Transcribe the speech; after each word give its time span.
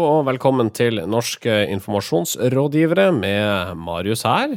Og 0.00 0.22
velkommen 0.24 0.70
til 0.72 1.02
Norske 1.04 1.66
informasjonsrådgivere 1.74 3.10
med 3.12 3.74
Marius 3.76 4.22
her. 4.24 4.54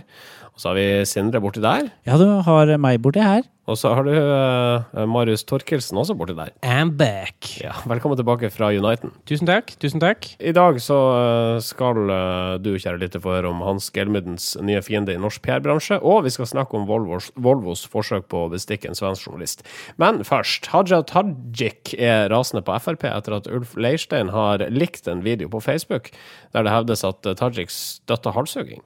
Og 0.53 0.61
så 0.61 0.69
har 0.69 0.77
vi 0.77 0.85
Sindre 1.09 1.41
borti 1.43 1.59
der. 1.63 1.89
Ja, 2.07 2.15
du 2.21 2.29
har 2.45 2.71
meg 2.79 3.01
borti 3.03 3.19
her. 3.23 3.43
Og 3.64 3.77
så 3.80 3.93
har 3.95 4.04
du 4.04 4.11
uh, 4.11 5.04
Marius 5.07 5.45
Torkelsen 5.48 5.95
også 5.95 6.17
borti 6.20 6.34
der. 6.35 6.49
I'm 6.67 6.90
back. 6.99 7.48
Ja, 7.62 7.71
Velkommen 7.88 8.17
tilbake 8.20 8.49
fra 8.52 8.73
Uniten. 8.76 9.13
Tusen 9.30 9.48
takk. 9.48 9.71
tusen 9.80 10.04
takk. 10.04 10.27
I 10.44 10.52
dag 10.52 10.81
så 10.84 10.98
uh, 11.16 11.62
skal 11.63 12.12
uh, 12.12 12.59
du, 12.59 12.73
kjære 12.76 12.99
lytter, 12.99 13.23
få 13.23 13.38
høre 13.38 13.54
om 13.54 13.62
Hans 13.63 13.88
Gelmydens 13.95 14.49
nye 14.59 14.81
fiende 14.84 15.16
i 15.16 15.21
norsk 15.21 15.40
PR-bransje, 15.45 16.02
og 16.04 16.26
vi 16.26 16.34
skal 16.35 16.49
snakke 16.52 16.76
om 16.76 16.90
Volvos, 16.90 17.30
Volvos 17.40 17.85
forsøk 17.88 18.27
på 18.34 18.41
å 18.44 18.49
bestikke 18.52 18.91
en 18.91 18.99
svensk 18.99 19.30
journalist. 19.30 19.63
Men 19.95 20.26
først. 20.27 20.68
Haja 20.73 20.99
Tajik 21.07 21.93
er 21.95 22.27
rasende 22.34 22.66
på 22.68 22.76
Frp 22.84 23.07
etter 23.13 23.38
at 23.38 23.48
Ulf 23.48 23.77
Leirstein 23.80 24.34
har 24.35 24.66
likt 24.73 25.07
en 25.07 25.23
video 25.23 25.48
på 25.54 25.63
Facebook 25.63 26.12
der 26.52 26.68
det 26.68 26.73
hevdes 26.73 27.05
at 27.07 27.23
Tajik 27.40 27.71
støtter 27.71 28.35
halshuging. 28.35 28.84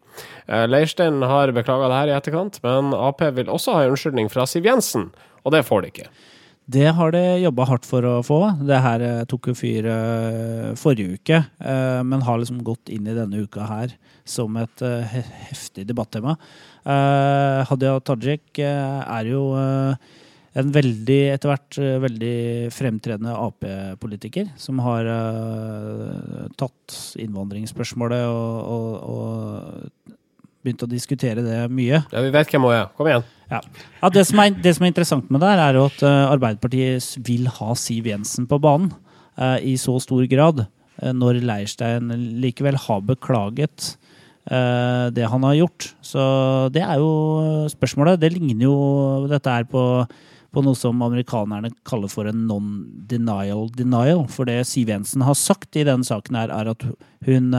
Leirstein 0.48 1.20
har 1.28 1.52
beklaga 1.54 1.90
det 1.90 1.98
her 1.98 2.12
i 2.12 2.16
etterkant, 2.16 2.62
men 2.64 2.94
Ap 2.96 3.22
vil 3.36 3.50
også 3.52 3.76
ha 3.76 3.84
en 3.84 3.94
unnskyldning 3.96 4.30
fra 4.32 4.46
Siv 4.50 4.67
Jensen, 4.68 5.10
og 5.44 5.56
det 5.56 5.66
får 5.68 5.84
de 5.84 5.94
ikke. 5.94 6.10
Det 6.68 6.90
har 6.92 7.14
de 7.16 7.22
jobba 7.40 7.64
hardt 7.70 7.86
for 7.88 8.04
å 8.04 8.18
få. 8.28 8.42
Det 8.68 8.78
her 8.84 9.04
eh, 9.06 9.26
tok 9.32 9.48
jo 9.52 9.56
fyr 9.56 9.86
uh, 9.88 10.74
forrige 10.76 11.16
uke, 11.16 11.40
uh, 11.64 12.04
men 12.04 12.26
har 12.28 12.42
liksom 12.42 12.60
gått 12.68 12.92
inn 12.92 13.08
i 13.08 13.16
denne 13.16 13.40
uka 13.40 13.64
her 13.70 13.94
som 14.28 14.58
et 14.60 14.84
heftig 15.08 15.86
debattema. 15.88 16.34
Hadia 16.84 17.94
Tajik 18.04 18.60
er 18.60 19.30
jo 19.30 19.42
en 19.56 20.74
veldig, 20.76 21.20
etter 21.32 21.52
hvert 21.52 21.78
veldig 22.04 22.36
fremtredende 22.76 23.36
Ap-politiker 23.40 24.50
som 24.60 24.82
har 24.84 25.08
tatt 26.60 26.98
innvandringsspørsmålet 27.24 28.28
og, 28.28 28.60
og, 28.76 28.92
og 29.16 30.17
begynt 30.68 30.86
å 30.86 30.92
diskutere 30.92 31.44
det 31.46 31.64
mye. 31.72 32.04
Ja, 32.12 32.22
Vi 32.24 32.34
vet 32.36 32.52
hvem 32.52 32.68
hun 32.68 32.76
er. 32.76 32.88
Kom 33.00 33.10
igjen. 33.10 33.26
Ja. 33.48 33.62
ja 34.02 34.10
det, 34.12 34.26
som 34.28 34.42
er, 34.44 34.56
det, 34.64 34.76
som 34.76 34.86
er, 34.86 34.92
interessant 34.92 35.30
med 35.32 35.44
det, 35.44 35.52
her 35.54 35.64
er 35.64 35.80
jo 35.80 35.86
at 35.88 36.04
uh, 36.04 36.32
Arbeiderpartiet 36.34 37.14
vil 37.28 37.48
ha 37.60 37.76
Siv 37.80 38.10
Jensen 38.10 38.48
på 38.50 38.60
banen 38.64 38.92
uh, 39.40 39.58
i 39.64 39.78
så 39.80 39.96
stor 40.04 40.26
grad. 40.30 40.66
Uh, 41.00 41.14
når 41.16 41.42
Leirstein 41.46 42.12
likevel 42.44 42.80
har 42.88 43.08
beklaget 43.08 43.96
det 44.48 45.26
han 45.28 45.44
har 45.44 45.58
gjort. 45.58 45.90
Så 46.00 46.22
det 46.72 46.80
er 46.80 47.02
jo 47.02 47.66
spørsmålet. 47.68 48.22
Det 48.22 48.30
ligner 48.32 48.64
jo 48.64 48.76
Dette 49.28 49.52
er 49.52 49.66
på, 49.68 49.82
på 50.56 50.64
noe 50.64 50.80
som 50.80 51.04
amerikanerne 51.04 51.74
kaller 51.84 52.08
for 52.08 52.30
en 52.32 52.46
non-denial 52.48 53.68
denial. 53.76 54.24
For 54.32 54.48
det 54.48 54.62
Siv 54.70 54.88
Jensen 54.88 55.26
har 55.28 55.36
sagt 55.36 55.76
i 55.76 55.84
denne 55.84 56.08
saken, 56.08 56.40
her, 56.40 56.54
er 56.56 56.72
at 56.72 56.88
hun 57.28 57.52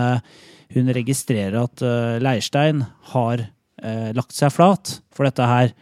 hun 0.74 0.90
registrerer 0.94 1.56
at 1.62 1.84
uh, 1.84 2.18
Leirstein 2.22 2.82
har 3.12 3.44
uh, 3.44 4.10
lagt 4.16 4.36
seg 4.36 4.52
flat 4.54 4.98
for 5.14 5.28
dette 5.28 5.48
her, 5.48 5.72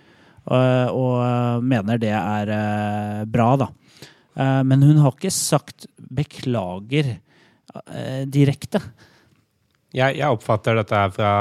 uh, 0.50 0.88
og 0.92 1.64
mener 1.66 2.00
det 2.02 2.14
er 2.14 2.52
bra, 3.30 3.48
da. 3.58 3.70
men 4.68 4.84
hun 4.84 5.00
har 5.02 5.14
ikke 5.16 5.32
sagt 5.32 5.88
beklager 5.96 7.16
direkte. 8.30 8.80
Jeg, 9.96 10.18
jeg, 10.20 10.28
oppfatter 10.28 10.76
dette 10.78 10.96
her 10.96 11.12
fra 11.12 11.32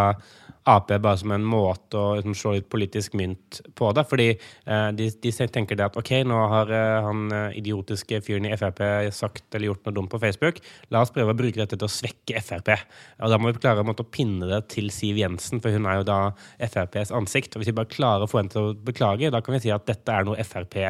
Ap 0.65 0.89
bare 0.89 1.17
som 1.21 1.29
en 1.35 1.43
måte 1.45 1.99
å 1.99 2.15
liksom, 2.17 2.33
slå 2.37 2.55
litt 2.55 2.69
politisk 2.73 3.13
mynt 3.17 3.59
på 3.77 3.91
det. 3.93 4.03
Fordi 4.09 4.27
eh, 4.33 4.87
de, 4.97 5.09
de, 5.21 5.33
tenker 5.53 5.77
det 5.77 5.85
at 5.85 5.99
OK, 5.99 6.11
nå 6.25 6.39
har 6.51 6.71
eh, 6.73 7.05
han 7.05 7.27
eh, 7.29 7.57
idiotiske 7.59 8.21
fyren 8.25 8.47
i 8.49 8.55
Frp 8.57 8.81
sagt 9.13 9.53
eller 9.53 9.69
gjort 9.69 9.85
noe 9.85 9.97
dumt 9.99 10.13
på 10.13 10.21
Facebook. 10.23 10.57
La 10.89 11.03
oss 11.05 11.13
prøve 11.13 11.35
å 11.35 11.37
bruke 11.37 11.61
dette 11.61 11.77
til 11.77 11.85
å 11.85 11.91
svekke 11.91 12.41
Frp. 12.41 12.73
Og 13.21 13.33
da 13.33 13.37
må 13.37 13.51
vi 13.51 13.61
klare 13.61 13.85
måte, 13.85 14.01
å 14.01 14.09
pinne 14.09 14.49
det 14.49 14.63
til 14.73 14.89
Siv 14.93 15.19
Jensen, 15.21 15.61
for 15.61 15.75
hun 15.75 15.85
er 15.85 16.01
jo 16.01 16.09
da 16.09 16.19
FrPs 16.57 17.13
ansikt. 17.13 17.53
Og 17.53 17.61
hvis 17.61 17.69
vi 17.69 17.77
bare 17.77 17.93
klarer 17.93 18.25
å 18.25 18.31
få 18.31 18.41
henne 18.41 18.55
til 18.55 18.71
å 18.71 18.73
beklage, 18.89 19.29
da 19.33 19.43
kan 19.45 19.57
vi 19.57 19.61
si 19.67 19.73
at 19.75 19.85
dette 19.85 20.17
er 20.17 20.25
noe 20.25 20.49
Frp 20.49 20.81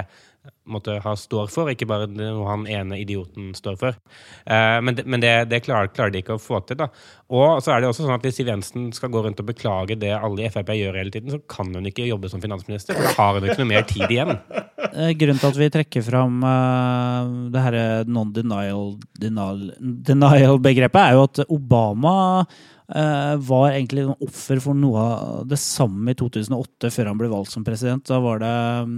måtte 0.66 1.00
ha 1.04 1.16
står 1.18 1.48
for, 1.54 1.70
ikke 1.72 1.88
bare 1.90 2.08
noe 2.10 2.48
han 2.50 2.66
ene 2.70 2.98
idioten 3.02 3.54
står 3.58 3.76
for. 3.82 3.94
Eh, 4.46 4.80
men, 4.86 4.94
men 5.06 5.20
det, 5.24 5.34
det 5.52 5.64
klarer, 5.66 5.88
klarer, 5.94 6.12
de 6.14 6.20
ikke 6.24 6.38
å 6.38 6.42
få 6.42 6.58
til. 6.66 6.78
da. 6.80 6.88
Og 7.34 7.64
så 7.64 7.70
er 7.74 7.78
det 7.82 7.90
også 7.90 8.04
sånn 8.06 8.18
at 8.18 8.26
Hvis 8.26 8.36
Siv 8.40 8.48
Jensen 8.52 8.84
skal 8.96 9.12
gå 9.14 9.20
rundt 9.26 9.42
og 9.42 9.50
beklage 9.50 9.96
det 10.02 10.14
alle 10.16 10.42
i 10.46 10.52
Frp 10.54 10.70
gjør 10.78 11.00
hele 11.00 11.14
tiden, 11.14 11.30
så 11.34 11.40
kan 11.52 11.68
hun 11.74 11.90
ikke 11.90 12.10
jobbe 12.10 12.28
som 12.32 12.42
finansminister, 12.44 12.92
for 12.98 13.04
da 13.08 13.12
har 13.18 13.32
hun 13.38 13.46
ikke 13.48 13.62
noe 13.64 13.74
mer 13.74 13.86
tid 13.90 14.08
igjen. 14.10 14.34
Eh, 14.96 15.12
grunnen 15.18 15.40
til 15.42 15.50
at 15.50 15.58
vi 15.60 15.74
trekker 15.74 16.02
fram 16.06 16.44
uh, 16.46 17.24
det 17.52 17.60
her 17.60 17.76
non-denial-begrepet, 18.08 21.02
er 21.02 21.12
jo 21.18 21.24
at 21.26 21.40
Obama 21.52 22.46
var 22.86 23.74
egentlig 23.74 24.06
offer 24.14 24.62
for 24.62 24.78
noe 24.78 25.02
av 25.02 25.50
det 25.50 25.58
samme 25.60 26.12
i 26.14 26.18
2008, 26.20 26.92
før 26.94 27.06
han 27.10 27.18
ble 27.20 27.34
valgt 27.34 27.52
som 27.52 27.66
president. 27.66 28.08
Da 28.08 28.20
var 28.24 28.40
det 28.44 28.54
um, 28.86 28.94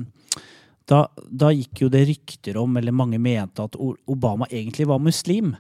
da, 0.88 1.04
da, 1.28 1.52
gikk 1.52 1.84
jo 1.84 1.92
det 1.92 2.06
rykter 2.08 2.58
om, 2.62 2.78
eller 2.80 2.96
mange 2.96 3.20
mente, 3.20 3.64
at 3.64 3.76
Obama 3.78 4.48
egentlig 4.50 4.88
var 4.88 5.04
muslim. 5.04 5.56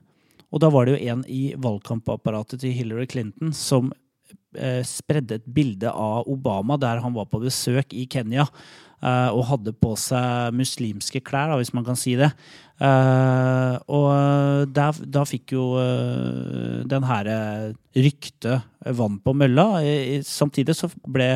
Og 0.52 0.62
da 0.64 0.70
var 0.72 0.88
det 0.88 0.96
jo 0.96 1.14
en 1.14 1.24
i 1.28 1.42
valgkampapparatet 1.60 2.62
til 2.64 2.76
Hillary 2.76 3.08
Clinton 3.12 3.52
som 3.56 3.92
eh, 4.56 4.80
spredde 4.88 5.42
et 5.42 5.50
bilde 5.52 5.92
av 5.92 6.28
Obama 6.32 6.78
der 6.80 7.04
han 7.04 7.16
var 7.18 7.28
på 7.32 7.42
besøk 7.44 7.92
i 7.92 8.08
Kenya. 8.08 8.48
Uh, 8.97 9.30
og 9.30 9.44
hadde 9.52 9.75
på 9.78 9.91
seg 10.02 10.56
muslimske 10.58 11.22
klær, 11.22 11.52
da, 11.52 11.59
hvis 11.59 11.69
man 11.78 11.85
kan 11.85 11.97
si 12.00 12.16
det. 12.18 12.31
Uh, 12.81 13.78
og 13.94 14.72
da, 14.74 14.88
da 14.90 15.22
fikk 15.25 15.53
jo 15.53 15.68
den 16.90 17.06
her 17.06 17.30
ryktet 17.97 18.66
vann 18.97 19.19
på 19.22 19.34
mølla. 19.38 19.84
Samtidig 20.25 20.74
så 20.78 20.90
ble 21.06 21.30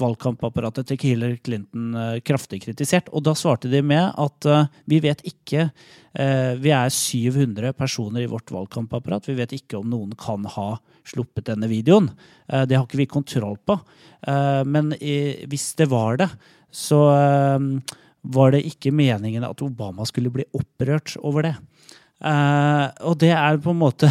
valgkampapparatet 0.00 0.88
til 0.90 1.00
Hillary 1.08 1.38
Clinton 1.44 2.20
kraftig 2.24 2.62
kritisert. 2.64 3.08
Og 3.12 3.24
da 3.24 3.36
svarte 3.36 3.68
de 3.72 3.80
med 3.84 4.12
at 4.20 4.48
vi 4.90 5.00
vet 5.04 5.20
ikke 5.28 5.68
Vi 6.14 6.72
er 6.72 6.88
700 6.94 7.74
personer 7.76 8.24
i 8.24 8.30
vårt 8.30 8.52
valgkampapparat. 8.54 9.28
Vi 9.28 9.36
vet 9.38 9.52
ikke 9.56 9.80
om 9.80 9.92
noen 9.92 10.16
kan 10.16 10.48
ha 10.56 10.68
sluppet 11.04 11.50
denne 11.50 11.68
videoen. 11.68 12.08
det 12.48 12.78
har 12.78 12.88
ikke 12.88 13.02
vi 13.02 13.10
kontroll 13.10 13.58
på. 13.60 13.76
men 14.64 14.94
hvis 14.96 15.74
det 15.76 15.90
var 15.92 16.22
det, 16.22 16.30
så 16.74 17.00
uh, 17.14 17.94
var 18.34 18.54
det 18.54 18.64
ikke 18.66 18.92
meningen 18.94 19.46
at 19.46 19.62
Obama 19.62 20.06
skulle 20.08 20.32
bli 20.34 20.46
opprørt 20.56 21.14
over 21.22 21.48
det. 21.48 21.54
Uh, 22.24 22.88
og 23.04 23.18
det 23.20 23.32
er 23.36 23.60
på 23.60 23.74
en 23.74 23.80
måte 23.82 24.08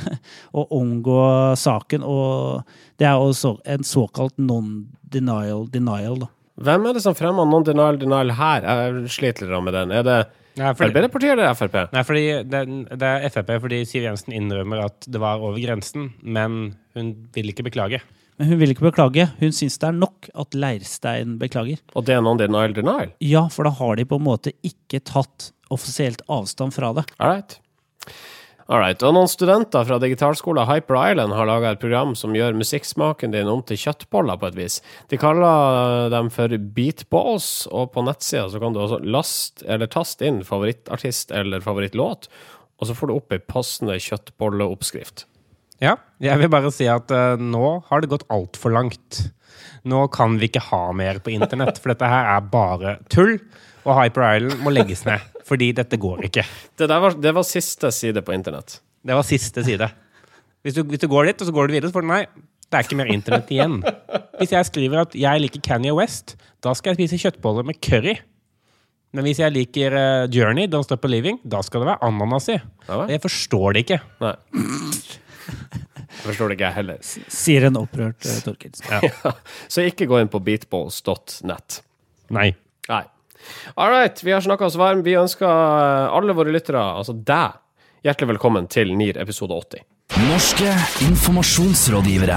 å 0.58 0.66
omgå 0.78 1.18
saken, 1.58 2.04
og 2.04 2.64
det 3.00 3.08
er 3.08 3.18
også 3.18 3.56
en 3.74 3.86
såkalt 3.86 4.36
non-denial 4.38 5.66
denial. 5.72 6.24
Da. 6.24 6.30
Hvem 6.64 6.86
er 6.86 6.96
det 6.96 7.04
som 7.04 7.16
fremmer 7.18 7.48
non-denial 7.48 7.98
denial 7.98 8.34
her? 8.38 8.66
Jeg 8.68 9.14
sliter 9.16 9.48
litt 9.48 9.66
med 9.66 9.78
den. 9.78 9.94
Er 9.96 10.06
det 10.06 10.18
Arbeiderpartiet 10.54 11.32
eller 11.34 11.54
Frp? 11.58 11.80
Nei, 11.90 12.02
fordi 12.06 12.26
det, 12.46 12.60
det, 12.94 13.08
er 13.08 13.32
Frp 13.32 13.56
fordi 13.64 13.80
Siv 13.88 14.04
Jensen 14.06 14.36
innrømmer 14.36 14.84
at 14.84 15.08
det 15.10 15.22
var 15.22 15.42
over 15.42 15.58
grensen, 15.58 16.12
men 16.22 16.76
hun 16.94 17.14
vil 17.34 17.50
ikke 17.50 17.66
beklage. 17.66 18.04
Men 18.38 18.50
hun 18.50 18.60
vil 18.60 18.74
ikke 18.74 18.88
beklage. 18.88 19.28
Hun 19.38 19.52
syns 19.54 19.78
det 19.78 19.90
er 19.90 19.98
nok 19.98 20.28
at 20.34 20.56
Leirstein 20.58 21.36
beklager. 21.38 21.82
Og 21.94 22.06
det 22.08 22.16
er 22.16 22.22
noen 22.24 22.40
denial 22.40 22.74
denial? 22.76 23.12
Ja, 23.22 23.46
for 23.52 23.68
da 23.68 23.74
har 23.78 23.98
de 24.00 24.06
på 24.10 24.18
en 24.18 24.26
måte 24.26 24.54
ikke 24.66 25.02
tatt 25.06 25.52
offisielt 25.74 26.24
avstand 26.30 26.74
fra 26.74 26.92
det. 26.98 27.06
All 27.20 27.36
right. 28.80 29.02
Og 29.04 29.12
noen 29.12 29.28
studenter 29.28 29.84
fra 29.84 29.98
digitalskolen 30.00 30.64
Hyper 30.64 30.96
Island 30.96 31.34
har 31.36 31.48
laga 31.48 31.74
et 31.74 31.82
program 31.82 32.14
som 32.16 32.32
gjør 32.36 32.56
musikksmaken 32.56 33.34
din 33.34 33.50
om 33.50 33.60
til 33.68 33.76
kjøttboller, 33.82 34.38
på 34.40 34.48
et 34.48 34.56
vis. 34.56 34.78
De 35.12 35.20
kaller 35.20 36.08
dem 36.14 36.30
for 36.32 36.48
beatballs, 36.76 37.50
og 37.68 37.92
på 37.92 38.06
nettsida 38.06 38.46
så 38.48 38.62
kan 38.62 38.72
du 38.72 38.80
også 38.80 39.02
laste 39.04 39.68
eller 39.68 39.90
taste 39.92 40.24
inn 40.24 40.40
favorittartist 40.48 41.34
eller 41.36 41.64
favorittlåt, 41.64 42.30
og 42.80 42.88
så 42.88 42.96
får 42.96 43.10
du 43.10 43.16
opp 43.18 43.36
ei 43.36 43.42
passende 43.44 44.00
kjøttbolleoppskrift. 44.00 45.26
Ja, 45.82 45.96
jeg 46.22 46.38
vil 46.40 46.50
bare 46.52 46.70
si 46.72 46.86
at 46.90 47.10
uh, 47.10 47.40
nå 47.40 47.78
har 47.88 48.02
det 48.02 48.12
gått 48.12 48.26
altfor 48.32 48.74
langt. 48.74 49.24
Nå 49.88 50.06
kan 50.14 50.38
vi 50.40 50.48
ikke 50.48 50.62
ha 50.70 50.86
mer 50.96 51.20
på 51.24 51.34
internett, 51.34 51.80
for 51.80 51.92
dette 51.92 52.08
her 52.08 52.30
er 52.36 52.46
bare 52.52 52.98
tull. 53.12 53.36
Og 53.84 53.98
Hyper 53.98 54.24
Island 54.38 54.62
må 54.64 54.72
legges 54.72 55.04
ned, 55.04 55.20
fordi 55.44 55.72
dette 55.76 55.98
går 56.00 56.24
ikke. 56.30 56.46
Det, 56.80 56.88
var, 56.88 57.18
det 57.20 57.34
var, 57.36 57.44
siste 57.44 57.90
side 57.92 58.22
på 58.24 58.32
internett. 58.36 58.78
Det 59.04 59.16
var 59.16 59.26
siste 59.28 59.64
side. 59.66 59.90
Hvis 60.64 60.78
du, 60.78 60.80
hvis 60.88 61.02
du 61.02 61.08
går 61.12 61.28
dit, 61.28 61.42
og 61.42 61.50
så 61.50 61.52
går 61.52 61.68
du 61.68 61.76
videre, 61.76 61.90
så 61.90 61.98
får 61.98 62.06
du 62.06 62.12
nei. 62.14 62.22
Det 62.64 62.78
er 62.78 62.86
ikke 62.86 62.96
mer 62.98 63.10
internett 63.12 63.50
igjen. 63.52 63.82
Hvis 64.40 64.54
jeg 64.54 64.70
skriver 64.70 65.04
at 65.04 65.12
jeg 65.18 65.42
liker 65.44 65.60
Kanye 65.62 65.92
West, 65.94 66.38
da 66.64 66.72
skal 66.74 66.94
jeg 66.94 67.02
spise 67.02 67.20
kjøttboller 67.26 67.66
med 67.68 67.78
curry. 67.84 68.16
Men 69.14 69.28
hvis 69.28 69.38
jeg 69.44 69.54
liker 69.54 69.94
uh, 69.94 70.24
Journey, 70.32 70.66
Don't 70.66 70.88
Stop 70.88 71.04
Believing, 71.04 71.36
da 71.44 71.60
skal 71.62 71.84
det 71.84 71.92
være 71.92 72.08
ananas 72.08 72.48
i. 72.50 72.56
Jeg 73.12 73.22
forstår 73.22 73.76
det 73.76 73.84
ikke. 73.84 74.00
Nei. 74.24 74.34
Jeg 75.44 76.28
forstår 76.28 76.50
det 76.52 76.56
ikke, 76.58 76.68
jeg 76.68 76.76
heller. 76.78 77.00
Sier 77.34 77.66
en 77.68 77.76
opprørt 77.80 78.24
uh, 78.28 78.36
Torkild. 78.44 78.78
Ja. 78.90 79.32
Så 79.68 79.84
ikke 79.84 80.06
gå 80.10 80.20
inn 80.22 80.30
på 80.32 80.40
beatballs.net. 80.44 81.80
Nei. 82.34 82.50
Nei. 82.88 83.02
All 83.76 83.90
right, 83.92 84.22
vi 84.24 84.32
har 84.32 84.40
snakka 84.44 84.68
oss 84.70 84.78
varm. 84.80 85.02
Vi 85.04 85.16
ønsker 85.20 85.44
alle 85.48 86.36
våre 86.36 86.54
lyttere, 86.54 86.80
altså 86.80 87.12
deg, 87.18 87.60
Hjertelig 88.04 88.34
velkommen 88.34 88.66
til 88.68 88.90
NIR 88.92 89.16
episode 89.22 89.56
80. 89.56 89.80
Norske 90.28 90.72
informasjonsrådgivere. 91.06 92.36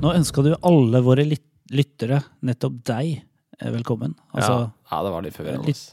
Nå 0.00 0.12
ønska 0.16 0.40
du 0.46 0.54
alle 0.64 1.02
våre 1.04 1.26
lyttere, 1.28 2.22
nettopp 2.48 2.78
deg, 2.88 3.18
eh, 3.60 3.68
velkommen. 3.74 4.14
Altså, 4.32 4.54
ja. 4.54 4.70
ja, 4.94 5.00
det 5.04 5.12
var 5.12 5.26
litt 5.26 5.36
forvirrende. 5.36 5.68
litt- 5.68 5.92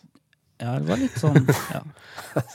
ja, 0.60 0.76
det 0.76 0.90
var 0.90 1.00
litt 1.00 1.16
sånn 1.20 1.38
ja. 1.74 1.80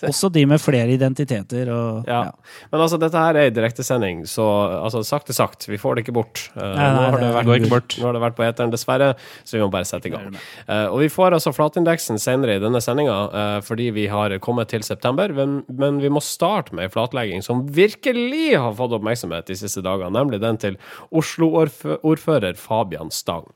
Også 0.05 0.29
de 0.33 0.45
med 0.47 0.61
flere 0.63 0.93
identiteter 0.93 1.71
og 1.73 2.09
Ja. 2.09 2.23
Men 2.71 2.83
altså, 2.85 2.99
dette 3.01 3.19
her 3.19 3.37
er 3.39 3.49
en 3.49 3.57
direktesending, 3.57 4.23
så 4.29 4.45
altså, 4.85 5.03
sakte 5.07 5.35
sagt, 5.35 5.67
vi 5.69 5.79
får 5.81 5.97
det 5.97 6.05
ikke 6.05 6.15
bort. 6.17 6.43
Uh, 6.55 6.63
Nei, 6.63 6.89
nå, 6.95 7.01
har 7.01 7.17
det 7.19 7.31
vært, 7.35 7.49
går 7.49 7.61
ikke 7.61 7.73
bort. 7.73 7.97
nå 7.99 8.07
har 8.07 8.17
det 8.17 8.23
vært 8.25 8.37
på 8.39 8.45
eteren, 8.47 8.73
dessverre, 8.75 9.09
så 9.43 9.57
vi 9.57 9.63
må 9.65 9.71
bare 9.73 9.89
sette 9.89 10.11
i 10.11 10.15
gang. 10.15 10.37
Uh, 10.69 10.93
og 10.93 11.01
vi 11.03 11.09
får 11.13 11.37
altså 11.39 11.53
flatindeksen 11.57 12.21
senere 12.23 12.59
i 12.59 12.63
denne 12.63 12.83
sendinga 12.85 13.17
uh, 13.33 13.59
fordi 13.65 13.89
vi 13.97 14.07
har 14.13 14.37
kommet 14.45 14.71
til 14.73 14.85
september, 14.87 15.33
men, 15.35 15.63
men 15.73 16.01
vi 16.03 16.13
må 16.13 16.23
starte 16.25 16.77
med 16.77 16.89
en 16.89 16.95
flatlegging 16.95 17.45
som 17.47 17.65
virkelig 17.75 18.55
har 18.55 18.77
fått 18.79 18.95
oppmerksomhet 18.99 19.49
de 19.51 19.59
siste 19.59 19.83
dagene, 19.85 20.13
nemlig 20.15 20.43
den 20.45 20.61
til 20.61 20.79
Oslo-ordfører 21.15 22.59
Fabian 22.61 23.13
Stang. 23.15 23.49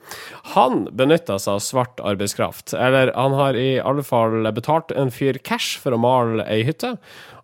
Han 0.56 0.86
benytta 0.96 1.38
seg 1.38 1.58
av 1.58 1.64
svart 1.64 2.02
arbeidskraft, 2.02 2.74
eller 2.74 3.12
han 3.16 3.36
har 3.38 3.58
i 3.58 3.70
alle 3.78 4.04
fall 4.06 4.37
betalt 4.56 4.92
en 4.94 5.10
fyr 5.14 5.40
cash 5.44 5.80
for 5.82 5.94
å 5.94 6.00
male 6.00 6.46
ei 6.50 6.62
hytte. 6.66 6.94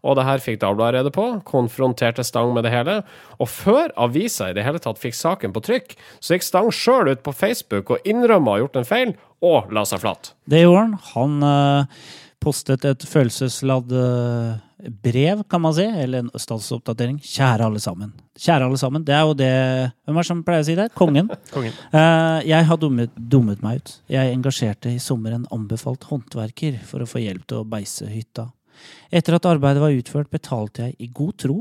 Og 0.05 0.19
det 0.19 0.27
her 0.29 0.43
fikk 0.45 0.61
Dagbladet 0.61 0.99
rede 0.99 1.13
på, 1.15 1.25
konfronterte 1.49 2.25
Stang 2.27 2.53
med 2.55 2.67
det 2.67 2.75
hele. 2.75 2.99
Og 3.41 3.49
før 3.49 3.93
avisa 4.07 4.51
i 4.51 4.57
det 4.57 4.67
hele 4.67 4.83
tatt 4.83 5.01
fikk 5.01 5.17
saken 5.17 5.55
på 5.55 5.63
trykk, 5.65 5.97
så 6.21 6.37
gikk 6.37 6.45
Stang 6.47 6.69
sjøl 6.75 7.15
ut 7.15 7.25
på 7.25 7.33
Facebook 7.35 7.95
og 7.95 8.05
innrømma 8.09 8.53
å 8.53 8.57
ha 8.57 8.65
gjort 8.65 8.79
en 8.81 8.89
feil, 8.89 9.15
og 9.45 9.73
la 9.75 9.85
seg 9.89 10.05
flat. 10.05 10.35
Det 10.51 10.63
gjorde 10.63 10.85
han. 10.85 10.99
Han 11.15 11.49
eh, 11.49 12.05
postet 12.45 12.85
et 12.89 13.09
følelsesladd 13.09 13.97
eh, 13.97 14.53
brev, 14.89 15.43
kan 15.49 15.61
man 15.61 15.75
si, 15.75 15.85
eller 15.85 16.25
en 16.25 16.31
statsoppdatering. 16.35 17.19
Kjære 17.23 17.67
alle 17.69 17.81
sammen. 17.81 18.13
Kjære 18.39 18.69
alle 18.69 18.79
sammen. 18.81 19.05
Det 19.07 19.15
er 19.15 19.23
jo 19.23 19.37
det 19.39 19.51
Hvem 20.05 20.17
er 20.17 20.21
det 20.21 20.29
som 20.29 20.43
pleier 20.47 20.65
å 20.65 20.67
si 20.69 20.77
det? 20.79 20.89
Kongen. 20.99 21.31
Kongen. 21.55 21.77
Uh, 21.95 22.41
jeg 22.47 22.69
har 22.69 22.81
dummet, 22.81 23.15
dummet 23.17 23.63
meg 23.65 23.81
ut. 23.81 23.95
Jeg 24.13 24.35
engasjerte 24.35 24.93
i 24.93 25.03
sommer 25.03 25.37
en 25.37 25.47
anbefalt 25.55 26.07
håndverker 26.11 26.81
for 26.89 27.05
å 27.05 27.09
få 27.09 27.23
hjelp 27.25 27.47
til 27.49 27.63
å 27.63 27.69
beise 27.69 28.09
hytta. 28.11 28.49
Etter 29.15 29.39
at 29.39 29.49
arbeidet 29.49 29.83
var 29.83 29.95
utført, 29.95 30.33
betalte 30.33 30.89
jeg 30.89 30.99
i 30.99 31.13
god 31.15 31.39
tro 31.45 31.61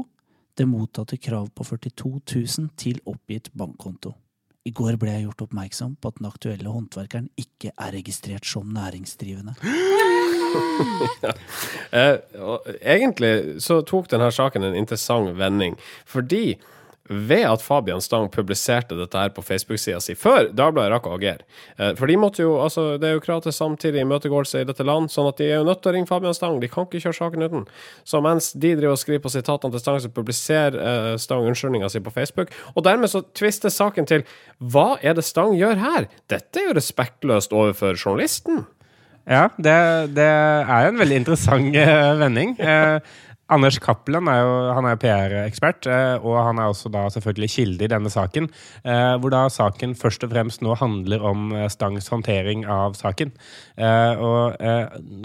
det 0.58 0.68
mottatte 0.70 1.18
krav 1.18 1.50
på 1.56 1.66
42 1.66 2.12
000 2.30 2.74
til 2.78 3.00
oppgitt 3.10 3.50
bankkonto. 3.58 4.14
I 4.64 4.72
går 4.72 4.96
ble 5.02 5.12
jeg 5.16 5.26
gjort 5.26 5.48
oppmerksom 5.48 5.98
på 6.00 6.12
at 6.12 6.22
den 6.22 6.30
aktuelle 6.30 6.72
håndverkeren 6.72 7.28
ikke 7.40 7.74
er 7.74 7.96
registrert 7.98 8.48
som 8.48 8.70
næringsdrivende. 8.76 9.58
Eh, 11.94 12.16
og 12.42 12.66
egentlig 12.82 13.62
så 13.62 13.76
tok 13.86 14.08
denne 14.10 14.32
saken 14.34 14.64
en 14.66 14.78
interessant 14.80 15.36
vending, 15.38 15.76
fordi 16.10 16.56
ved 17.10 17.44
at 17.44 17.62
Fabian 17.62 18.02
Stang 18.02 18.30
publiserte 18.32 18.96
dette 18.96 19.20
her 19.20 19.32
på 19.36 19.44
Facebook-sida 19.44 20.00
si 20.02 20.16
før 20.16 20.48
Dagbladet 20.56 20.94
rakk 20.94 21.10
å 21.10 21.18
agere. 21.18 21.44
Eh, 21.78 21.92
For 22.00 22.08
de 22.08 22.16
måtte 22.20 22.46
jo, 22.46 22.54
altså 22.64 22.94
det 22.98 23.10
er 23.10 23.18
jo 23.18 23.24
krav 23.26 23.42
til 23.44 23.56
samtidig 23.56 24.06
imøtegåelse 24.06 24.62
i 24.64 24.68
dette 24.70 24.86
land, 24.88 25.12
sånn 25.12 25.28
at 25.28 25.42
de 25.42 25.50
er 25.50 25.60
jo 25.60 25.68
nødt 25.68 25.84
til 25.84 25.92
å 25.92 25.96
ringe 25.98 26.08
Fabian 26.08 26.38
Stang. 26.38 26.62
De 26.64 26.70
kan 26.72 26.88
ikke 26.88 27.04
kjøre 27.04 27.20
saken 27.20 27.44
uten. 27.44 27.66
Så 28.08 28.24
mens 28.24 28.54
de 28.56 28.72
driver 28.72 28.96
og 28.96 29.02
skriver 29.04 29.26
på 29.26 29.34
sitatene 29.36 29.76
til 29.76 29.84
Stang, 29.84 30.00
så 30.00 30.14
publiserer 30.16 30.80
eh, 30.80 31.10
Stang 31.22 31.44
unnskyldninga 31.50 31.92
si 31.92 32.02
på 32.04 32.14
Facebook. 32.16 32.56
Og 32.74 32.88
dermed 32.88 33.12
så 33.12 33.22
tvister 33.36 33.74
saken 33.74 34.08
til 34.10 34.24
hva 34.64 34.94
er 35.04 35.20
det 35.20 35.28
Stang 35.28 35.58
gjør 35.60 35.84
her? 35.84 36.08
Dette 36.32 36.62
er 36.62 36.72
jo 36.72 36.78
respektløst 36.80 37.54
overfor 37.54 38.00
journalisten. 38.00 38.64
Ja, 39.24 39.48
det, 39.56 39.76
det 40.18 40.26
er 40.28 40.90
en 40.90 41.00
veldig 41.00 41.22
interessant 41.24 41.76
eh, 41.80 42.10
vending. 42.20 42.58
Eh, 42.60 43.00
Anders 43.54 43.76
Cappelen 43.84 44.28
er 44.32 44.40
jo 44.40 44.88
er 44.90 44.98
PR-ekspert, 45.00 45.88
eh, 45.92 46.26
og 46.26 46.40
han 46.42 46.60
er 46.60 46.72
også 46.72 46.90
da 46.92 47.06
selvfølgelig 47.14 47.50
kilde 47.54 47.86
i 47.86 47.92
denne 47.92 48.12
saken. 48.12 48.50
Eh, 48.84 49.14
hvor 49.22 49.32
da 49.32 49.46
saken 49.52 49.96
først 50.00 50.26
og 50.26 50.34
fremst 50.34 50.64
nå 50.64 50.76
handler 50.80 51.24
om 51.24 51.54
Stangs 51.72 52.10
håndtering 52.12 52.66
av 52.68 52.98
saken. 53.00 53.32
Og 54.24 54.58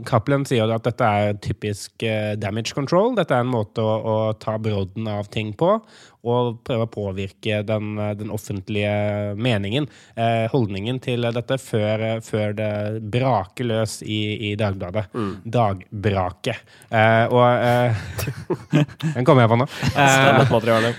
Cappelen 0.06 0.46
sier 0.46 0.66
jo 0.66 0.76
at 0.76 0.86
dette 0.86 1.08
er 1.22 1.38
typisk 1.42 2.04
damage 2.38 2.74
control. 2.76 3.16
Dette 3.18 3.34
er 3.34 3.46
en 3.46 3.54
måte 3.54 3.82
å, 3.82 3.96
å 3.98 4.18
ta 4.38 4.58
brodden 4.62 5.08
av 5.10 5.30
ting 5.34 5.54
på. 5.58 5.78
Og 6.28 6.58
prøve 6.66 6.86
å 6.86 6.90
påvirke 6.92 7.62
den, 7.66 7.94
eh, 7.98 8.14
den 8.18 8.30
offentlige 8.34 8.92
meningen, 9.38 9.88
eh, 10.16 10.46
holdningen 10.52 11.00
til 11.04 11.24
dette, 11.32 11.58
før, 11.62 12.04
eh, 12.04 12.20
før 12.24 12.54
det 12.58 12.70
braker 13.14 13.68
løs 13.70 13.98
i, 14.02 14.50
i 14.50 14.54
Dagbladet. 14.60 15.06
Dagbrake. 15.58 16.56
Eh, 16.90 17.26
og 17.32 17.48
eh, 17.48 17.96
Den 19.14 19.24
kommer 19.24 19.44
jeg 19.46 19.52
på 19.54 19.60
nå. 19.62 19.68
Eh, 19.94 20.14
Stemmet 20.18 20.52
materiale. 20.52 20.94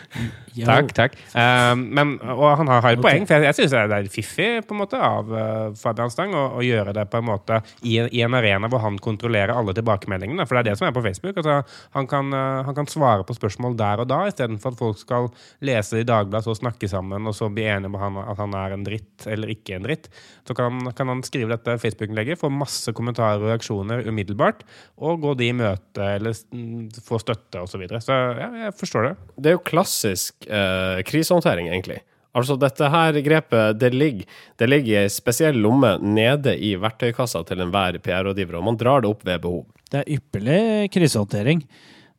Takk, 0.67 0.91
takk. 0.97 1.15
Um, 1.33 1.85
men, 1.95 2.13
og 2.33 2.57
han 2.59 2.69
har, 2.71 2.83
et 2.89 2.99
okay. 2.99 3.03
poeng, 3.05 3.27
for 3.29 3.37
jeg, 3.37 3.47
jeg 3.49 3.57
syns 3.59 3.75
det 3.75 3.97
er 3.99 4.09
fiffig 4.13 4.49
på 4.67 4.75
en 4.75 4.81
måte 4.81 4.99
av 4.99 5.31
uh, 5.31 5.69
Fabian 5.79 6.11
Stang 6.13 6.35
å, 6.37 6.43
å 6.59 6.65
gjøre 6.65 6.93
det 6.97 7.05
på 7.11 7.21
en 7.21 7.27
måte 7.29 7.61
i, 7.81 7.97
en- 8.01 8.11
i 8.13 8.23
en 8.25 8.37
arena 8.37 8.69
hvor 8.71 8.83
han 8.83 8.99
kontrollerer 9.01 9.55
alle 9.55 9.73
tilbakemeldingene. 9.77 10.45
For 10.45 10.57
det 10.57 10.61
er 10.63 10.69
det 10.71 10.77
som 10.81 10.89
er 10.89 10.95
på 10.95 11.03
Facebook. 11.05 11.39
Altså, 11.41 11.59
han, 11.97 12.09
kan, 12.11 12.29
uh, 12.35 12.61
han 12.67 12.77
kan 12.77 12.89
svare 12.91 13.25
på 13.27 13.37
spørsmål 13.37 13.77
der 13.79 14.03
og 14.03 14.09
da, 14.11 14.21
istedenfor 14.29 14.75
at 14.75 14.81
folk 14.83 15.01
skal 15.01 15.31
lese 15.65 16.01
i 16.03 16.07
Dagbladet, 16.07 16.45
så 16.47 16.57
snakke 16.57 16.89
sammen 16.91 17.27
og 17.29 17.35
så 17.37 17.49
bli 17.53 17.65
enige 17.69 17.91
om 17.91 17.99
han, 18.01 18.21
at 18.23 18.39
han 18.39 18.55
er 18.59 18.75
en 18.77 18.85
dritt 18.85 19.27
eller 19.29 19.53
ikke 19.55 19.77
en 19.79 19.87
dritt. 19.87 20.09
Så 20.47 20.55
kan, 20.57 20.91
kan 20.97 21.09
han 21.11 21.25
skrive 21.25 21.53
dette 21.53 21.77
Facebook-innlegget, 21.81 22.39
få 22.41 22.51
masse 22.53 22.93
kommentarer 22.97 23.41
og 23.41 23.49
reaksjoner 23.51 24.05
umiddelbart, 24.09 24.63
og 25.01 25.21
gå 25.23 25.35
de 25.39 25.49
i 25.49 25.55
møte 25.55 26.05
eller 26.19 26.37
mm, 26.53 26.89
få 27.05 27.19
støtte 27.21 27.61
osv. 27.63 27.79
Så, 27.79 27.81
videre. 27.81 28.01
så 28.03 28.15
ja, 28.35 28.49
jeg 28.65 28.75
forstår 28.75 29.05
det. 29.07 29.11
det 29.37 29.51
er 29.51 29.55
jo 29.55 29.63
klassisk 29.63 30.48
eh, 30.49 31.01
krisehåndtering, 31.07 31.69
egentlig. 31.71 32.01
Altså, 32.37 32.55
dette 32.61 32.89
her 32.93 33.17
grepet, 33.25 33.79
det 33.81 33.89
ligger, 33.95 34.41
det 34.61 34.67
ligger 34.69 34.91
i 34.91 34.97
ei 35.03 35.13
spesiell 35.13 35.57
lomme 35.63 35.95
nede 36.03 36.53
i 36.55 36.75
verktøykassa 36.77 37.41
til 37.47 37.63
enhver 37.65 37.97
PR-rådgiver, 38.05 38.59
og 38.59 38.67
man 38.67 38.77
drar 38.77 39.01
det 39.01 39.09
opp 39.09 39.25
ved 39.25 39.41
behov. 39.45 39.63
Det 39.89 40.03
er 40.03 40.19
ypperlig 40.19 40.91
krisehåndtering. 40.93 41.63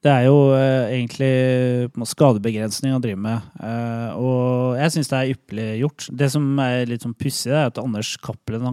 Det 0.00 0.08
er 0.08 0.22
jo 0.30 0.36
eh, 0.56 0.94
egentlig 0.94 2.06
skadebegrensning 2.08 2.94
å 2.96 3.00
drive 3.04 3.20
med. 3.20 3.48
Eh, 3.60 4.14
og 4.16 4.78
jeg 4.80 4.94
syns 4.94 5.10
det 5.10 5.18
er 5.18 5.32
ypperlig 5.34 5.66
gjort. 5.82 6.06
Det 6.22 6.28
som 6.32 6.46
er 6.64 6.88
litt 6.88 7.04
sånn 7.04 7.16
pussig, 7.20 7.50
er 7.52 7.68
at 7.68 7.80
Anders 7.82 8.14
Cappelen 8.24 8.64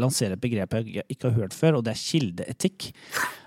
lanserer 0.00 0.34
et 0.34 0.42
begrep 0.42 0.74
jeg 0.74 1.04
ikke 1.06 1.28
har 1.28 1.36
hørt 1.38 1.54
før, 1.54 1.78
og 1.78 1.84
det 1.86 1.94
er 1.94 2.02
kildeetikk. 2.02 2.88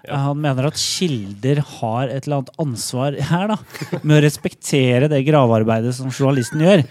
Ja. 0.08 0.22
Han 0.30 0.40
mener 0.46 0.70
at 0.70 0.80
kilder 0.80 1.60
har 1.82 2.08
et 2.08 2.24
eller 2.24 2.40
annet 2.40 2.56
ansvar 2.64 3.20
her, 3.20 3.52
da, 3.52 4.00
med 4.00 4.22
å 4.22 4.24
respektere 4.24 5.12
det 5.12 5.26
gravearbeidet 5.28 5.92
som 6.00 6.08
journalisten 6.08 6.64
gjør. 6.64 6.86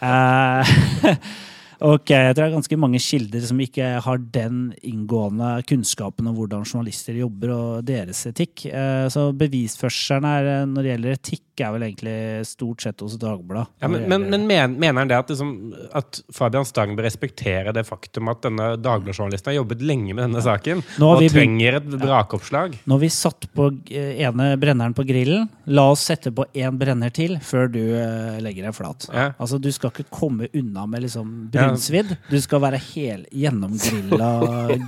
Eh, 0.00 0.72
Ok, 1.78 2.10
jeg 2.10 2.34
tror 2.34 2.42
det 2.42 2.48
er 2.48 2.54
ganske 2.56 2.76
mange 2.82 2.98
kilder 2.98 3.44
som 3.46 3.60
ikke 3.62 3.88
har 4.02 4.22
den 4.34 4.72
inngående 4.82 5.60
kunnskapen 5.62 6.26
om 6.26 6.34
hvordan 6.34 6.64
journalister 6.66 7.14
jobber 7.14 7.52
og 7.54 7.84
deres 7.86 8.24
etikk. 8.26 8.64
Eh, 8.66 9.06
Så 9.14 9.28
bevisførselen 9.38 10.26
her 10.26 10.48
eh, 10.56 10.64
når 10.66 10.82
det 10.82 10.90
gjelder 10.90 11.14
etikk, 11.14 11.44
er 11.66 11.74
vel 11.74 11.86
egentlig 11.88 12.16
stort 12.48 12.84
sett 12.84 13.00
hos 13.04 13.16
Dagbladet. 13.18 13.68
Ja, 13.82 13.90
men, 13.90 14.06
men, 14.10 14.28
men 14.30 14.46
men, 14.48 14.76
mener 14.80 15.02
han 15.02 15.10
det 15.10 15.18
at, 15.18 15.30
liksom, 15.32 15.52
at 15.96 16.20
Fabian 16.34 16.66
Stang 16.68 16.94
bør 16.98 17.06
respektere 17.08 17.72
det 17.74 17.84
faktum 17.88 18.30
at 18.32 18.42
denne 18.46 18.70
Dagbladet-journalisten 18.80 19.52
har 19.52 19.58
jobbet 19.60 19.82
lenge 19.84 20.14
med 20.14 20.24
denne 20.26 20.42
saken, 20.44 20.82
og 21.04 21.22
vi 21.22 21.30
trenger 21.32 21.80
et 21.80 21.88
brakoppslag? 21.92 22.78
Når 22.88 23.02
vi 23.02 23.10
satt 23.12 23.48
på 23.56 23.70
eh, 23.90 24.22
ene 24.26 24.50
brenneren 24.60 24.96
på 24.96 25.06
grillen, 25.08 25.48
la 25.68 25.88
oss 25.92 26.06
sette 26.08 26.32
på 26.34 26.46
én 26.56 26.78
brenner 26.80 27.12
til 27.14 27.36
før 27.44 27.68
du 27.72 27.80
uh, 27.80 28.38
legger 28.42 28.68
deg 28.68 28.76
flat. 28.76 29.08
Ja. 29.12 29.30
Altså, 29.36 29.58
Du 29.62 29.70
skal 29.74 29.92
ikke 29.92 30.08
komme 30.14 30.48
unna 30.56 30.86
med 30.88 31.04
liksom 31.06 31.48
brunsvidd. 31.52 32.14
Du 32.30 32.38
skal 32.42 32.62
være 32.64 32.80
hel 32.90 33.24
gjennomgrilla 33.34 34.30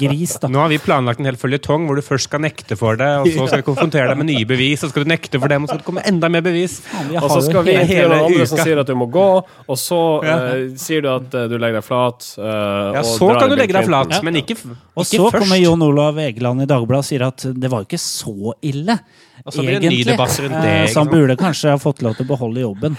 gris. 0.01 0.37
da. 0.41 0.51
Nå 0.53 0.63
har 0.63 0.71
vi 0.73 0.81
planlagt 0.83 1.23
en 1.23 1.29
hel 1.29 1.39
føljetong 1.41 1.89
hvor 1.89 1.99
du 1.99 2.05
først 2.05 2.31
skal 2.31 2.45
nekte 2.45 2.79
for 2.79 2.99
det, 3.01 3.11
og 3.23 3.29
så 3.33 3.49
skal 3.49 3.63
vi 3.63 3.69
konfrontere 3.71 4.13
deg 4.13 4.21
med 4.21 4.31
nye 4.31 4.49
bevis, 4.49 4.83
så 4.83 4.91
skal 4.91 5.07
du 5.07 5.13
nekte 5.13 5.41
for 5.41 5.53
dem, 5.53 5.65
og 5.65 5.71
så 5.71 5.77
skal 5.77 5.83
det 5.83 5.89
komme 5.89 6.05
enda 6.09 6.31
mer 6.33 6.45
bevis. 6.45 6.60
Faen, 6.69 7.09
vi 7.09 7.17
Og 7.17 7.31
så 7.31 7.41
skal 7.47 7.65
vi 7.65 7.73
hele- 7.73 7.85
intervjue 7.87 8.09
noen 8.11 8.27
andre 8.27 8.43
uka. 8.43 8.51
som 8.51 8.59
sier 8.59 8.83
at 8.83 8.87
du 8.87 8.95
må 9.01 9.07
gå, 9.11 9.29
og 9.69 9.79
så 9.79 10.01
uh, 10.25 10.77
sier 10.77 11.03
du 11.07 11.09
at 11.13 11.35
uh, 11.35 11.47
du 11.49 11.57
legger 11.57 11.81
deg 11.81 11.87
flat. 11.87 12.29
Uh, 12.37 12.45
Ja, 12.45 13.01
og 13.01 13.07
så 13.07 13.31
drar 13.31 13.41
kan 13.41 13.51
du 13.51 13.57
legge 13.57 13.79
deg 13.79 13.89
flat, 13.89 14.23
men 14.27 14.41
ikke, 14.43 14.57
først. 14.61 14.85
Og 14.97 15.05
ikke 15.07 15.23
så 15.25 15.33
kommer 15.39 15.61
Jon 15.63 15.83
Olav 15.83 16.19
Egeland 16.19 16.63
i 16.63 16.69
Dagbladet 16.71 17.05
og 17.05 17.11
sier 17.13 17.27
at 17.27 17.47
det 17.55 17.71
var 17.73 17.85
jo 17.85 17.91
ikke 17.91 18.03
så 18.03 18.55
ille. 18.61 18.99
Altså, 19.41 19.63
så 19.63 19.65
blir 19.65 19.81
det 19.81 19.89
en 19.89 19.95
ny 19.95 20.05
debatt 20.05 20.35
rundt 20.37 20.57
det, 20.61 20.73
ikke 20.85 20.93
Så 20.93 21.01
han 21.01 21.09
burde 21.09 21.37
kanskje 21.41 21.71
ha 21.73 21.79
fått 21.81 22.03
lov 22.05 22.13
til 22.19 22.27
å 22.27 22.29
beholde 22.29 22.61
jobben 22.61 22.97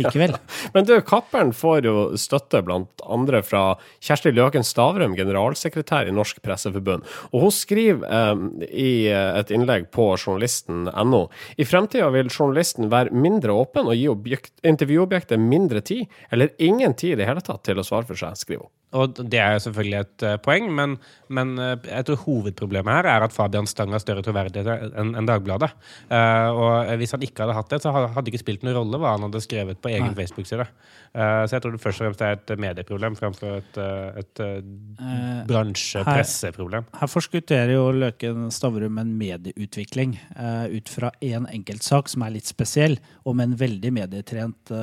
likevel. 0.00 0.32
Men 0.72 0.86
du, 0.88 0.94
Kappern 1.04 1.50
får 1.52 1.84
jo 1.84 1.94
støtte 2.16 2.62
blant 2.64 3.02
andre 3.04 3.42
fra 3.44 3.74
Kjersti 4.00 4.32
Løken 4.32 4.64
Stavrum, 4.64 5.12
generalsekretær 5.18 6.08
i 6.08 6.14
Norsk 6.16 6.40
Presseforbund. 6.40 7.04
Og 7.34 7.44
hun 7.44 7.52
skriver 7.52 8.08
eh, 8.08 8.46
i 8.72 8.90
et 9.12 9.52
innlegg 9.52 9.90
på 9.92 10.08
journalisten.no 10.16 11.22
i 11.60 11.68
fremtida 11.68 12.08
vil 12.14 12.32
journalisten 12.32 12.85
være 12.92 13.14
mindre 13.14 13.54
åpen 13.56 13.88
og 13.90 13.96
gi 13.96 14.38
intervjuobjektet 14.66 15.40
mindre 15.40 15.82
tid, 15.86 16.06
eller 16.30 16.54
ingen 16.58 16.94
tid 16.94 17.16
i 17.16 17.20
det 17.22 17.28
hele 17.28 17.44
tatt, 17.44 17.64
til 17.66 17.80
å 17.80 17.86
svare 17.86 18.08
for 18.08 18.18
seg, 18.18 18.38
skriver 18.38 18.66
hun. 18.66 18.72
Og 18.94 19.16
det 19.18 19.38
er 19.42 19.56
selvfølgelig 19.58 19.98
et 19.98 20.24
uh, 20.24 20.36
poeng, 20.38 20.68
men, 20.70 20.92
men 21.34 21.56
uh, 21.58 21.74
jeg 21.82 22.06
tror 22.06 22.20
hovedproblemet 22.22 22.94
her 22.94 23.08
er 23.10 23.24
at 23.26 23.34
Fabian 23.34 23.66
Stang 23.66 23.90
har 23.90 24.02
større 24.02 24.22
troverdighet 24.22 24.94
enn 24.94 25.10
en 25.18 25.26
Dagbladet. 25.26 25.72
Uh, 26.06 26.48
og 26.54 26.92
hvis 27.00 27.16
han 27.16 27.24
ikke 27.26 27.42
hadde 27.42 27.56
hatt 27.58 27.74
det, 27.74 27.80
så 27.82 27.90
hadde 27.90 28.22
det 28.22 28.32
ikke 28.32 28.44
spilt 28.44 28.62
noen 28.66 28.78
rolle 28.78 29.00
hva 29.02 29.16
han 29.16 29.26
hadde 29.26 29.42
skrevet 29.42 29.82
på 29.82 29.90
egen 29.90 30.14
Facebook-side. 30.16 30.68
Så 31.16 31.56
jeg 31.56 31.62
tror 31.64 31.72
det 31.72 31.80
først 31.80 32.02
og 32.02 32.04
fremst 32.04 32.22
er 32.22 32.34
et 32.36 32.50
medieproblem 32.60 33.14
framfor 33.16 33.54
et, 33.56 33.78
et 34.20 34.40
bransje-presseproblem. 35.48 36.84
Her 37.00 37.08
forskutterer 37.08 37.72
jo 37.72 37.86
Løken 37.96 38.50
Stavrum 38.52 39.00
en 39.00 39.14
medieutvikling 39.16 40.18
ut 40.76 40.92
fra 40.92 41.10
én 41.24 41.48
enkeltsak 41.48 42.12
som 42.12 42.26
er 42.26 42.36
litt 42.36 42.50
spesiell, 42.50 42.98
og 43.24 43.38
med 43.38 43.50
en 43.50 43.60
veldig 43.64 43.94
medietrent 43.96 44.74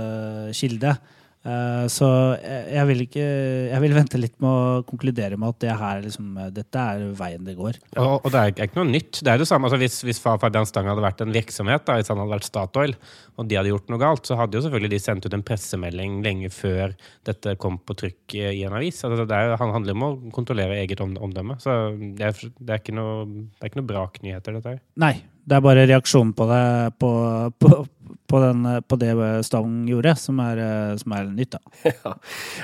kilde. 0.57 0.95
Eh, 1.43 1.85
så 1.91 2.07
jeg, 2.39 2.83
vil 2.87 3.01
ikke 3.03 3.23
Jeg 3.67 3.79
vil 3.83 3.93
vente 3.97 4.19
litt 4.19 4.35
med 4.39 4.47
å 4.47 4.83
konkludere 4.87 5.35
med 5.35 5.51
at 5.51 5.57
det 5.59 5.73
her 5.75 6.03
liksom, 6.05 6.29
eh, 6.39 6.51
dette 6.55 6.83
er 6.93 7.03
veien 7.19 7.43
det 7.43 7.57
går. 7.57 7.79
Og, 7.99 8.13
og 8.21 8.29
det 8.31 8.43
er 8.43 8.67
ikke 8.67 8.79
noe 8.79 8.91
nytt. 8.93 9.19
Det 9.19 9.33
er 9.33 9.41
det 9.41 9.49
samme, 9.49 9.67
altså 9.67 9.79
Hvis, 9.81 9.99
hvis 10.07 10.21
Fabian 10.23 10.69
Stang 10.69 10.87
hadde 10.87 11.03
vært 11.03 11.23
en 11.25 11.35
virksomhet, 11.35 11.83
da, 11.87 11.97
hvis 11.99 12.11
han 12.13 12.21
hadde 12.21 12.35
vært 12.37 12.47
Statoil, 12.47 12.95
og 13.35 13.49
de 13.49 13.59
hadde 13.59 13.73
gjort 13.73 13.91
noe 13.91 14.01
galt, 14.01 14.23
så 14.29 14.37
hadde 14.39 14.55
jo 14.55 14.63
selvfølgelig 14.63 14.93
de 14.93 15.01
sendt 15.03 15.27
ut 15.27 15.35
en 15.35 15.45
pressemelding 15.45 16.21
lenge 16.23 16.53
før 16.53 16.95
dette 17.27 17.57
kom 17.59 17.79
på 17.83 17.97
trykk 17.99 18.37
i 18.39 18.63
en 18.63 18.77
avis. 18.79 19.03
Altså, 19.03 19.27
det 19.27 19.35
er, 19.35 19.57
han 19.59 19.75
handler 19.75 19.97
om 19.97 20.07
å 20.07 20.13
kontrollere 20.35 20.79
eget 20.79 21.03
omdømme. 21.03 21.59
Så 21.63 21.75
det 21.99 22.29
er, 22.29 22.39
det, 22.39 22.69
er 22.69 22.79
ikke 22.79 22.95
noe, 22.95 23.27
det 23.27 23.59
er 23.59 23.73
ikke 23.73 23.81
noe 23.81 23.91
braknyheter, 23.91 24.59
dette 24.59 24.75
her. 24.77 24.83
Nei, 25.01 25.15
det 25.43 25.57
er 25.57 25.65
bare 25.65 25.87
reaksjonen 25.89 26.31
på 26.37 26.47
det 26.49 26.63
på, 27.01 27.11
på, 27.59 27.83
på, 28.31 28.39
den, 28.43 28.63
på 28.87 28.99
det 29.01 29.11
Stang 29.47 29.83
gjorde, 29.89 30.15
som 30.19 30.39
er, 30.43 30.63
som 31.01 31.17
er 31.19 31.29
nytt, 31.33 31.57
da. 31.57 31.61
Ja. 32.03 32.15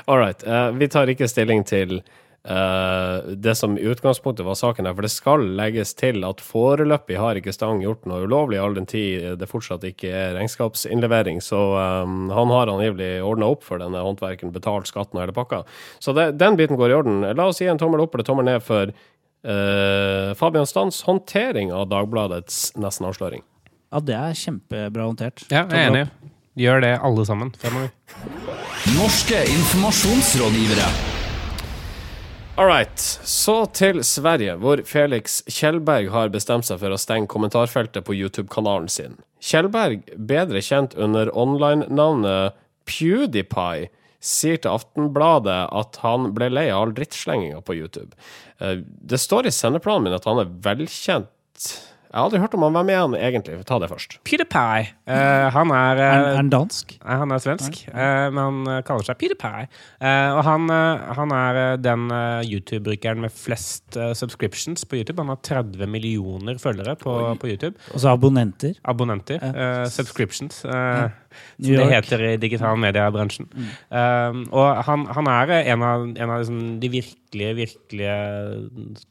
All 0.06 0.22
right. 0.22 0.44
Uh, 0.48 0.72
vi 0.80 0.90
tar 0.92 1.12
ikke 1.12 1.30
stilling 1.32 1.66
til 1.68 2.02
Uh, 2.48 3.30
det 3.36 3.56
som 3.56 3.78
i 3.78 3.82
utgangspunktet 3.84 4.46
var 4.46 4.56
saken 4.56 4.88
her, 4.88 4.94
for 4.96 5.04
det 5.04 5.12
skal 5.12 5.44
legges 5.60 5.92
til 6.00 6.24
at 6.24 6.40
foreløpig 6.40 7.18
har 7.20 7.36
ikke 7.36 7.52
Stang 7.54 7.82
gjort 7.84 8.08
noe 8.08 8.24
ulovlig, 8.24 8.58
all 8.64 8.78
den 8.78 8.88
tid 8.88 9.36
det 9.42 9.50
fortsatt 9.52 9.84
ikke 9.86 10.08
er 10.08 10.34
regnskapsinnlevering. 10.38 11.44
Så 11.44 11.60
um, 11.76 12.32
han 12.34 12.54
har 12.56 12.72
angivelig 12.72 13.12
ordna 13.28 13.52
opp 13.52 13.68
for 13.68 13.84
denne 13.84 14.02
håndverken, 14.06 14.54
betalt 14.56 14.88
skatten 14.88 15.20
og 15.20 15.26
hele 15.26 15.36
pakka. 15.36 15.66
Så 16.00 16.16
det, 16.16 16.32
den 16.40 16.58
biten 16.60 16.80
går 16.80 16.94
i 16.94 17.00
orden. 17.02 17.22
La 17.28 17.50
oss 17.52 17.60
gi 17.60 17.68
en 17.70 17.82
tommel 17.82 18.06
opp 18.06 18.16
eller 18.16 18.28
tommel 18.32 18.48
ned 18.48 18.64
for 18.64 18.96
Fabian 19.42 20.68
Stans 20.68 21.02
håndtering 21.08 21.72
av 21.72 21.88
Dagbladets 21.92 22.74
nesten-avsløring. 22.76 23.46
Ja, 23.90 24.02
det 24.04 24.18
er 24.18 24.36
kjempebra 24.38 25.06
håndtert. 25.08 25.46
Ja, 25.48 25.64
jeg 25.64 25.80
er 25.80 25.88
enig. 25.94 26.08
Gjør 26.60 26.84
det 26.84 26.92
alle 27.08 27.24
sammen 27.26 27.54
fremover. 27.58 27.94
Norske 28.98 29.40
informasjonsrådgivere. 29.54 30.90
All 32.60 32.68
right. 32.68 33.00
Så 33.24 33.62
til 33.72 34.02
Sverige, 34.04 34.58
hvor 34.60 34.82
Felix 34.84 35.40
Kjellberg 35.48 36.10
har 36.12 36.34
bestemt 36.34 36.68
seg 36.68 36.82
for 36.82 36.92
å 36.92 37.00
stenge 37.00 37.32
kommentarfeltet 37.32 38.04
på 38.04 38.18
YouTube-kanalen 38.18 38.90
sin. 38.92 39.16
Kjellberg, 39.40 40.04
bedre 40.20 40.60
kjent 40.60 40.98
under 41.00 41.32
online-navnet 41.32 42.60
PewDiePie, 42.90 43.88
sier 44.20 44.58
til 44.60 44.72
Aftenbladet 44.76 45.60
at 45.72 46.00
han 46.04 46.32
ble 46.36 46.50
lei 46.52 46.68
av 46.70 46.88
all 46.88 46.96
drittslenginga 46.98 47.62
på 47.64 47.78
YouTube. 47.80 48.12
Eh, 48.60 48.82
Det 48.84 49.20
står 49.20 49.48
i 49.48 49.54
sendeplanen 49.56 50.04
min 50.10 50.18
at 50.18 50.26
han 50.28 50.40
er 50.44 50.52
velkjent 50.66 51.86
Jeg 52.10 52.18
har 52.18 52.24
aldri 52.26 52.40
hørt 52.42 52.56
om 52.58 52.64
han. 52.66 52.74
Hvem 52.74 52.90
er 52.90 53.00
han 53.04 53.14
egentlig? 53.14 53.56
Ta 53.70 53.78
det 53.78 53.88
først. 53.92 54.16
PewDiePie. 54.26 54.88
Uh, 55.06 55.46
han 55.54 55.70
er, 55.70 56.00
uh, 56.02 56.40
en, 56.40 56.48
er 56.48 56.48
dansk? 56.50 56.96
Nei, 57.04 57.18
han 57.22 57.32
er 57.36 57.44
svensk, 57.44 57.76
eh, 57.92 58.30
men 58.34 58.40
han 58.42 58.58
eh, 58.74 58.80
kaller 58.88 59.06
seg 59.06 59.20
PewDiePie. 59.22 59.68
Eh, 60.02 60.30
og 60.34 60.42
han, 60.48 60.66
eh, 60.74 61.04
han 61.20 61.36
er 61.38 61.60
eh, 61.62 61.76
den 61.78 62.08
eh, 62.10 62.50
YouTube-brukeren 62.50 63.22
med 63.22 63.30
flest 63.38 63.94
eh, 63.96 64.16
subscriptions 64.18 64.88
på 64.90 64.98
YouTube. 64.98 65.22
Han 65.22 65.30
har 65.36 65.38
30 65.46 65.86
millioner 65.86 66.58
følgere 66.58 66.98
på, 66.98 67.14
på 67.38 67.52
YouTube. 67.52 67.78
Og 67.94 68.02
så 68.02 68.16
abonnenter. 68.18 68.74
Abonnenter. 68.90 69.46
Eh, 69.46 69.86
subscriptions. 69.94 70.64
Uh, 70.66 71.12
som 71.30 71.80
det 71.80 71.88
heter 71.94 72.26
i 72.32 72.34
digital 72.42 72.80
mediebransjen. 72.82 73.50
Um, 73.90 74.44
og 74.50 74.84
han, 74.88 75.08
han 75.16 75.30
er 75.32 75.56
en 75.60 75.86
av, 75.86 76.06
en 76.10 76.34
av 76.34 76.42
liksom 76.42 76.62
de 76.82 76.92
virkelige, 76.94 77.56
virkelige 77.58 78.16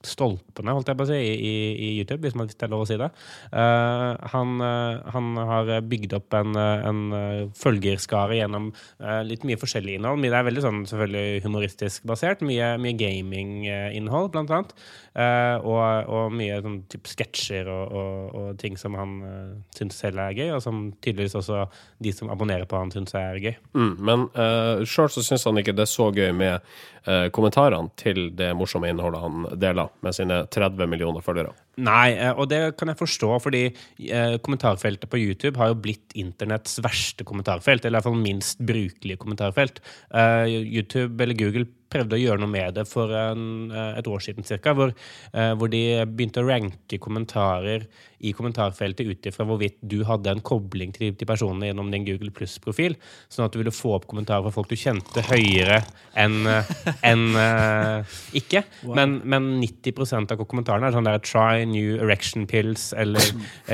stolpene, 0.06 0.74
holdt 0.74 0.90
jeg 0.90 0.98
på 0.98 1.06
å 1.06 1.10
si, 1.10 1.18
i, 1.22 1.54
i 1.72 1.90
YouTube, 2.00 2.20
hvis, 2.26 2.36
man, 2.38 2.48
hvis 2.50 2.58
det 2.58 2.66
er 2.66 2.72
lov 2.74 2.84
å 2.84 2.88
si 2.90 2.98
det. 3.00 3.10
Uh, 3.52 4.14
han, 4.34 4.56
uh, 4.62 5.00
han 5.14 5.42
har 5.52 5.72
bygd 5.86 6.16
opp 6.18 6.38
en, 6.38 6.58
uh, 6.58 6.88
en 6.88 7.02
uh, 7.14 7.42
følgerskare 7.58 8.40
gjennom 8.40 8.70
uh, 8.74 9.20
litt 9.26 9.46
mye 9.48 9.60
forskjellig 9.60 9.98
innhold. 9.98 10.24
Det 10.26 10.34
er 10.34 10.48
veldig 10.48 10.64
sånn 10.64 10.82
selvfølgelig 10.90 11.44
humoristisk 11.46 12.08
basert. 12.08 12.42
Mye, 12.46 12.74
mye 12.82 12.96
gaminginnhold, 12.98 14.32
blant 14.34 14.52
annet. 14.54 14.74
Uh, 15.18 15.56
og, 15.66 16.10
og 16.14 16.34
mye 16.38 16.60
sånn 16.62 16.76
type 16.92 17.10
sketsjer 17.10 17.66
og, 17.72 17.94
og, 17.98 18.34
og 18.38 18.58
ting 18.60 18.76
som 18.78 18.94
han 18.98 19.14
uh, 19.24 19.54
syns 19.74 19.96
selv 19.98 20.22
er 20.22 20.36
gøy, 20.36 20.52
og 20.54 20.62
som 20.62 20.84
tydeligvis 21.02 21.34
også 21.40 21.64
de 22.04 22.07
som 22.16 22.30
abonnerer 22.32 22.68
på 22.68 22.78
han, 22.78 22.92
syns 22.94 23.14
er 23.18 23.40
gøy. 23.42 23.54
Mm, 23.76 23.94
men 24.04 24.26
uh, 24.36 24.84
sjøl 24.88 25.10
så 25.12 25.24
syns 25.24 25.46
han 25.48 25.60
ikke 25.60 25.74
det 25.76 25.84
er 25.86 25.90
så 25.90 26.08
gøy 26.14 26.32
med 26.36 26.64
uh, 27.08 27.28
kommentarene 27.34 27.92
til 28.00 28.28
det 28.38 28.50
morsomme 28.58 28.90
innholdet 28.90 29.22
han 29.24 29.48
deler 29.60 29.92
med 30.04 30.16
sine 30.16 30.42
30 30.50 30.90
millioner 30.90 31.24
følgere. 31.24 31.54
Nei, 31.84 32.16
uh, 32.18 32.32
og 32.34 32.50
det 32.52 32.62
kan 32.78 32.92
jeg 32.92 33.00
forstå, 33.00 33.32
fordi 33.44 33.64
uh, 33.70 34.36
kommentarfeltet 34.44 35.10
på 35.10 35.20
YouTube 35.22 35.56
har 35.60 35.72
jo 35.72 35.80
blitt 35.86 36.16
internetts 36.18 36.80
verste 36.84 37.26
kommentarfelt, 37.28 37.84
eller 37.84 37.96
i 37.96 38.00
hvert 38.00 38.10
fall 38.10 38.22
minst 38.22 38.62
brukelige 38.68 39.20
kommentarfelt. 39.20 39.82
Eh, 40.14 40.46
YouTube 40.48 41.22
eller 41.22 41.36
Google 41.38 41.66
prøvde 41.92 42.16
å 42.16 42.20
gjøre 42.20 42.42
noe 42.42 42.52
med 42.52 42.76
det 42.78 42.86
for 42.88 43.12
en, 43.16 43.70
eh, 43.72 43.98
et 43.98 44.10
år 44.10 44.24
siden 44.24 44.46
cirka, 44.46 44.74
hvor, 44.76 44.92
eh, 45.32 45.54
hvor 45.54 45.70
de 45.72 46.04
begynte 46.06 46.42
å 46.42 46.48
ranke 46.48 47.00
kommentarer 47.00 47.86
i 48.20 48.32
kommentarfeltet 48.34 49.06
ut 49.06 49.28
ifra 49.30 49.46
hvorvidt 49.46 49.78
du 49.86 50.00
hadde 50.06 50.32
en 50.32 50.42
kobling 50.42 50.90
til, 50.94 51.12
til 51.14 51.28
personene 51.28 51.68
gjennom 51.70 51.90
din 51.92 52.06
Google 52.06 52.32
Pluss-profil, 52.34 52.96
sånn 53.30 53.46
at 53.46 53.54
du 53.54 53.60
ville 53.60 53.74
få 53.74 53.94
opp 53.94 54.08
kommentarer 54.10 54.42
fra 54.46 54.54
folk 54.56 54.72
du 54.72 54.74
kjente 54.78 55.22
høyere 55.28 55.80
enn 56.18 56.48
en, 56.48 57.22
eh, 57.38 58.16
ikke. 58.40 58.64
Men, 58.82 59.20
men 59.28 59.50
90% 59.62 60.34
av 60.34 60.42
kommentarene 60.50 60.90
er 60.90 60.96
sånn 60.96 61.06
der 61.06 61.22
try 61.22 61.62
new 61.68 61.98
erection 62.02 62.46
pills 62.50 62.90
eller, 62.98 63.22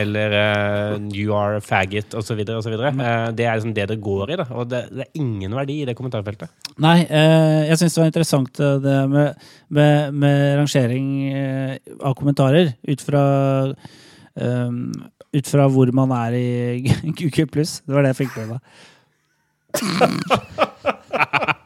eller 0.05 0.37
uh, 0.37 0.99
you 1.15 1.33
are 1.37 1.59
a 1.59 1.65
faggot 1.65 2.15
osv. 2.19 2.45
osv. 2.45 2.77
Uh, 2.77 3.31
det 3.37 3.49
er 3.49 3.57
liksom 3.57 3.75
det 3.77 3.89
det 3.95 4.01
går 4.05 4.35
i, 4.35 4.39
da. 4.41 4.49
Og 4.53 4.69
det, 4.71 4.85
det 4.93 5.07
er 5.07 5.23
ingen 5.23 5.57
verdi 5.57 5.81
i 5.83 5.89
det 5.89 5.97
kommentarfeltet. 5.97 6.53
Nei, 6.85 6.99
uh, 7.09 7.65
jeg 7.71 7.81
syns 7.81 7.97
det 7.97 8.04
var 8.05 8.13
interessant 8.13 8.61
eh, 8.61 8.77
det 8.85 8.97
med, 9.11 9.45
med, 9.75 10.15
med 10.23 10.59
rangering 10.61 11.09
eh, 11.33 11.77
av 12.01 12.15
kommentarer 12.19 12.75
ut 12.87 13.05
fra 13.05 13.25
um, 14.35 14.93
ut 15.35 15.51
fra 15.51 15.67
hvor 15.73 15.91
man 15.97 16.13
er 16.15 16.37
i 16.39 16.49
Google 17.19 17.49
Pluss. 17.51 17.81
Det 17.85 17.95
var 17.95 18.07
det 18.07 18.15
jeg 18.15 18.21
fikk 18.25 18.37
med 18.39 18.47
meg. 18.55 18.61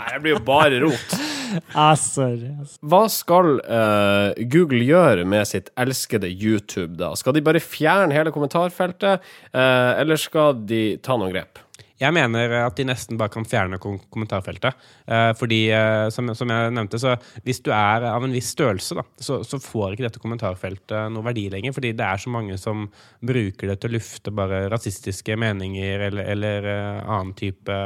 Nei, 0.00 0.08
det 0.14 0.22
blir 0.24 0.34
jo 0.38 0.46
bare 0.46 0.80
rot. 0.86 1.10
Ah, 1.74 1.96
sorry. 1.98 2.52
Hva 2.86 3.00
skal 3.10 3.56
uh, 3.64 4.30
Google 4.52 4.84
gjøre 4.86 5.24
med 5.26 5.48
sitt 5.50 5.66
elskede 5.74 6.28
YouTube, 6.30 6.94
da? 7.00 7.08
Skal 7.18 7.34
de 7.34 7.42
bare 7.42 7.58
fjerne 7.58 8.14
hele 8.14 8.30
kommentarfeltet, 8.30 9.18
uh, 9.50 9.90
eller 9.98 10.20
skal 10.20 10.62
de 10.70 10.94
ta 11.02 11.18
noen 11.18 11.34
grep? 11.34 11.58
Jeg 12.00 12.14
mener 12.16 12.54
at 12.62 12.78
de 12.78 12.86
nesten 12.88 13.18
bare 13.20 13.32
kan 13.32 13.44
fjerne 13.44 13.76
kom 13.80 13.98
kommentarfeltet. 14.12 14.76
Eh, 15.04 15.32
fordi, 15.36 15.60
eh, 15.76 16.06
som, 16.14 16.30
jeg 16.32 16.72
nevnte, 16.72 17.00
så 17.00 17.16
hvis 17.44 17.60
du 17.60 17.68
er 17.76 18.06
av 18.08 18.24
en 18.24 18.32
viss 18.32 18.54
størrelse, 18.54 18.96
da, 18.96 19.04
så, 19.20 19.40
så 19.44 19.60
får 19.60 19.94
ikke 19.94 20.06
dette 20.06 20.22
kommentarfeltet 20.22 21.12
noe 21.12 21.26
verdi 21.26 21.48
lenger. 21.52 21.74
Fordi 21.76 21.92
det 21.98 22.06
er 22.06 22.22
så 22.22 22.32
mange 22.32 22.56
som 22.60 22.86
bruker 23.20 23.68
det 23.68 23.76
til 23.82 23.92
å 23.92 23.96
lufte 23.98 24.32
bare 24.32 24.62
rasistiske 24.72 25.36
meninger 25.40 26.06
eller, 26.08 26.30
eller 26.36 26.70
eh, 26.72 27.02
annen 27.04 27.34
type 27.36 27.76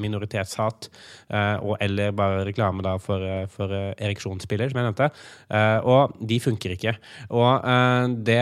minoritetshat. 0.00 0.88
og, 1.28 1.76
eller 1.84 2.12
bare 2.16 2.44
reklame 2.46 2.82
da 2.82 2.94
for, 3.02 3.22
for 3.52 3.72
ereksjonsspiller, 3.72 4.70
som 4.70 4.80
jeg 4.80 4.86
nevnte. 4.86 5.08
Og 5.88 6.14
de 6.30 6.38
funker 6.40 6.74
ikke. 6.74 6.94
Og 7.36 7.68
det 8.26 8.40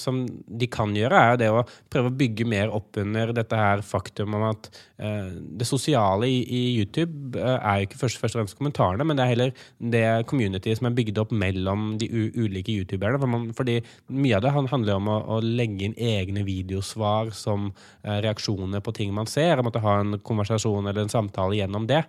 som 0.00 0.22
de 0.24 0.68
kan 0.72 0.94
gjøre, 0.96 1.20
er 1.20 1.40
det 1.40 1.50
å 1.52 1.64
prøve 1.92 2.10
å 2.10 2.16
bygge 2.22 2.48
mer 2.48 2.72
opp 2.74 2.96
under 3.00 3.34
dette 3.36 3.58
her 3.58 3.84
faktum 3.84 4.13
om 4.22 4.34
at 4.46 4.68
eh, 5.02 5.32
det 5.58 5.66
sosiale 5.66 6.28
i, 6.30 6.38
i 6.46 6.60
YouTube 6.78 7.38
eh, 7.40 7.56
er 7.58 7.80
jo 7.80 7.88
ikke 7.88 7.98
først, 8.04 8.20
først 8.22 8.36
og 8.36 8.40
fremst 8.42 8.58
kommentarene, 8.58 9.04
men 9.04 9.18
det 9.18 9.24
er 9.24 9.32
heller 9.32 9.52
det 9.94 10.04
community 10.30 10.74
som 10.78 10.86
er 10.88 10.94
bygd 10.94 11.18
opp 11.22 11.34
mellom 11.34 11.96
de 11.98 12.06
ulike 12.38 12.70
youtuberne. 12.76 13.18
For 13.18 13.32
man, 13.32 13.48
fordi 13.56 13.80
mye 14.14 14.36
av 14.38 14.44
det 14.46 14.52
han- 14.54 14.70
handler 14.70 15.00
om 15.00 15.10
å, 15.10 15.18
å 15.36 15.40
legge 15.42 15.88
inn 15.88 15.96
egne 15.98 16.44
videosvar 16.46 17.32
som 17.34 17.72
eh, 18.04 18.20
reaksjoner 18.24 18.84
på 18.84 18.94
ting 18.94 19.12
man 19.14 19.26
ser, 19.30 19.58
Om 19.58 19.72
å 19.72 19.84
ha 19.84 19.96
en 20.00 20.18
konversasjon 20.22 20.86
eller 20.86 21.02
en 21.02 21.12
samtale 21.12 21.58
gjennom 21.58 21.86
det. 21.90 22.04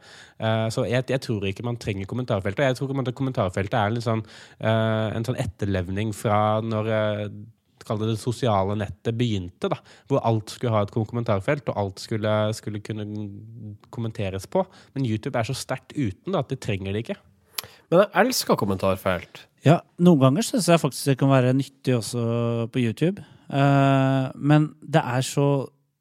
Så 0.71 0.83
jeg, 0.89 1.05
jeg 1.09 1.21
tror 1.23 1.45
ikke 1.47 1.63
man 1.63 1.77
trenger 1.79 2.07
kommentarfeltet. 2.09 2.65
Jeg 2.67 2.77
tror 2.77 3.13
kommentarfeltet 3.15 3.75
er 3.79 3.93
en, 3.93 4.03
sånn, 4.03 4.23
en 4.59 5.25
sånn 5.25 5.39
etterlevning 5.39 6.11
fra 6.15 6.59
når 6.61 6.89
kall 7.87 8.01
det 8.01 8.11
det 8.13 8.19
sosiale 8.21 8.77
nettet 8.79 9.17
begynte. 9.17 9.69
da, 9.71 9.79
Hvor 10.09 10.23
alt 10.25 10.53
skulle 10.53 10.73
ha 10.75 10.83
et 10.85 10.93
kommentarfelt, 10.95 11.69
og 11.69 11.79
alt 11.81 12.03
skulle, 12.03 12.33
skulle 12.57 12.81
kunne 12.85 13.07
kommenteres 13.93 14.47
på. 14.47 14.65
Men 14.95 15.07
YouTube 15.07 15.37
er 15.39 15.47
så 15.47 15.57
sterkt 15.57 15.95
uten 15.95 16.33
da, 16.33 16.41
at 16.41 16.51
de 16.51 16.59
trenger 16.59 16.93
det 16.93 17.05
ikke. 17.05 17.19
Men 17.91 18.01
jeg 18.03 18.25
elsker 18.25 18.59
kommentarfelt. 18.59 19.45
Ja, 19.65 19.79
noen 20.01 20.21
ganger 20.21 20.45
syns 20.45 20.67
jeg 20.69 20.81
faktisk 20.81 21.09
det 21.09 21.17
kan 21.21 21.31
være 21.31 21.55
nyttig 21.57 21.95
også 21.97 22.67
på 22.73 22.83
YouTube. 22.83 23.23
Uh, 23.49 24.29
men 24.35 24.73
det 24.81 25.01
er 25.01 25.25
så 25.25 25.47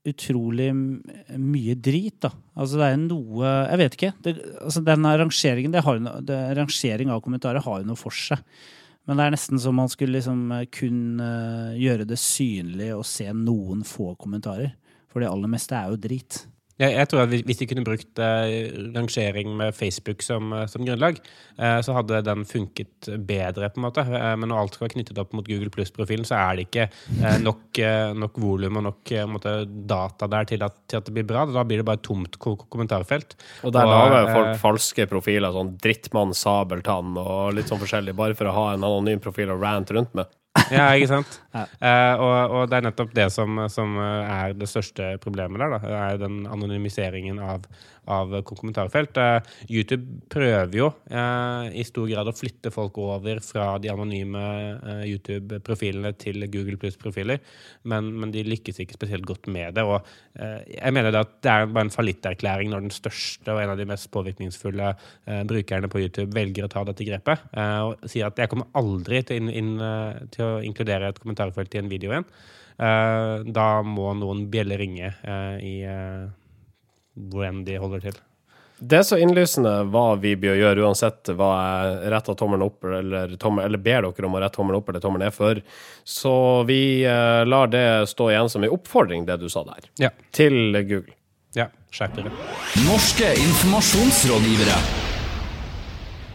utrolig 0.05 0.69
mye 0.75 1.75
drit, 1.81 2.19
da. 2.21 2.31
Altså 2.61 2.81
det 2.81 2.89
er 2.91 2.99
noe 3.01 3.53
Jeg 3.71 3.81
vet 3.81 3.95
ikke. 3.97 4.13
Det, 4.25 4.35
altså 4.61 4.83
den 4.85 5.09
rangeringen, 5.09 5.73
det 5.73 5.85
har 5.87 5.97
jo 5.97 6.17
det, 6.29 6.41
rangering 6.59 7.13
av 7.13 7.23
kommentarer 7.25 7.65
har 7.65 7.81
jo 7.81 7.89
noe 7.89 8.01
for 8.01 8.13
seg. 8.13 8.43
Men 9.05 9.19
det 9.19 9.27
er 9.27 9.35
nesten 9.35 9.61
som 9.61 9.77
man 9.77 9.91
skulle 9.93 10.17
liksom 10.17 10.47
eh, 10.55 10.67
kun 10.73 11.21
eh, 11.21 11.77
gjøre 11.81 12.07
det 12.09 12.19
synlig 12.21 12.91
og 12.97 13.05
se 13.09 13.29
noen 13.37 13.85
få 13.87 14.15
kommentarer. 14.21 14.73
For 15.13 15.23
det 15.23 15.31
aller 15.31 15.51
meste 15.51 15.77
er 15.77 15.93
jo 15.93 16.01
drit. 16.01 16.41
Jeg, 16.77 16.91
jeg 16.97 17.07
tror 17.09 17.21
at 17.23 17.29
hvis- 17.31 17.59
de 17.61 17.67
kunne 17.71 17.85
brukt 17.87 18.19
eh, 18.19 18.73
rangering 18.97 19.53
med 19.57 19.75
Facebook 19.77 20.23
som, 20.27 20.53
eh, 20.53 20.65
som 20.67 20.83
grunnlag, 20.85 21.21
eh, 21.57 21.79
så 21.87 21.95
hadde 21.95 22.23
den 22.27 22.43
funket 22.45 23.07
bedre. 23.27 23.71
på 23.71 23.79
en 23.79 23.85
måte. 23.87 24.03
Eh, 24.03 24.35
men 24.37 24.49
når 24.51 24.59
alt 24.59 24.75
skal 24.75 24.89
være 24.89 24.95
knyttet 24.97 25.19
opp 25.23 25.33
mot 25.39 25.47
Google 25.47 25.71
Pluss-profilen, 25.71 26.27
så 26.27 26.35
er 26.35 26.57
det 26.57 26.67
ikke 26.67 26.89
eh, 27.23 27.39
nok, 27.39 27.79
eh, 27.79 28.13
nok 28.19 28.35
volum 28.43 28.77
og 28.79 28.83
nok 28.89 29.15
måte, 29.31 29.55
data 29.87 30.27
der 30.27 30.45
til 30.51 30.63
at, 30.67 30.75
til 30.89 30.97
at 30.99 31.05
det 31.05 31.15
blir 31.15 31.27
bra. 31.31 31.45
Da 31.47 31.63
blir 31.63 31.79
det 31.79 31.87
bare 31.87 32.01
et 32.03 32.03
tomt 32.03 32.39
ko 32.39 32.57
ko- 32.57 32.67
kommentarfelt. 32.75 33.37
Og 33.63 33.73
der 33.73 33.87
lager 33.87 34.21
jo 34.27 34.35
folk 34.35 34.59
falske 34.67 35.07
profiler, 35.09 35.53
sånn 35.55 35.77
Drittmann 35.79 36.35
Sabeltann 36.35 37.17
og 37.17 37.55
litt 37.55 37.67
sånn 37.71 37.79
forskjellig, 37.79 38.17
bare 38.17 38.35
for 38.35 38.47
å 38.51 38.53
ha 38.53 38.67
en 38.75 38.83
anonym 38.83 39.21
profil 39.23 39.49
å 39.55 39.61
rant 39.61 39.89
rundt 39.95 40.13
med. 40.15 40.27
Ja, 40.75 40.89
ikke 40.97 41.11
sant? 41.11 41.39
Ja. 41.55 41.65
Uh, 41.79 42.23
og, 42.25 42.37
og 42.57 42.71
det 42.71 42.79
er 42.79 42.87
nettopp 42.89 43.15
det 43.17 43.29
som, 43.35 43.59
som 43.73 43.99
eh, 44.01 44.33
er 44.37 44.55
det 44.59 44.69
største 44.71 45.15
problemet 45.23 45.61
der. 45.61 45.75
Da, 45.77 45.97
er 46.09 46.21
den 46.23 46.45
anonymiseringen 46.51 47.41
av, 47.43 47.67
av 48.11 48.33
kommentarfelt. 48.47 49.17
Eh, 49.17 49.53
YouTube 49.71 50.21
prøver 50.33 50.77
jo 50.79 50.89
eh, 51.09 51.71
i 51.81 51.85
stor 51.87 52.09
grad 52.11 52.29
å 52.29 52.35
flytte 52.37 52.73
folk 52.75 52.99
over 53.03 53.41
fra 53.45 53.75
de 53.83 53.91
anonyme 53.93 54.41
eh, 54.41 55.05
YouTube-profilene 55.13 56.15
til 56.21 56.47
Google 56.53 56.79
Pluss-profiler, 56.81 57.41
men, 57.91 58.11
men 58.21 58.35
de 58.35 58.45
lykkes 58.47 58.83
ikke 58.85 58.99
spesielt 58.99 59.29
godt 59.29 59.49
med 59.53 59.77
det. 59.79 59.85
Og 59.87 60.01
jeg 60.35 60.95
mener 60.95 61.13
det 61.15 61.21
at 61.23 61.35
det 61.45 61.53
er 61.53 61.69
bare 61.71 61.87
en 61.87 61.95
fallitterklæring 61.95 62.73
når 62.73 62.87
den 62.87 62.95
største 62.95 63.55
og 63.55 63.61
en 63.63 63.73
av 63.75 63.79
de 63.79 63.87
mest 63.89 64.11
påvirkningsfulle 64.15 64.91
brukerne 65.49 65.91
på 65.93 66.03
YouTube 66.03 66.35
velger 66.35 66.67
å 66.67 66.73
ta 66.73 66.83
dette 66.89 67.07
grepet 67.07 67.45
og 67.55 68.03
sier 68.11 68.27
at 68.27 68.41
jeg 68.43 68.51
kommer 68.51 68.71
aldri 68.79 69.23
til, 69.27 69.45
inn, 69.45 69.53
inn, 69.79 70.29
til 70.35 70.47
å 70.47 70.63
inkludere 70.67 71.13
et 71.13 71.21
kommentarfelt 71.23 71.77
i 71.77 71.83
en 71.83 71.93
video 71.93 72.15
igjen. 72.15 72.27
Da 73.55 73.69
må 73.87 74.11
noen 74.19 74.49
bjeller 74.51 74.83
ringe 74.83 75.13
i 75.63 75.77
hvor 77.15 77.47
enn 77.49 77.65
de 77.67 77.77
holder 77.79 78.01
til. 78.09 78.17
Det 78.85 78.99
er 78.99 79.05
så 79.07 79.17
innlysende 79.23 79.71
hva 79.87 80.17
vi 80.19 80.33
bør 80.37 80.57
gjøre, 80.59 80.83
uansett 80.83 81.31
hva 81.39 81.51
jeg 81.63 82.11
retter 82.11 82.35
tommelen 82.37 82.65
opp 82.67 82.83
eller, 82.85 83.37
tommel, 83.41 83.65
eller 83.69 83.79
ber 83.79 84.03
dere 84.09 84.27
om 84.27 84.35
å 84.35 84.41
rette 84.43 84.59
tommelen 84.59 84.81
opp 84.81 84.89
eller 84.91 85.01
tommelen 85.05 85.29
ned 85.29 85.37
for. 85.37 85.61
Så 86.05 86.33
vi 86.69 87.05
eh, 87.07 87.45
lar 87.47 87.71
det 87.71 87.85
stå 88.11 88.33
igjen 88.33 88.51
som 88.51 88.67
en 88.67 88.75
oppfordring, 88.75 89.25
det 89.31 89.39
du 89.41 89.47
sa 89.49 89.63
der, 89.71 89.87
Ja. 90.03 90.11
til 90.35 90.75
Google. 90.91 91.15
ja 91.55 91.69
Skjerp 91.95 92.17
dere. 92.19 92.35
Norske 92.89 93.31
informasjonsrådgivere. 93.47 94.75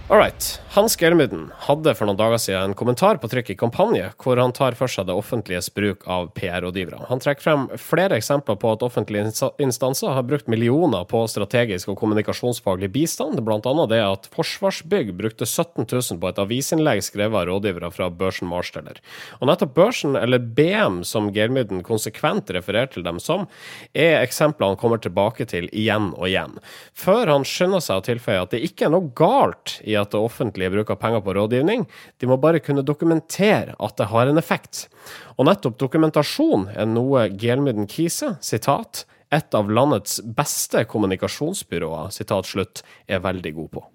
All 0.10 0.18
right. 0.18 0.48
Hans 0.70 0.94
Gelmyden 1.02 1.48
hadde 1.66 1.96
for 1.98 2.06
noen 2.06 2.18
dager 2.20 2.38
siden 2.38 2.70
en 2.70 2.76
kommentar 2.78 3.18
på 3.18 3.26
trykk 3.32 3.48
i 3.50 3.56
Kampanje, 3.58 4.12
hvor 4.22 4.38
han 4.38 4.52
tar 4.54 4.76
for 4.78 4.92
seg 4.92 5.08
det 5.10 5.16
offentliges 5.18 5.72
bruk 5.74 6.04
av 6.06 6.28
PR-rådgivere. 6.38 7.08
Han 7.10 7.22
trekker 7.24 7.42
frem 7.42 7.64
flere 7.82 8.20
eksempler 8.20 8.54
på 8.62 8.76
at 8.76 8.86
offentlige 8.86 9.32
instanser 9.66 10.14
har 10.14 10.28
brukt 10.30 10.46
millioner 10.46 11.08
på 11.10 11.24
strategisk 11.34 11.90
og 11.90 11.98
kommunikasjonsfaglig 11.98 12.92
bistand, 12.94 13.42
annet 13.42 13.90
det 13.90 14.02
at 14.04 14.30
Forsvarsbygg 14.36 15.10
brukte 15.18 15.48
17 15.48 15.88
000 15.90 16.22
på 16.22 16.30
et 16.30 16.44
avisinnlegg 16.46 17.02
skrevet 17.02 17.40
av 17.42 17.50
rådgivere 17.50 17.90
fra 17.96 18.12
børsen 18.14 18.46
Marsteller. 18.54 19.02
Og 19.42 19.50
nettopp 19.50 19.74
børsen, 19.74 20.14
eller 20.22 20.38
BM 20.38 21.02
som 21.02 21.32
Gelmyden 21.34 21.82
konsekvent 21.82 22.54
refererer 22.54 22.94
til 22.94 23.08
dem 23.10 23.18
som, 23.18 23.50
er 23.98 24.20
eksempler 24.22 24.76
han 24.76 24.78
kommer 24.78 25.02
tilbake 25.02 25.50
til 25.50 25.66
igjen 25.74 26.12
og 26.14 26.30
igjen. 26.30 26.62
Før 26.94 27.34
han 27.34 27.50
skynder 27.56 27.82
seg 27.82 28.04
å 28.04 28.08
tilføye 28.12 28.46
at 28.46 28.54
det 28.54 28.62
ikke 28.70 28.86
er 28.86 28.96
noe 29.00 29.10
galt 29.18 29.80
i 29.82 29.98
at 29.98 30.14
det 30.14 30.22
offentlige 30.22 30.59
bruker 30.68 31.00
penger 31.00 31.24
på 31.24 31.36
rådgivning, 31.38 31.86
de 32.20 32.28
må 32.28 32.36
bare 32.42 32.60
kunne 32.60 32.84
dokumentere 32.84 33.78
at 33.80 33.96
det 33.98 34.10
har 34.12 34.28
en 34.28 34.42
effekt. 34.42 34.88
Og 35.38 35.48
nettopp 35.48 35.80
dokumentasjon 35.80 36.68
er 36.76 36.90
noe 36.90 37.30
Gelmyden 37.40 37.88
Kise, 37.88 38.36
sitat, 38.44 39.06
et 39.32 39.56
av 39.56 39.70
landets 39.72 40.20
beste 40.26 40.84
kommunikasjonsbyråer, 40.90 42.10
sitat 42.12 42.50
slutt, 42.50 42.84
er 43.08 43.22
veldig 43.24 43.54
god 43.56 43.72
på. 43.78 43.86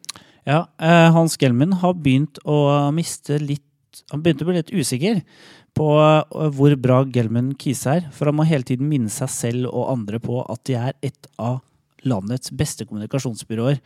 Ja, 0.47 0.67
eh, 0.79 1.11
Hans 1.13 1.37
Gelmin 1.41 1.81
har 1.81 1.97
begynt 1.99 2.41
å 2.45 2.91
miste 2.93 3.39
litt 3.41 3.63
Han 4.11 4.25
begynte 4.25 4.43
å 4.43 4.49
bli 4.49 4.57
litt 4.59 4.73
usikker 4.75 5.21
på 5.79 5.87
eh, 6.03 6.49
hvor 6.57 6.75
bra 6.83 7.05
Gelmin 7.15 7.53
Kise 7.55 7.93
er. 7.93 8.09
For 8.11 8.27
han 8.27 8.37
må 8.41 8.47
hele 8.49 8.67
tiden 8.67 8.89
minne 8.91 9.13
seg 9.13 9.31
selv 9.31 9.69
og 9.71 9.93
andre 9.93 10.19
på 10.23 10.41
at 10.43 10.65
de 10.67 10.75
er 10.79 10.97
et 11.07 11.29
av 11.39 11.61
landets 12.05 12.51
beste 12.55 12.87
kommunikasjonsbyråer. 12.89 13.79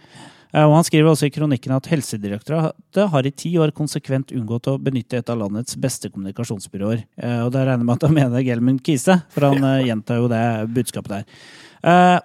Eh, 0.54 0.64
Og 0.64 0.74
Han 0.74 0.86
skriver 0.86 1.10
også 1.10 1.28
i 1.28 1.34
kronikken 1.34 1.74
at 1.76 1.88
Helsedirektoratet 1.90 3.10
har 3.12 3.26
i 3.26 3.34
ti 3.34 3.52
år 3.60 3.74
konsekvent 3.76 4.32
unngått 4.32 4.70
å 4.70 4.78
benytte 4.80 5.20
et 5.20 5.30
av 5.30 5.38
landets 5.38 5.76
beste 5.76 6.10
kommunikasjonsbyråer. 6.10 7.04
Eh, 7.20 7.40
Og 7.44 7.52
da 7.52 7.64
regner 7.64 7.84
jeg 7.84 7.88
med 7.88 7.96
at 7.96 8.08
han 8.08 8.14
mener 8.14 8.44
Gelmund 8.46 8.82
Kise, 8.84 9.22
for 9.28 9.48
han 9.50 9.64
eh, 9.64 9.86
gjentar 9.88 10.22
jo 10.22 10.28
det 10.28 10.44
budskapet 10.74 11.18
der. 11.18 11.24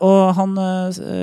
Og 0.01 0.33
han 0.33 0.55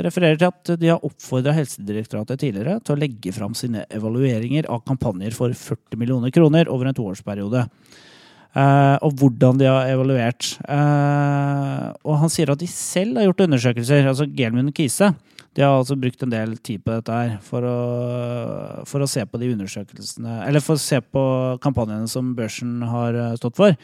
refererer 0.06 0.36
til 0.38 0.46
at 0.46 0.70
de 0.78 0.86
har 0.86 1.02
oppfordra 1.02 1.50
Helsedirektoratet 1.50 2.38
tidligere 2.38 2.76
til 2.78 2.94
å 2.94 3.00
legge 3.00 3.32
fram 3.34 3.56
sine 3.58 3.82
evalueringer 3.90 4.68
av 4.70 4.84
kampanjer 4.86 5.34
for 5.34 5.50
40 5.50 5.98
millioner 5.98 6.30
kroner 6.30 6.70
over 6.70 6.86
en 6.86 6.94
toårsperiode. 6.94 7.64
Uh, 8.50 8.98
og 9.06 9.18
hvordan 9.18 9.58
de 9.60 9.66
har 9.66 9.90
evaluert. 9.92 10.46
Uh, 10.62 11.90
og 12.02 12.16
han 12.22 12.30
sier 12.32 12.50
at 12.50 12.58
de 12.62 12.66
selv 12.70 13.18
har 13.18 13.28
gjort 13.28 13.44
undersøkelser, 13.46 14.08
altså 14.10 14.26
Gelmund 14.26 14.72
Kise. 14.74 15.12
De 15.56 15.64
har 15.64 15.80
altså 15.80 15.96
brukt 15.98 16.22
en 16.22 16.30
del 16.30 16.54
tid 16.62 16.84
på 16.84 16.94
dette 16.94 17.14
her 17.14 17.32
for 17.42 17.66
å, 17.66 17.78
for 18.86 19.02
å 19.02 19.08
se 19.10 19.24
på 19.26 19.40
de 19.42 19.50
undersøkelsene 19.50 20.44
Eller 20.46 20.62
for 20.62 20.78
å 20.78 20.82
se 20.82 21.00
på 21.02 21.24
kampanjene 21.64 22.06
som 22.10 22.32
børsen 22.38 22.78
har 22.86 23.18
eh, 23.18 23.36
stått 23.40 23.58
for. 23.58 23.74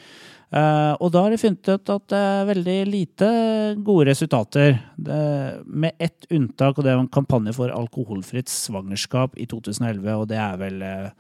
Uh, 0.55 0.95
og 1.03 1.11
da 1.11 1.25
har 1.25 1.33
de 1.35 1.41
funnet 1.43 1.67
ut 1.67 1.91
at 1.91 2.05
det 2.13 2.19
er 2.23 2.45
veldig 2.53 2.77
lite 2.87 3.29
gode 3.83 4.07
resultater. 4.13 4.77
Det, 4.95 5.17
med 5.67 5.99
ett 5.99 6.29
unntak, 6.31 6.79
og 6.79 6.87
det 6.87 6.93
er 6.93 7.03
en 7.03 7.11
kampanje 7.11 7.57
for 7.57 7.75
alkoholfritt 7.75 8.53
svangerskap 8.53 9.35
i 9.43 9.49
2011. 9.51 10.07
Og 10.15 10.29
det 10.31 10.39
er 10.39 10.61
vel 10.61 10.79
det- 10.79 11.11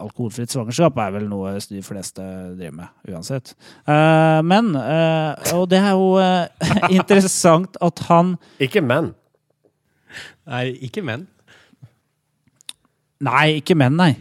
Alkoholfritt 0.00 0.50
svangerskap 0.50 0.98
er 0.98 1.12
vel 1.14 1.28
noe 1.30 1.52
de 1.70 1.82
fleste 1.86 2.24
driver 2.58 2.74
med, 2.80 2.94
uansett. 3.12 3.52
Eh, 3.86 4.40
men, 4.46 4.72
eh, 4.78 5.52
og 5.54 5.68
det 5.70 5.78
er 5.78 5.94
jo 5.94 6.16
eh, 6.22 6.72
interessant 6.98 7.78
at 7.82 8.02
han 8.08 8.34
Ikke 8.62 8.82
menn. 8.82 9.12
Nei, 10.50 10.64
ikke 10.88 11.04
menn. 11.06 11.28
Nei, 13.22 13.60
ikke 13.60 13.76
menn, 13.78 13.98
nei. 14.00 14.12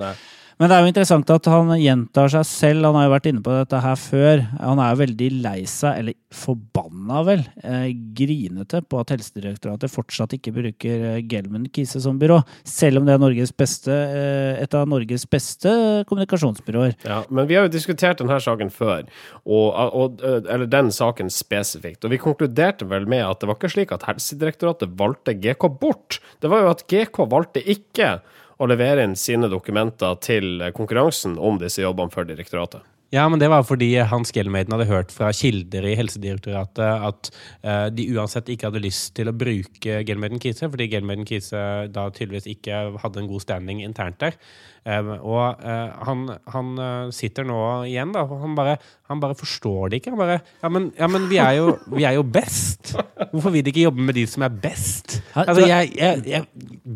Nei. 0.00 0.14
Men 0.60 0.68
det 0.68 0.76
er 0.76 0.82
jo 0.84 0.90
interessant 0.90 1.30
at 1.32 1.46
han 1.48 1.70
gjentar 1.80 2.28
seg 2.28 2.42
selv. 2.44 2.84
Han 2.84 2.98
har 2.98 3.06
jo 3.06 3.12
vært 3.14 3.28
inne 3.30 3.40
på 3.40 3.52
dette 3.54 3.78
her 3.80 3.96
før. 3.96 4.42
Han 4.60 4.80
er 4.84 4.90
jo 4.92 4.98
veldig 5.00 5.28
lei 5.40 5.60
seg, 5.64 6.02
eller 6.02 6.16
forbanna 6.36 7.22
vel, 7.24 7.44
eh, 7.64 7.86
grinete 8.18 8.82
på 8.84 8.98
at 9.00 9.14
Helsedirektoratet 9.14 9.88
fortsatt 9.88 10.34
ikke 10.36 10.52
bruker 10.52 11.06
eh, 11.14 11.22
Gelman 11.30 11.64
Kise 11.72 12.02
som 12.04 12.18
byrå. 12.20 12.42
Selv 12.68 13.00
om 13.00 13.08
det 13.08 13.14
er 13.14 13.22
Norges 13.22 13.54
beste, 13.56 13.94
eh, 13.94 14.60
et 14.60 14.76
av 14.76 14.84
Norges 14.92 15.24
beste 15.32 15.72
kommunikasjonsbyråer. 16.10 16.98
Ja, 17.08 17.22
men 17.32 17.48
vi 17.48 17.56
har 17.56 17.64
jo 17.64 17.72
diskutert 17.72 18.20
denne 18.20 18.36
saken 18.44 18.68
før, 18.74 19.08
og, 19.46 19.80
og, 19.96 20.20
eller 20.44 20.68
den 20.68 20.92
saken 20.92 21.32
spesifikt. 21.32 22.04
Og 22.04 22.12
vi 22.12 22.20
konkluderte 22.20 22.84
vel 22.90 23.08
med 23.08 23.24
at 23.24 23.40
det 23.40 23.48
var 23.48 23.56
ikke 23.56 23.72
slik 23.78 23.96
at 23.96 24.04
Helsedirektoratet 24.10 24.92
valgte 25.00 25.38
GK 25.40 25.70
bort. 25.80 26.20
Det 26.44 26.52
var 26.52 26.66
jo 26.66 26.74
at 26.74 26.84
GK 26.84 27.24
valgte 27.32 27.64
ikke 27.64 28.18
å 28.60 28.68
levere 28.68 29.04
inn 29.06 29.16
sine 29.16 29.48
dokumenter 29.48 30.18
til 30.20 30.66
konkurransen 30.76 31.38
om 31.40 31.58
disse 31.60 31.82
jobbene 31.82 32.12
for 32.12 32.28
direktoratet. 32.28 32.84
Ja, 33.10 33.24
men 33.26 33.40
det 33.42 33.48
var 33.50 33.64
fordi 33.66 33.88
Hans 34.06 34.30
Gelmeiden 34.30 34.70
hadde 34.76 34.86
hørt 34.86 35.10
fra 35.10 35.32
kilder 35.34 35.82
i 35.88 35.96
Helsedirektoratet 35.98 37.06
at 37.08 37.30
uh, 37.66 37.88
de 37.90 38.04
uansett 38.14 38.52
ikke 38.52 38.68
hadde 38.68 38.84
lyst 38.84 39.16
til 39.16 39.26
å 39.26 39.34
bruke 39.34 39.96
Gelmeiden 40.06 40.38
Kise, 40.42 40.68
fordi 40.70 40.86
Gelmeiden 40.92 41.26
Kise 41.26 41.62
da 41.90 42.06
tydeligvis 42.14 42.46
ikke 42.52 42.84
hadde 43.02 43.24
en 43.24 43.30
god 43.32 43.42
standing 43.42 43.82
internt 43.82 44.20
der. 44.22 44.38
Eh, 44.88 45.08
og 45.20 45.60
eh, 45.60 45.90
han, 46.06 46.24
han 46.54 46.70
eh, 46.80 47.10
sitter 47.12 47.44
nå 47.44 47.58
igjen, 47.88 48.14
da. 48.14 48.22
Han 48.24 48.54
bare, 48.56 48.78
han 49.10 49.20
bare 49.20 49.36
forstår 49.36 49.90
det 49.90 50.00
ikke. 50.00 50.14
Han 50.14 50.20
bare 50.22 50.38
Ja, 50.62 50.70
men, 50.72 50.88
ja, 50.96 51.08
men 51.10 51.26
vi, 51.28 51.40
er 51.42 51.58
jo, 51.58 51.74
vi 51.92 52.06
er 52.08 52.16
jo 52.16 52.24
best! 52.24 52.94
Hvorfor 53.30 53.52
vil 53.52 53.64
de 53.64 53.72
ikke 53.74 53.84
jobbe 53.84 54.06
med 54.08 54.16
de 54.16 54.24
som 54.30 54.44
er 54.46 54.54
best? 54.62 55.18
Altså, 55.36 55.66
jeg, 55.68 55.92
jeg, 55.98 56.22
jeg, 56.26 56.46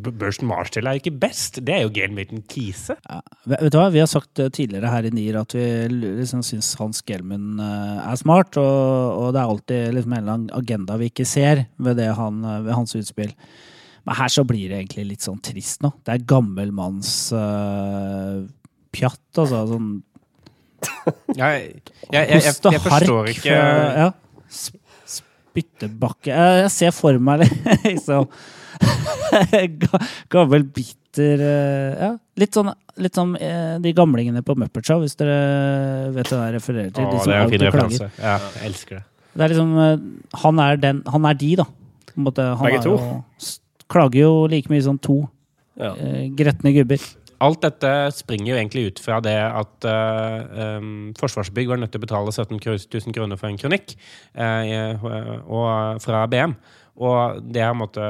Børsen 0.06 0.48
Marshall 0.48 0.88
er 0.88 0.96
jo 0.96 1.04
ikke 1.04 1.18
best. 1.26 1.60
Det 1.66 1.76
er 1.76 1.84
jo 1.84 1.92
Gelmeiden 1.94 2.42
Kise. 2.48 2.96
Ja, 3.04 3.20
vet 3.52 3.68
du 3.74 3.78
hva, 3.78 3.90
Vi 3.94 4.02
har 4.02 4.10
sagt 4.10 4.40
eh, 4.40 4.50
tidligere 4.54 4.92
her 4.92 5.08
i 5.08 5.12
Nier 5.14 5.42
at 5.42 5.54
vi 5.56 5.66
liksom 5.92 6.42
syns 6.46 6.72
Hans 6.80 7.04
Gelman 7.06 7.60
eh, 7.60 8.00
er 8.08 8.18
smart, 8.20 8.56
og, 8.60 9.20
og 9.20 9.36
det 9.36 9.42
er 9.42 9.52
alltid 9.52 9.94
liksom 9.98 10.16
en 10.16 10.22
eller 10.22 10.38
annen 10.38 10.56
agenda 10.56 10.98
vi 11.00 11.12
ikke 11.12 11.28
ser 11.28 11.66
ved, 11.76 12.00
det 12.00 12.10
han, 12.16 12.40
ved 12.64 12.72
hans 12.74 12.96
utspill. 12.96 13.36
Men 14.04 14.18
her 14.18 14.32
så 14.32 14.44
blir 14.44 14.68
det 14.68 14.82
egentlig 14.82 15.06
litt 15.14 15.24
sånn 15.24 15.40
trist 15.44 15.84
nå. 15.84 15.90
Det 16.04 16.12
er 16.12 16.26
gammelmanns 16.28 17.12
uh, 17.32 18.42
pjatt, 18.94 19.22
altså. 19.40 19.62
Sånn 19.70 19.94
Jeg, 21.32 21.80
jeg, 22.12 22.26
jeg, 22.28 22.42
jeg, 22.44 22.80
forstår 22.84 23.30
ikke 23.32 23.54
fra- 23.54 24.02
ja, 24.02 24.08
spyttebakke 25.08 26.28
Jeg, 26.28 26.58
jeg 26.66 26.72
ser 26.74 26.92
for 26.92 27.16
meg 27.24 27.46
liksom 27.86 28.28
Gammel, 30.34 30.66
bitter 30.74 31.40
eh, 31.40 32.02
Ja, 32.02 32.10
litt 32.40 32.56
sånn, 32.56 32.70
litt 33.00 33.16
som 33.16 33.34
eh, 33.38 33.76
de 33.82 33.92
gamlingene 33.96 34.42
på 34.46 34.56
Muppet 34.58 34.86
Show, 34.88 35.02
hvis 35.04 35.16
dere 35.18 36.10
vet 36.14 36.30
hva 36.32 36.48
jeg 36.48 36.56
refererer 36.58 36.94
til. 36.94 37.06
Åh, 37.06 37.24
det 37.24 37.34
er 37.34 37.42
en 37.44 37.52
fin 37.52 37.64
referanse. 37.64 38.10
Ja, 38.18 38.38
jeg 38.58 38.70
elsker 38.72 39.00
det. 39.00 39.04
Det 39.34 39.46
er 39.46 39.54
liksom 39.54 39.72
eh, 39.82 39.94
Han 40.44 40.60
er 40.62 40.76
den 40.78 41.00
Han 41.10 41.24
er 41.26 41.38
de, 41.38 41.50
da. 41.58 41.66
På 42.10 42.18
en 42.20 42.26
måte, 42.28 42.48
han 42.58 42.68
Begge 42.68 42.82
to. 42.84 42.96
Klager 43.94 44.24
jo 44.26 44.32
like 44.50 44.72
mye 44.72 44.82
som 44.84 44.98
to 44.98 45.22
Ja. 45.78 45.94
eh, 45.94 46.28
gretne 46.34 46.74
gubber. 46.74 47.02
Alt 47.42 47.64
dette 47.64 47.90
springer 48.14 48.52
jo 48.52 48.56
egentlig 48.56 48.86
ut 48.88 49.00
fra 49.02 49.18
det 49.20 49.34
at 49.34 49.86
uh, 49.90 50.78
um, 50.78 51.10
Forsvarsbygg 51.18 51.68
var 51.68 51.80
nødt 51.82 51.90
til 51.92 52.00
å 52.00 52.04
betale 52.06 52.32
17 52.32 52.60
000 52.62 53.12
kroner 53.16 53.36
for 53.36 53.50
en 53.50 53.58
kronikk 53.60 53.96
uh, 54.38 55.02
og, 55.50 56.00
fra 56.00 56.22
BM. 56.30 56.54
Og 57.02 57.40
det 57.50 57.64
har 57.64 57.74
måtte, 57.74 58.04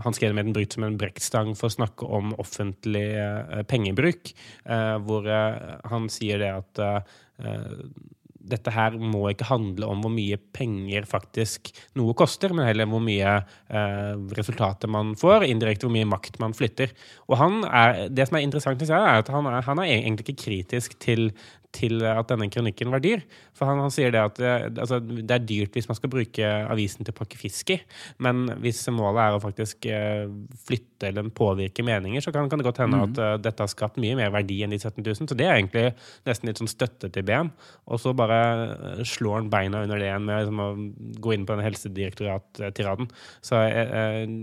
Hans 0.00 0.20
Gelmeden 0.20 0.54
brukt 0.56 0.72
som 0.72 0.86
en 0.86 0.96
brekkstang 1.00 1.52
for 1.58 1.68
å 1.68 1.74
snakke 1.76 2.08
om 2.08 2.32
offentlig 2.40 3.04
eh, 3.20 3.64
pengebruk. 3.68 4.32
eh, 4.64 4.96
hvor 5.04 5.28
eh, 5.28 5.74
han 5.92 6.08
sier 6.12 6.40
det 6.40 6.48
at 6.54 6.80
eh, 6.80 7.18
dette 8.38 8.72
her 8.72 8.94
må 8.98 9.24
ikke 9.32 9.48
handle 9.48 9.88
om 9.90 10.02
hvor 10.04 10.12
mye 10.12 10.38
penger 10.54 11.06
faktisk 11.08 11.72
noe 11.98 12.14
koster, 12.18 12.54
men 12.54 12.68
heller 12.68 12.88
hvor 12.88 13.02
mye 13.02 13.34
eh, 13.38 14.12
resultater 14.38 14.90
man 14.90 15.14
får, 15.18 15.46
indirekte 15.48 15.88
hvor 15.88 15.94
mye 15.94 16.08
makt 16.08 16.38
man 16.42 16.54
flytter. 16.56 16.94
Og 17.28 17.38
er, 17.66 18.06
Det 18.08 18.28
som 18.28 18.38
er 18.38 18.46
interessant, 18.46 18.80
jeg, 18.80 18.90
er 18.94 19.22
at 19.22 19.32
han 19.32 19.50
er, 19.50 19.60
han 19.66 19.82
er 19.82 19.90
egentlig 19.98 20.28
ikke 20.28 20.44
kritisk 20.44 20.98
til, 21.02 21.32
til 21.74 22.00
at 22.06 22.30
denne 22.30 22.48
kronikken 22.50 22.90
var 22.92 23.02
dyr. 23.04 23.22
For 23.56 23.68
han, 23.68 23.80
han 23.82 23.92
sier 23.92 24.12
det 24.14 24.20
at 24.22 24.40
eh, 24.40 24.66
altså, 24.70 25.00
det 25.02 25.34
er 25.34 25.44
dyrt 25.44 25.76
hvis 25.76 25.88
man 25.90 25.98
skal 25.98 26.12
bruke 26.12 26.50
avisen 26.64 27.04
til 27.04 27.12
å 27.12 27.18
pakke 27.18 27.38
fisk 27.40 27.74
i, 27.74 27.78
men 28.24 28.46
hvis 28.62 28.80
målet 28.94 29.20
er 29.24 29.36
å 29.36 29.42
faktisk 29.42 29.88
eh, 29.92 30.24
flytte 30.68 31.10
eller 31.10 31.28
påvirke 31.34 31.84
meninger, 31.86 32.24
så 32.24 32.32
kan, 32.34 32.48
kan 32.50 32.60
det 32.60 32.66
godt 32.66 32.80
hende 32.82 33.02
at 33.04 33.20
uh, 33.22 33.34
dette 33.38 33.62
har 33.62 33.70
skapt 33.70 34.00
mye 34.02 34.16
mer 34.18 34.32
verdi 34.34 34.56
enn 34.64 34.72
de 34.74 34.80
17 34.80 35.04
000. 35.04 35.28
Så 35.30 35.36
det 35.38 35.46
er 35.46 35.58
egentlig 35.58 35.84
nesten 36.26 36.50
litt 36.50 36.62
sånn 36.62 36.70
støtte 36.70 37.12
til 37.14 37.26
BM. 37.28 37.52
Og 37.92 38.02
så 38.02 38.14
bare 38.18 39.04
slår 39.06 39.42
han 39.42 39.52
beina 39.52 39.84
under 39.86 40.00
det 40.00 40.08
igjen 40.08 40.26
med 40.26 40.42
liksom, 40.42 40.64
å 40.64 41.20
gå 41.22 41.36
inn 41.36 41.46
på 41.46 41.54
den 41.54 41.66
helsedirektorat-tiraden. 41.68 43.12
Så 43.44 43.62
jeg, 43.68 43.86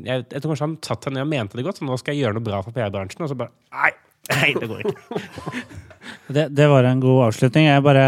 jeg, 0.07 0.27
jeg 0.29 0.39
tror 0.39 0.53
kanskje 0.53 0.69
han 0.69 0.79
satt 0.87 1.09
seg 1.09 1.17
ned 1.17 1.27
og 1.27 1.33
mente 1.33 1.59
det 1.59 1.67
godt, 1.67 1.81
så 1.81 1.89
nå 1.89 1.99
skal 1.99 2.15
jeg 2.15 2.25
gjøre 2.25 2.39
noe 2.39 2.47
bra 2.47 2.63
for 2.63 2.75
PR-bransjen, 2.75 3.25
og 3.25 3.33
så 3.33 3.39
bare 3.43 3.55
Nei! 3.75 3.91
Nei, 4.33 4.55
det 4.57 4.69
går 4.71 4.87
ikke. 4.87 5.91
Det, 6.27 6.47
det 6.57 6.67
var 6.67 6.87
en 6.89 7.01
god 7.03 7.27
avslutning. 7.27 7.67
Jeg 7.67 7.83
bare 7.85 8.05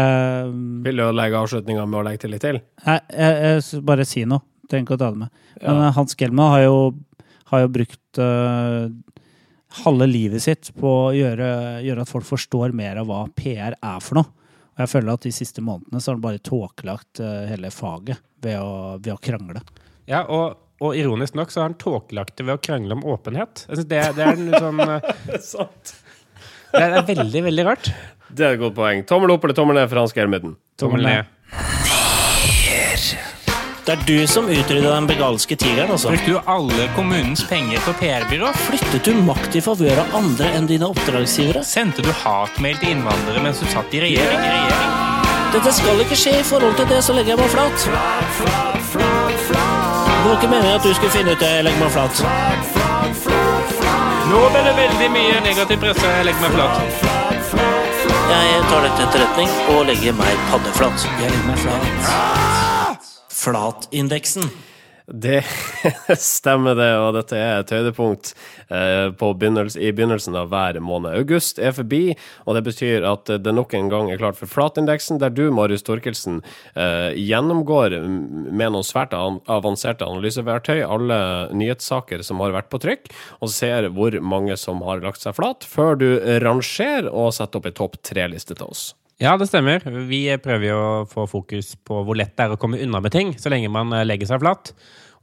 mm, 0.50 0.62
Vil 0.86 1.02
du 1.02 1.04
legge 1.14 1.42
avslutninga 1.42 1.84
med 1.86 2.00
å 2.00 2.06
legge 2.06 2.24
til 2.24 2.34
litt 2.34 2.44
til? 2.44 2.60
Nei, 2.86 2.96
jeg, 3.14 3.36
jeg 3.44 3.82
bare 3.86 4.06
si 4.08 4.24
noe. 4.28 4.44
Trenger 4.68 4.84
ikke 4.84 4.96
å 4.98 5.00
ta 5.00 5.12
det 5.14 5.22
med. 5.22 5.44
Men 5.62 5.82
ja. 5.84 5.92
Hans 5.96 6.16
Gelman 6.18 6.52
har 6.52 6.64
jo, 6.66 6.80
har 7.52 7.62
jo 7.64 7.70
brukt 7.72 8.20
uh, 8.20 8.90
halve 9.84 10.08
livet 10.10 10.44
sitt 10.44 10.72
på 10.76 10.90
å 11.06 11.14
gjøre, 11.16 11.48
gjøre 11.86 12.04
at 12.04 12.10
folk 12.10 12.28
forstår 12.28 12.74
mer 12.76 13.00
av 13.00 13.08
hva 13.08 13.22
PR 13.38 13.78
er 13.78 14.02
for 14.04 14.20
noe. 14.20 14.34
Og 14.76 14.84
jeg 14.84 14.92
føler 14.92 15.14
at 15.14 15.24
de 15.26 15.34
siste 15.34 15.64
månedene 15.64 16.02
så 16.02 16.12
har 16.12 16.18
han 16.18 16.26
bare 16.26 16.42
tåkelagt 16.44 17.22
uh, 17.24 17.44
hele 17.50 17.72
faget 17.74 18.20
ved 18.44 18.60
å, 18.60 18.98
ved 19.00 19.14
å 19.14 19.20
krangle. 19.22 19.62
Ja, 20.08 20.22
og, 20.30 20.60
og 20.84 20.94
ironisk 20.96 21.34
nok 21.38 21.50
så 21.50 21.62
har 21.62 21.70
han 21.70 21.80
tåkelagt 21.80 22.36
det 22.38 22.46
ved 22.46 22.58
å 22.58 22.62
krangle 22.62 22.98
om 22.98 23.06
åpenhet. 23.08 23.64
Altså 23.66 23.86
det, 23.88 24.04
det 24.18 24.26
er 24.26 24.38
en 24.38 24.52
sånn 24.60 24.84
eh, 24.86 25.96
Det 26.72 26.82
er, 26.82 26.94
det 26.94 27.00
er 27.00 27.08
veldig, 27.24 27.42
veldig 27.48 27.64
rart. 27.68 27.90
Det 28.28 28.44
er 28.44 28.56
et 28.56 28.60
godt 28.60 28.76
poeng. 28.76 29.04
Tommel 29.08 29.32
opp 29.32 29.44
eller 29.46 29.56
tommel 29.56 29.78
ned 29.80 29.88
for 29.88 30.02
Hans 30.02 30.14
Germudden? 30.16 30.56
Tommel 30.80 31.06
ned. 31.06 31.34
Det 33.88 33.94
er 33.94 34.02
du 34.04 34.26
som 34.28 34.44
utrydda 34.52 34.90
den 34.92 35.06
begalske 35.08 35.56
tigeren, 35.56 35.88
altså. 35.94 36.10
Brukte 36.12 36.34
du 36.34 36.50
alle 36.52 36.88
kommunens 36.92 37.40
penger 37.48 37.80
på 37.86 37.94
PR-byrå? 38.02 38.50
Flyttet 38.66 39.08
du 39.08 39.14
makt 39.24 39.56
i 39.56 39.62
favør 39.64 40.02
av 40.02 40.16
andre 40.18 40.50
enn 40.58 40.68
dine 40.68 40.90
oppdragsgivere? 40.92 41.62
Sendte 41.64 42.04
du 42.04 42.10
hatmail 42.12 42.76
til 42.82 42.92
innvandrere 42.98 43.40
mens 43.46 43.62
du 43.64 43.70
satt 43.72 43.94
i 43.96 44.02
regjering? 44.04 44.44
I 44.44 44.50
regjering? 44.58 44.92
Dette 45.54 45.72
skal 45.72 46.02
ikke 46.04 46.18
skje. 46.20 46.34
I 46.42 46.44
forhold 46.44 46.76
til 46.76 46.90
det 46.92 47.00
så 47.06 47.16
legger 47.16 47.32
jeg 47.32 47.40
meg 47.40 47.48
flat. 47.54 47.88
Det 48.92 50.26
var 50.26 50.36
ikke 50.36 50.52
meningen 50.52 50.76
at 50.76 50.84
du 50.84 50.92
skulle 50.92 51.14
finne 51.16 51.32
ut 51.32 51.40
det. 51.40 51.54
Jeg 51.56 51.64
legger 51.70 51.80
meg 51.86 51.96
flat. 51.96 52.77
Nå 54.28 54.40
ble 54.52 54.60
det 54.60 54.72
veldig 54.76 55.06
mye 55.14 55.40
negativ 55.40 55.80
presse. 55.80 56.04
Jeg 56.04 56.26
legger 56.28 56.42
meg 56.44 56.56
flat. 56.56 56.74
Jeg 58.28 58.62
tar 58.68 58.84
det 58.84 58.90
til 58.92 59.04
etterretning 59.06 59.54
og 59.72 59.86
legger 59.88 60.16
meg 60.18 60.42
paddeflat. 60.50 61.06
Jeg 61.22 61.32
legger 61.32 61.46
meg 61.48 61.62
flat. 61.62 63.12
Flatindeksen. 63.32 64.50
Det 65.08 65.40
stemmer 66.20 66.76
det, 66.76 66.90
og 67.00 67.14
dette 67.16 67.36
er 67.40 67.62
et 67.62 67.70
høydepunkt 67.72 68.34
eh, 68.68 69.08
begynnelse, 69.16 69.80
i 69.80 69.92
begynnelsen 69.96 70.36
av 70.36 70.50
hver 70.52 70.76
måned. 70.84 71.16
August 71.16 71.60
er 71.62 71.72
forbi, 71.72 72.12
og 72.44 72.58
det 72.58 72.64
betyr 72.66 73.06
at 73.08 73.32
det 73.40 73.54
nok 73.56 73.72
en 73.78 73.88
gang 73.88 74.12
er 74.12 74.20
klart 74.20 74.36
for 74.36 74.50
flatindeksen, 74.52 75.20
der 75.22 75.32
du, 75.32 75.46
Marius 75.54 75.86
Torkelsen, 75.88 76.42
eh, 76.76 77.16
gjennomgår 77.16 77.96
med 78.04 78.74
noen 78.76 78.84
svært 78.84 79.16
avanserte 79.16 80.04
analyseverktøy 80.04 80.82
alle 80.84 81.18
nyhetssaker 81.56 82.20
som 82.26 82.44
har 82.44 82.52
vært 82.58 82.68
på 82.68 82.82
trykk, 82.84 83.08
og 83.40 83.54
ser 83.54 83.88
hvor 83.96 84.20
mange 84.20 84.60
som 84.60 84.84
har 84.84 85.00
lagt 85.04 85.24
seg 85.24 85.38
flat, 85.40 85.64
før 85.64 85.96
du 85.96 86.08
rangerer 86.44 87.08
og 87.08 87.32
setter 87.36 87.62
opp 87.62 87.72
ei 87.72 87.78
topp 87.80 88.02
tre-liste 88.04 88.58
til 88.58 88.68
oss. 88.68 88.90
Ja, 89.18 89.32
det 89.34 89.48
stemmer. 89.50 89.82
Vi 90.06 90.20
prøver 90.38 90.68
jo 90.68 90.78
å 90.78 91.06
få 91.10 91.24
fokus 91.26 91.72
på 91.82 92.04
hvor 92.06 92.14
lett 92.18 92.36
det 92.38 92.44
er 92.44 92.54
å 92.54 92.58
komme 92.60 92.78
unna 92.78 93.00
med 93.02 93.10
ting, 93.10 93.32
så 93.34 93.50
lenge 93.50 93.70
man 93.74 93.90
eh, 93.90 94.06
legger 94.06 94.30
seg 94.30 94.44
flatt. 94.44 94.70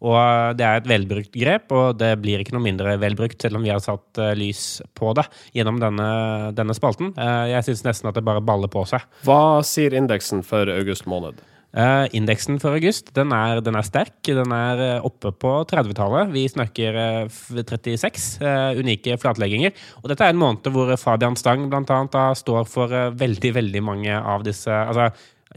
Og 0.03 0.17
eh, 0.19 0.49
det 0.59 0.65
er 0.67 0.81
et 0.81 0.89
velbrukt 0.91 1.31
grep, 1.31 1.71
og 1.71 2.01
det 2.01 2.11
blir 2.19 2.43
ikke 2.43 2.57
noe 2.57 2.65
mindre 2.65 2.97
velbrukt, 2.99 3.39
selv 3.39 3.55
om 3.55 3.63
vi 3.63 3.71
har 3.71 3.79
satt 3.79 4.19
eh, 4.19 4.33
lys 4.35 4.81
på 4.99 5.13
det 5.15 5.23
gjennom 5.55 5.79
denne, 5.79 6.09
denne 6.57 6.75
spalten. 6.75 7.13
Jeg 7.15 7.63
syns 7.69 7.85
nesten 7.87 8.11
at 8.11 8.19
det 8.19 8.27
bare 8.27 8.43
baller 8.43 8.71
på 8.71 8.83
seg. 8.89 9.07
Hva 9.23 9.63
sier 9.63 9.95
indeksen 9.95 10.43
for 10.43 10.67
august 10.75 11.07
måned? 11.07 11.39
Eh, 11.75 12.05
indeksen 12.15 12.55
for 12.63 12.77
august 12.77 13.09
den 13.17 13.33
er, 13.35 13.59
den 13.63 13.75
er 13.75 13.83
sterk. 13.83 14.15
Den 14.23 14.53
er 14.55 14.83
eh, 14.83 15.05
oppe 15.05 15.33
på 15.35 15.51
30-tallet. 15.67 16.31
Vi 16.31 16.45
snakker 16.47 16.99
eh, 17.01 17.39
36 17.59 18.39
uh, 18.39 18.79
unike 18.79 19.17
flatlegginger. 19.19 19.75
Og 20.01 20.11
dette 20.11 20.23
er 20.23 20.31
en 20.31 20.39
måned 20.39 20.69
hvor 20.71 20.93
Fabian 20.99 21.35
Stang 21.35 21.67
da 21.67 22.27
står 22.39 22.69
for 22.71 22.95
uh, 22.95 23.11
veldig, 23.19 23.51
veldig 23.59 23.83
mange 23.83 24.15
av 24.15 24.47
disse 24.47 24.71
altså, 24.71 25.09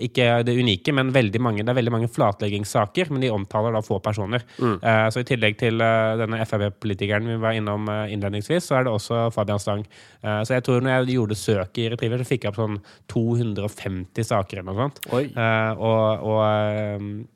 ikke 0.04 0.42
det 0.46 0.54
unike, 0.58 0.92
men 0.94 1.12
veldig 1.14 1.40
mange, 1.42 1.64
det 1.64 1.72
er 1.72 1.78
veldig 1.78 1.94
mange 1.94 2.10
flatleggingssaker, 2.12 3.10
men 3.12 3.24
de 3.24 3.30
omtaler 3.34 3.74
da 3.76 3.82
få 3.84 3.98
personer. 4.04 4.44
Eh, 4.82 5.06
så 5.14 5.22
i 5.22 5.28
tillegg 5.28 5.58
til 5.60 5.80
eh, 5.84 6.16
denne 6.20 6.40
Frp-politikeren 6.48 7.28
vi 7.32 7.38
var 7.42 7.56
innom 7.58 7.88
eh, 7.92 8.12
innledningsvis, 8.14 8.68
så 8.70 8.78
er 8.78 8.86
det 8.88 8.92
også 8.94 9.26
Fabian 9.34 9.62
Stang. 9.62 9.86
Eh, 10.22 10.42
så 10.46 10.56
jeg 10.58 10.66
tror 10.66 10.84
når 10.84 10.94
jeg 10.96 11.18
gjorde 11.18 11.38
søket 11.40 11.82
i 11.84 11.88
Retriever, 11.94 12.22
så 12.22 12.30
fikk 12.30 12.46
jeg 12.46 12.54
opp 12.54 12.60
sånn 12.62 12.78
250 13.12 14.28
saker 14.30 14.60
eller 14.62 14.70
noe 14.72 14.86
sånt. 14.88 15.02
Eh, 15.34 15.72
og 15.78 16.28
og 16.28 17.26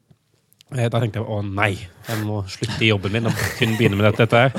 da 0.73 1.01
tenkte 1.01 1.21
jeg 1.21 1.29
å 1.29 1.41
nei, 1.45 1.75
jeg 2.07 2.25
må 2.27 2.41
slutte 2.51 2.81
i 2.85 2.91
jobben 2.91 3.13
min 3.15 3.29
og 3.31 3.39
kun 3.59 3.75
begynne 3.79 3.99
med 3.99 4.09
dette. 4.19 4.45
her. 4.47 4.53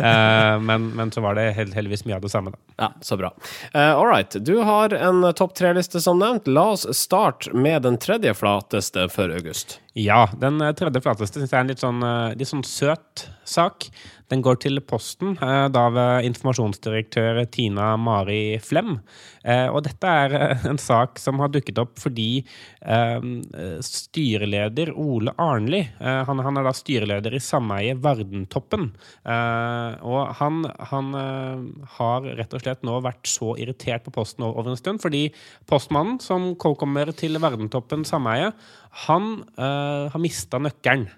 Eh, 0.00 0.56
men, 0.64 0.90
men 0.96 1.12
så 1.12 1.22
var 1.24 1.36
det 1.38 1.50
heldigvis 1.56 2.04
mye 2.08 2.16
av 2.18 2.24
det 2.24 2.32
samme. 2.32 2.52
Da. 2.54 2.58
Ja, 2.84 2.88
så 3.04 3.18
bra. 3.20 3.30
Eh, 3.72 3.92
all 3.92 4.08
right. 4.08 4.36
Du 4.44 4.56
har 4.66 4.94
en 4.96 5.22
topp 5.36 5.54
tre-liste 5.58 6.00
som 6.00 6.18
nevnt. 6.20 6.48
La 6.50 6.70
oss 6.74 6.86
starte 6.96 7.52
med 7.54 7.82
den 7.86 7.98
tredje 8.00 8.34
flateste 8.34 9.08
for 9.12 9.32
august. 9.34 9.78
Ja, 9.98 10.28
den 10.40 10.60
eh, 10.60 10.72
tredje 10.78 11.02
flateste 11.04 11.40
syns 11.40 11.52
jeg 11.52 11.58
er 11.58 11.66
en 11.66 11.72
litt 11.72 11.82
sånn, 11.84 12.02
eh, 12.06 12.38
litt 12.38 12.50
sånn 12.50 12.66
søt 12.66 13.28
sak. 13.48 13.90
Den 14.30 14.44
går 14.46 14.60
til 14.62 14.78
Posten, 14.86 15.32
eh, 15.42 15.66
da 15.74 15.88
ved 15.90 16.28
informasjonsdirektør 16.28 17.40
Tina 17.50 17.96
Mari 17.98 18.58
Flem. 18.62 19.00
Eh, 19.44 19.66
Og 19.70 19.82
dette 19.82 20.06
er 20.06 20.34
eh, 20.36 20.66
en 20.70 20.78
sak 20.78 21.18
som 21.18 21.40
har 21.42 21.50
dukket 21.50 21.78
opp 21.82 21.98
fordi 21.98 22.44
styreleder 23.84 24.92
Ole 24.96 25.32
Arnli 25.38 25.82
han, 26.00 26.40
er 26.40 26.64
da 26.64 26.72
styreleder 26.74 27.34
i 27.36 27.40
sameiet 27.42 28.00
Vardentoppen. 28.02 28.86
Og 29.26 30.20
han, 30.40 30.64
han 30.90 31.12
har 31.98 32.28
rett 32.38 32.56
og 32.56 32.64
slett 32.64 32.82
nå 32.86 32.96
vært 33.04 33.28
så 33.28 33.52
irritert 33.60 34.06
på 34.06 34.14
Posten 34.16 34.46
over 34.46 34.72
en 34.72 34.80
stund, 34.80 35.02
fordi 35.04 35.26
postmannen 35.68 36.20
som 36.24 36.54
kommer 36.56 37.12
til 37.16 37.36
Vardentoppen 37.42 38.06
sameie, 38.08 38.52
han 39.06 39.32
har 39.60 40.20
mista 40.22 40.58
nøkkelen 40.62 41.08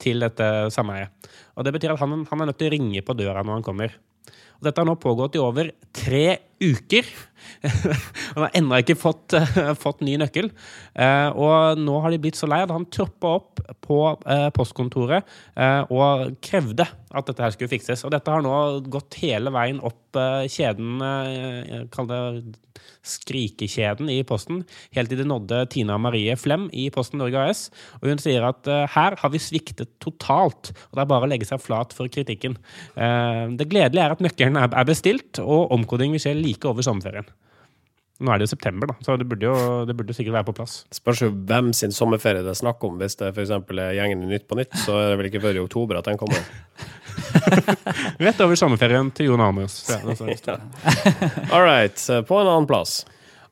til 0.00 0.22
dette 0.22 0.48
sameiet. 0.74 1.10
Og 1.58 1.66
det 1.66 1.74
betyr 1.74 1.94
at 1.94 2.02
han, 2.02 2.22
han 2.28 2.42
er 2.42 2.50
nødt 2.50 2.60
til 2.60 2.70
å 2.70 2.74
ringe 2.74 3.02
på 3.04 3.16
døra 3.18 3.42
når 3.42 3.58
han 3.58 3.66
kommer. 3.66 3.96
Og 4.58 4.66
dette 4.66 4.82
har 4.82 4.88
nå 4.88 4.96
pågått 4.98 5.38
i 5.38 5.42
over 5.42 5.72
tre 5.94 6.24
uker. 6.62 7.06
Han 8.34 8.44
har 8.44 8.54
ennå 8.56 8.80
ikke 8.82 8.98
fått, 8.98 9.34
eh, 9.36 9.72
fått 9.78 10.02
ny 10.04 10.16
nøkkel. 10.20 10.50
Eh, 10.98 11.28
og 11.32 11.80
nå 11.80 11.98
har 12.04 12.12
de 12.12 12.20
blitt 12.22 12.38
så 12.38 12.48
lei 12.50 12.60
at 12.64 12.72
han 12.74 12.86
troppa 12.92 13.34
opp 13.40 13.62
på 13.84 14.00
eh, 14.28 14.48
postkontoret 14.54 15.36
og 15.92 16.38
krevde 16.44 16.84
at 16.86 17.28
dette 17.28 17.42
her 17.42 17.52
skulle 17.54 17.72
fikses. 17.72 18.04
Og 18.06 18.12
dette 18.14 18.32
har 18.32 18.44
nå 18.44 18.54
gått 18.92 19.18
hele 19.22 19.52
veien 19.54 19.80
opp 19.84 20.16
kjeden, 20.50 20.98
kall 21.92 22.08
det 22.08 22.20
skrikekjeden 23.08 24.08
i 24.12 24.18
Posten, 24.26 24.62
helt 24.96 25.10
til 25.12 25.20
det 25.20 25.26
nådde 25.28 25.60
Tina 25.72 25.98
Marie 26.00 26.34
Flem 26.40 26.66
i 26.76 26.88
Posten 26.94 27.20
Norge 27.22 27.40
AS. 27.40 27.62
Og 28.00 28.08
hun 28.10 28.22
sier 28.22 28.44
at 28.48 28.68
her 28.94 29.16
har 29.20 29.32
vi 29.32 29.40
sviktet 29.42 29.94
totalt, 30.04 30.72
og 30.88 30.98
det 30.98 31.04
er 31.04 31.10
bare 31.12 31.28
å 31.28 31.30
legge 31.30 31.48
seg 31.48 31.62
flat 31.62 31.94
for 31.96 32.10
kritikken. 32.12 32.58
Det 32.94 33.68
gledelige 33.70 34.04
er 34.04 34.16
at 34.16 34.24
nøkkelen 34.24 34.60
er 34.64 34.88
bestilt, 34.88 35.40
og 35.44 35.72
omkoding 35.76 36.16
vil 36.16 36.24
skje 36.24 36.36
like 36.38 36.68
over 36.68 36.86
sommerferien. 36.86 37.28
Nå 38.18 38.32
er 38.34 38.40
det 38.40 38.48
jo 38.48 38.50
september, 38.56 38.90
da, 38.90 38.96
så 39.06 39.14
det 39.14 39.28
burde 39.30 39.46
jo 39.46 39.58
det 39.86 39.94
burde 39.94 40.14
sikkert 40.16 40.34
være 40.40 40.48
på 40.48 40.54
plass. 40.58 40.80
Spørs 40.94 41.20
jo 41.22 41.28
hvem 41.30 41.68
sin 41.76 41.92
sommerferie 41.94 42.42
det 42.42 42.50
er 42.50 42.58
snakk 42.58 42.82
om. 42.88 42.96
Hvis 42.98 43.14
det 43.20 43.28
f.eks. 43.30 43.52
er 43.54 43.92
gjengen 43.94 44.24
i 44.26 44.30
Nytt 44.32 44.48
på 44.50 44.58
Nytt, 44.58 44.74
så 44.82 44.96
er 44.98 45.12
det 45.12 45.20
vel 45.20 45.28
ikke 45.30 45.42
før 45.44 45.60
i 45.60 45.62
oktober 45.62 46.00
at 46.00 46.08
den 46.10 46.18
kommer. 46.18 46.42
Rett 48.26 48.42
over 48.42 48.58
sommerferien 48.58 49.12
til 49.14 49.30
Jon 49.30 49.44
Almaas. 49.44 49.78
Ja, 49.92 50.58
All 51.54 51.62
right, 51.62 51.94
på 52.26 52.40
en 52.42 52.50
annen 52.50 52.66
plass. 52.66 53.04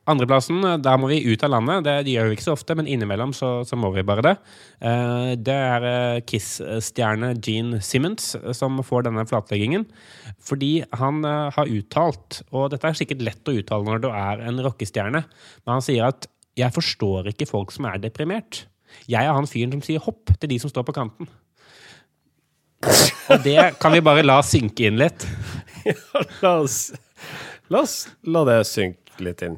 Andreplassen, 0.07 0.61
der 0.79 0.99
må 1.01 1.09
vi 1.11 1.19
ut 1.27 1.43
av 1.43 1.51
landet. 1.51 1.83
Det 1.83 2.13
gjør 2.13 2.29
vi 2.29 2.37
ikke 2.37 2.45
så 2.45 2.53
ofte, 2.55 2.75
men 2.79 2.87
innimellom 2.87 3.33
så, 3.35 3.49
så 3.67 3.75
må 3.79 3.89
vi 3.91 4.05
bare 4.07 4.23
det. 4.23 4.35
Eh, 4.79 5.33
Det 5.35 5.55
er 5.55 5.87
eh, 5.89 6.21
Kiss-stjerne 6.27 7.33
Gene 7.43 7.81
Simmons 7.83 8.29
eh, 8.39 8.53
som 8.55 8.79
får 8.87 9.07
denne 9.09 9.25
flatleggingen. 9.27 9.83
Fordi 10.39 10.71
han 11.01 11.19
eh, 11.27 11.49
har 11.57 11.73
uttalt, 11.75 12.41
og 12.53 12.69
dette 12.71 12.87
er 12.87 12.95
sikkert 13.01 13.25
lett 13.27 13.51
å 13.51 13.57
uttale 13.59 13.83
når 13.89 14.05
du 14.05 14.09
er 14.13 14.45
en 14.47 14.63
rockestjerne, 14.63 15.23
men 15.27 15.73
han 15.75 15.83
sier 15.83 16.07
at 16.07 16.29
'jeg 16.57 16.73
forstår 16.73 17.27
ikke 17.33 17.45
folk 17.45 17.71
som 17.75 17.85
er 17.85 17.99
deprimert'. 18.01 18.63
Jeg 19.11 19.27
er 19.27 19.35
han 19.35 19.45
fyren 19.45 19.71
som 19.75 19.81
sier 19.83 19.99
'hopp' 19.99 20.39
til 20.39 20.49
de 20.49 20.59
som 20.59 20.69
står 20.71 20.87
på 20.87 20.95
kanten. 20.95 21.27
Og 23.29 23.43
det 23.43 23.59
kan 23.81 23.91
vi 23.91 23.99
bare 24.01 24.23
la 24.23 24.39
synke 24.41 24.87
inn 24.87 24.97
litt. 24.97 25.27
La 26.43 26.59
oss, 26.61 26.91
la 27.69 27.79
oss 27.83 28.07
la 28.23 28.43
det 28.47 28.57
synke 28.67 29.23
litt 29.23 29.41
inn. 29.41 29.57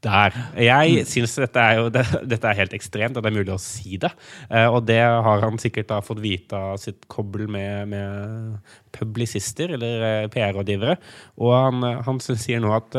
Der. 0.00 0.32
Jeg 0.56 1.02
syns 1.04 1.34
dette 1.36 1.62
dette 1.92 2.48
er 2.48 2.56
helt 2.56 2.72
ekstremt, 2.76 3.18
at 3.18 3.24
det 3.24 3.28
er 3.28 3.36
mulig 3.36 3.52
å 3.52 3.60
si 3.60 3.98
det. 4.00 4.08
Eh, 4.48 4.64
og 4.64 4.86
det 4.88 5.00
har 5.00 5.44
han 5.44 5.60
sikkert 5.60 5.90
da 5.90 5.98
fått 6.04 6.22
vite 6.24 6.56
av 6.56 6.78
sitt 6.80 7.04
kobbel 7.12 7.50
med, 7.52 7.90
med 7.92 8.78
publisister, 8.96 9.74
eller 9.76 10.06
eh, 10.06 10.28
PR-rådgivere. 10.32 10.96
Og 11.44 11.52
han, 11.52 11.84
eh, 11.84 12.00
han 12.06 12.22
sier 12.24 12.64
nå 12.64 12.72
at 12.78 12.96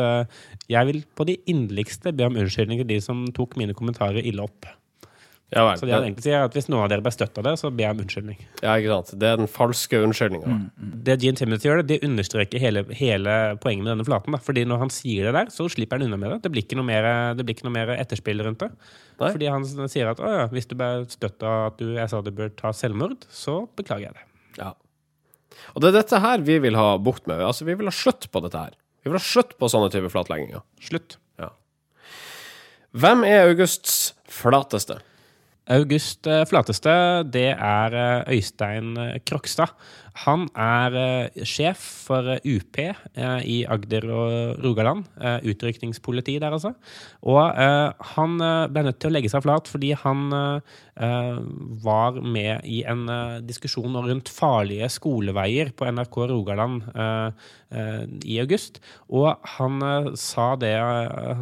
jeg 0.70 0.88
vil 0.88 1.02
på 1.18 1.26
de 1.26 1.40
inderligste 1.50 2.14
be 2.14 2.28
om 2.28 2.38
unnskyldning 2.38 2.84
til 2.84 2.92
de 2.94 3.00
som 3.02 3.26
tok 3.34 3.58
mine 3.58 3.74
kommentarer 3.74 4.22
ille 4.22 4.46
opp. 4.46 4.70
Ja 5.52 5.66
vel. 5.66 5.76
Så 5.76 5.84
det 5.84 5.92
han 5.92 6.06
egentlig 6.06 6.24
sier 6.24 6.38
er 6.38 6.46
at 6.46 6.54
hvis 6.56 6.68
noen 6.72 6.86
av 6.86 6.88
dere 6.88 7.04
ble 7.04 7.12
støtt 7.12 7.36
av 7.36 7.44
det, 7.44 7.52
så 7.60 7.68
ber 7.68 7.84
jeg 7.84 7.96
om 7.96 8.02
unnskyldning. 8.06 8.38
Ja, 8.62 8.72
ikke 8.80 8.94
sant. 8.94 9.10
Det 9.20 9.28
er 9.28 9.40
den 9.40 9.50
falske 9.52 10.00
unnskyldninga. 10.06 10.54
Det 11.08 11.16
Gene 11.20 11.40
Timothy 11.40 11.68
gjør, 11.68 11.82
det, 11.82 11.88
det 11.90 12.08
understreker 12.08 12.62
hele, 12.62 12.84
hele 12.96 13.34
poenget 13.60 13.84
med 13.84 13.92
denne 13.92 14.06
flaten. 14.08 14.32
Da. 14.32 14.40
Fordi 14.46 14.64
når 14.68 14.80
han 14.86 14.92
sier 14.94 15.28
det 15.28 15.34
der, 15.36 15.52
så 15.52 15.68
slipper 15.72 16.00
han 16.00 16.08
unna 16.08 16.20
med 16.22 16.32
det. 16.34 16.38
Det 16.46 16.52
blir 16.54 16.64
ikke 16.64 16.78
noe 16.80 16.88
mer, 16.88 17.08
det 17.36 17.44
blir 17.44 17.58
ikke 17.58 17.68
noe 17.68 17.76
mer 17.76 17.92
etterspill 17.98 18.40
rundt 18.46 18.64
det. 18.64 18.70
Nei. 19.20 19.28
Fordi 19.28 19.50
han 19.52 19.68
sier 19.92 20.08
at 20.14 20.24
å 20.24 20.32
ja, 20.32 20.48
hvis 20.54 20.70
du 20.72 20.76
ble 20.80 20.90
støtt 21.12 21.44
av 21.44 21.68
at 21.68 21.82
du, 21.82 21.92
jeg 21.98 22.08
sa 22.08 22.22
du 22.24 22.32
bør 22.40 22.54
ta 22.56 22.72
selvmord, 22.76 23.28
så 23.28 23.60
beklager 23.76 24.08
jeg 24.08 24.16
det. 24.16 24.26
Ja. 24.62 24.72
Og 25.76 25.84
det 25.84 25.92
er 25.92 26.00
dette 26.00 26.24
her 26.24 26.48
vi 26.48 26.56
vil 26.64 26.80
ha 26.80 26.96
bukt 26.96 27.28
med. 27.28 27.44
Altså, 27.44 27.68
vi 27.68 27.76
vil 27.76 27.92
ha 27.92 27.94
slutt 27.94 28.30
på 28.32 28.42
dette 28.48 28.66
her. 28.66 28.74
Vi 29.04 29.10
vil 29.12 29.20
ha 29.20 29.24
slutt 29.24 29.56
på 29.60 29.68
sånne 29.68 29.92
typer 29.92 30.12
flatlegginger. 30.16 30.64
Slutt. 30.80 31.18
Ja. 31.40 31.52
Hvem 32.96 33.24
er 33.28 33.50
Augusts 33.50 34.14
flateste? 34.32 35.02
August 35.70 36.26
eh, 36.26 36.42
Flateste, 36.48 36.92
det 37.30 37.52
er 37.54 37.94
eh, 37.94 38.34
Øystein 38.34 38.96
eh, 38.98 39.18
Krokstad. 39.26 39.74
Han 40.20 40.44
er 40.58 40.96
eh, 40.98 41.44
sjef 41.48 41.80
for 42.08 42.34
eh, 42.34 42.44
UP 42.44 42.78
eh, 42.82 43.38
i 43.48 43.58
Agder 43.64 44.06
og 44.12 44.60
Rogaland. 44.62 45.06
Utrykningspoliti 45.48 46.36
der, 46.42 46.52
altså. 46.52 46.72
Og 47.28 47.40
han 48.12 48.36
ble 48.72 48.82
nødt 48.84 48.98
til 49.00 49.10
å 49.10 49.14
legge 49.14 49.30
seg 49.30 49.44
flat 49.44 49.68
fordi 49.70 49.92
han 49.98 50.32
var 51.82 52.18
med 52.20 52.66
i 52.68 52.82
en 52.88 53.04
diskusjon 53.46 53.96
rundt 54.04 54.30
farlige 54.32 54.88
skoleveier 54.92 55.72
på 55.76 55.88
NRK 55.88 56.18
Rogaland 56.32 56.82
i 58.28 58.38
august. 58.42 58.80
Og 59.08 59.30
han 59.56 59.78
sa 60.18 60.52
det 60.60 60.74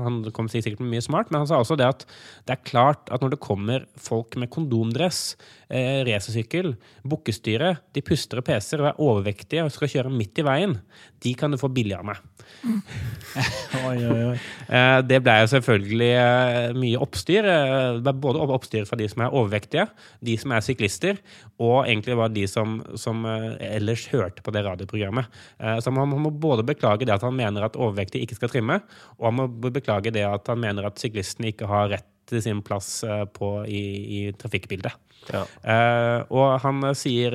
Han 0.00 0.20
kom 0.37 0.50
sikkert 0.52 0.83
med 0.83 0.94
mye 0.94 1.06
smart, 1.06 1.33
men 1.33 1.42
han 1.42 1.50
sa 1.50 1.62
også 1.62 1.78
det 1.80 1.88
at 1.88 2.06
det 2.46 2.56
er 2.56 2.68
klart 2.68 3.11
at 3.11 3.24
når 3.24 3.35
det 3.35 3.42
kommer 3.42 3.88
folk 3.98 4.37
med 4.38 4.52
kondomdress, 4.54 5.35
racersykkel, 5.70 6.74
bukkestyre, 7.06 7.76
de 7.94 8.04
puster 8.06 8.40
og 8.40 8.46
peser 8.46 8.59
og 8.80 8.90
er 8.90 9.00
overvektige 9.00 9.64
og 9.64 9.72
skal 9.74 9.90
kjøre 9.90 10.12
midt 10.12 10.38
i 10.40 10.44
veien, 10.46 10.76
de 11.24 11.32
kan 11.36 11.52
du 11.52 11.58
få 11.60 11.68
billig 11.72 11.96
av 11.98 12.06
meg. 12.08 12.20
Oi, 13.86 13.98
oi, 14.04 14.22
oi. 14.32 14.38
Eh, 14.74 14.98
Det 15.06 15.20
ble 15.22 15.34
jo 15.42 15.48
selvfølgelig 15.52 16.08
eh, 16.18 16.72
mye 16.76 17.00
oppstyr. 17.00 17.46
Eh, 17.46 17.98
Det 18.00 18.04
ble 18.04 18.14
både 18.26 18.42
oppstyr 18.56 18.86
fra 18.88 18.98
de 19.00 19.06
som 19.10 19.24
er 19.24 19.36
overvektige, 19.36 19.86
de 20.26 20.36
som 20.40 20.54
er 20.56 20.64
syklister, 20.64 21.20
og 21.62 21.84
egentlig 21.84 22.18
var 22.18 22.32
de 22.34 22.46
som, 22.50 22.80
som 23.00 23.24
ellers 23.26 24.06
hørte 24.12 24.44
på 24.44 24.54
det 24.54 24.64
radioprogrammet. 24.66 25.30
Eh, 25.60 25.78
Så 25.80 25.94
han 25.94 26.16
må 26.16 26.32
både 26.32 26.66
beklage 26.66 27.06
det 27.06 27.14
at 27.16 27.26
han 27.26 27.36
mener 27.36 27.68
at 27.68 27.78
overvektige 27.78 28.26
ikke 28.26 28.40
skal 28.40 28.52
trimme, 28.56 28.80
og 29.18 29.30
han 29.30 29.38
må 29.40 29.50
beklage 29.70 30.12
det 30.14 30.26
at 30.26 30.50
han 30.50 30.60
mener 30.60 30.88
at 30.88 31.00
syklistene 31.00 31.52
ikke 31.54 31.70
har 31.70 31.92
rett 31.94 32.08
til 32.30 32.42
sin 32.44 32.60
plass 32.62 33.00
på, 33.34 33.48
i, 33.66 33.80
i 34.18 34.18
trafikkbildet. 34.38 34.92
Ja. 35.28 35.42
Uh, 35.60 36.20
og 36.32 36.60
han 36.62 36.84
sier 36.96 37.34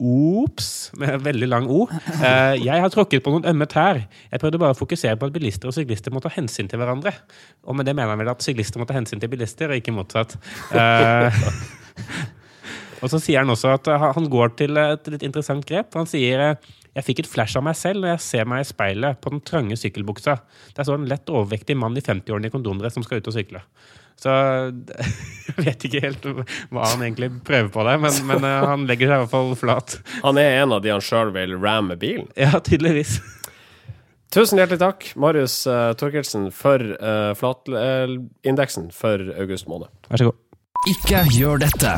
Ops, 0.00 0.90
med 0.96 1.20
veldig 1.20 1.48
lang 1.50 1.66
O. 1.68 1.82
Eh, 1.92 2.54
jeg 2.62 2.80
har 2.80 2.92
tråkket 2.92 3.20
på 3.24 3.34
noen 3.34 3.44
ømme 3.50 3.66
tær. 3.68 4.00
Jeg 4.30 4.40
prøvde 4.40 4.60
bare 4.62 4.72
å 4.72 4.78
fokusere 4.78 5.18
på 5.20 5.28
at 5.28 5.34
bilister 5.34 5.68
og 5.68 5.76
syklister 5.76 6.14
må 6.14 6.22
ta 6.24 6.32
hensyn 6.32 6.70
til 6.70 6.80
hverandre. 6.80 7.12
Og 7.68 7.76
med 7.76 7.88
det 7.88 7.92
mener 7.98 8.14
han 8.14 8.22
vel 8.22 8.32
at 8.32 8.44
syklister 8.44 8.80
må 8.80 8.88
ta 8.88 8.96
hensyn 8.96 9.20
til 9.20 9.28
bilister, 9.32 9.68
og 9.68 9.76
ikke 9.76 9.92
motsatt. 9.92 10.38
Eh, 10.72 11.40
og 13.02 13.12
så 13.12 13.20
sier 13.20 13.42
han 13.42 13.52
også 13.52 13.74
at 13.76 13.92
eh, 13.92 14.08
han 14.16 14.30
går 14.32 14.56
til 14.62 14.80
et 14.80 15.12
litt 15.12 15.26
interessant 15.28 15.68
grep. 15.68 15.92
Han 16.00 16.08
sier 16.08 16.56
jeg 16.90 17.06
fikk 17.06 17.22
et 17.22 17.30
flash 17.30 17.58
av 17.58 17.62
meg 17.66 17.76
selv 17.78 18.02
når 18.02 18.16
jeg 18.16 18.24
ser 18.24 18.48
meg 18.50 18.64
i 18.64 18.70
speilet 18.70 19.20
på 19.22 19.30
den 19.34 19.44
trange 19.46 19.76
sykkelbuksa. 19.78 20.40
Der 20.76 20.86
står 20.86 20.98
en 20.98 21.10
lett 21.12 21.28
overvektig 21.30 21.76
mann 21.78 21.98
i 21.98 22.02
50-årene 22.02 22.48
i 22.48 22.54
kondomdress 22.54 22.96
som 22.96 23.04
skal 23.06 23.20
ut 23.20 23.30
og 23.30 23.36
sykle. 23.36 23.62
Så 24.20 24.30
jeg 25.48 25.56
vet 25.64 25.88
ikke 25.88 26.02
helt 26.04 26.26
hva 26.28 26.86
han 26.92 27.04
egentlig 27.04 27.30
prøver 27.46 27.70
på 27.72 27.84
der, 27.88 28.00
men, 28.02 28.16
men 28.28 28.46
eh, 28.46 28.68
han 28.68 28.86
legger 28.88 29.08
seg 29.08 29.16
i 29.16 29.24
hvert 29.24 29.32
fall 29.32 29.52
flat. 29.58 29.98
Han 30.20 30.40
er 30.40 30.60
en 30.60 30.76
av 30.76 30.84
de 30.84 30.92
han 30.92 31.04
sjøl 31.04 31.32
vil 31.36 31.56
ramme 31.60 31.96
bilen. 32.00 32.28
Ja, 32.38 32.60
tydeligvis. 32.64 33.18
Tusen 34.30 34.60
hjertelig 34.60 34.78
takk, 34.78 35.08
Marius 35.18 35.56
uh, 35.66 35.90
Torkelsen, 35.98 36.52
for 36.54 36.78
uh, 37.02 37.32
flatindeksen 37.34 38.92
for 38.94 39.32
august 39.34 39.66
måned. 39.66 39.90
Vær 40.06 40.22
så 40.22 40.30
god. 40.30 40.38
Ikke 40.92 41.24
gjør 41.34 41.64
dette. 41.64 41.96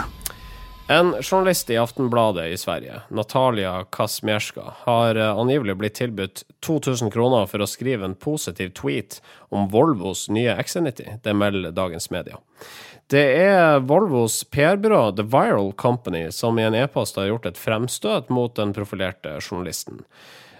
En 0.92 1.14
journalist 1.22 1.70
i 1.70 1.76
Aftenbladet 1.76 2.50
i 2.52 2.56
Sverige, 2.56 3.00
Natalia 3.08 3.84
Kasmierska, 3.90 4.62
har 4.84 5.16
eh, 5.16 5.38
angivelig 5.38 5.76
blitt 5.76 5.94
tilbudt 5.94 6.42
2000 6.66 7.08
kroner 7.14 7.46
for 7.48 7.64
å 7.64 7.68
skrive 7.70 8.04
en 8.04 8.16
positiv 8.18 8.74
tweet 8.76 9.22
om 9.48 9.70
Volvos 9.72 10.26
nye 10.28 10.52
XC90. 10.60 11.22
Det 11.24 11.32
melder 11.32 11.72
dagens 11.72 12.10
media. 12.12 12.36
Det 13.08 13.24
er 13.40 13.80
Volvos 13.88 14.42
PR-byrå 14.52 15.00
The 15.16 15.24
Viral 15.32 15.72
Company 15.72 16.26
som 16.28 16.60
i 16.60 16.68
en 16.68 16.76
e-post 16.76 17.16
har 17.16 17.30
gjort 17.30 17.48
et 17.48 17.60
fremstøt 17.60 18.28
mot 18.28 18.52
den 18.60 18.76
profilerte 18.76 19.38
journalisten. 19.40 20.04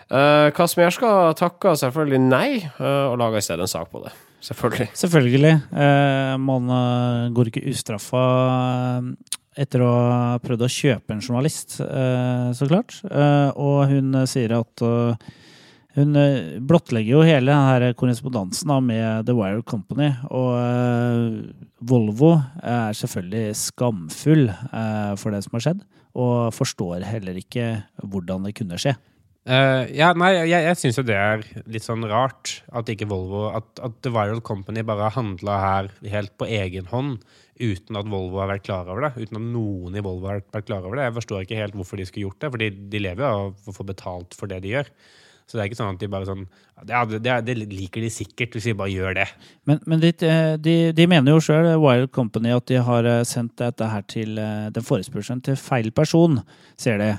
Kasmierska 0.08 0.56
Kazmierska 0.56 1.12
takka 1.40 1.76
selvfølgelig 1.80 2.24
nei, 2.24 2.48
eh, 2.64 3.04
og 3.10 3.20
laga 3.20 3.40
i 3.40 3.44
stedet 3.44 3.68
en 3.68 3.74
sak 3.76 3.92
på 3.92 4.00
det. 4.06 4.16
Selvfølgelig. 4.42 4.88
Selvfølgelig. 4.98 5.54
Eh, 5.76 6.34
man 6.40 6.74
eh, 6.80 7.30
går 7.36 7.52
ikke 7.52 7.68
ustraffa 7.68 8.24
etter 9.58 9.84
å 9.84 9.92
ha 9.92 10.40
prøvd 10.42 10.64
å 10.64 10.72
kjøpe 10.72 11.14
en 11.14 11.22
journalist, 11.22 11.78
eh, 11.84 12.50
så 12.56 12.68
klart. 12.68 12.98
Eh, 13.04 13.50
og 13.60 13.90
hun 13.90 14.14
eh, 14.22 14.28
sier 14.30 14.54
at 14.56 14.84
hun 15.92 16.16
blottlegger 16.64 17.18
jo 17.18 17.24
hele 17.26 17.52
denne 17.52 17.92
korrespondansen 18.00 18.72
med 18.86 19.26
The 19.28 19.34
Wire 19.36 19.60
Company. 19.60 20.08
Og 20.32 21.44
Volvo 21.84 22.30
er 22.64 22.96
selvfølgelig 22.96 23.58
skamfull 23.60 24.46
for 25.20 25.36
det 25.36 25.42
som 25.44 25.58
har 25.58 25.66
skjedd, 25.66 25.82
og 26.16 26.54
forstår 26.56 27.04
heller 27.04 27.36
ikke 27.36 27.66
hvordan 28.08 28.48
det 28.48 28.54
kunne 28.56 28.80
skje. 28.80 28.96
Eh, 29.42 29.88
ja, 29.98 30.12
nei, 30.14 30.30
jeg, 30.36 30.62
jeg 30.68 30.78
syns 30.78 30.98
jo 31.00 31.02
det 31.06 31.16
er 31.18 31.40
litt 31.66 31.82
sånn 31.82 32.04
rart 32.06 32.60
at 32.70 32.86
ikke 32.92 33.08
Volvo 33.10 33.48
At, 33.50 33.72
at 33.82 33.96
The 34.06 34.12
Viral 34.14 34.38
Company 34.46 34.84
bare 34.86 35.08
har 35.08 35.16
handla 35.16 35.56
her 35.58 35.88
helt 36.12 36.36
på 36.38 36.46
egen 36.46 36.86
hånd 36.92 37.24
uten 37.58 37.98
at 37.98 38.06
Volvo 38.10 38.38
har 38.38 38.52
vært 38.52 38.66
klar 38.68 38.86
over 38.90 39.08
det. 39.08 39.26
Uten 39.26 39.40
at 39.40 39.48
noen 39.54 39.98
i 39.98 40.02
Volvo 40.04 40.30
har 40.30 40.44
vært 40.54 40.68
klar 40.68 40.86
over 40.86 40.98
det. 40.98 41.08
Jeg 41.08 41.16
forstår 41.18 41.42
ikke 41.44 41.58
helt 41.58 41.74
hvorfor 41.78 41.98
de 41.98 42.06
skulle 42.08 42.28
gjort 42.28 42.38
det, 42.42 42.52
fordi 42.54 42.70
de 42.94 43.02
lever 43.02 43.22
jo 43.22 43.32
av 43.32 43.68
å 43.70 43.74
få 43.76 43.86
betalt 43.86 44.38
for 44.38 44.50
det 44.50 44.62
de 44.64 44.72
gjør. 44.76 44.88
Så 45.46 45.58
det 45.58 45.64
er 45.64 45.68
ikke 45.68 45.78
sånn 45.80 45.96
at 45.96 46.00
de 46.00 46.08
bare 46.10 46.28
sånn 46.28 46.44
Ja, 46.88 47.02
det, 47.04 47.34
det, 47.46 47.56
liker 47.58 48.02
de 48.02 48.08
sikkert 48.14 48.54
hvis 48.56 48.70
vi 48.70 48.76
bare 48.78 48.94
gjør 48.94 49.18
det. 49.18 49.26
Men, 49.68 49.82
men 49.90 50.00
de, 50.02 50.12
de, 50.62 50.76
de 50.96 51.06
mener 51.10 51.34
jo 51.34 51.42
sjøl, 51.44 51.68
Wild 51.82 52.12
Company, 52.14 52.54
at 52.54 52.66
de 52.70 52.78
har 52.82 53.06
eh, 53.10 53.24
sendt 53.28 53.58
dette 53.60 53.90
her 53.90 54.06
til 54.10 54.38
eh, 54.40 54.70
den 54.74 54.86
forespørselen 54.86 55.42
til 55.44 55.58
feil 55.60 55.90
person, 55.94 56.40
ser 56.80 57.02
de. 57.02 57.12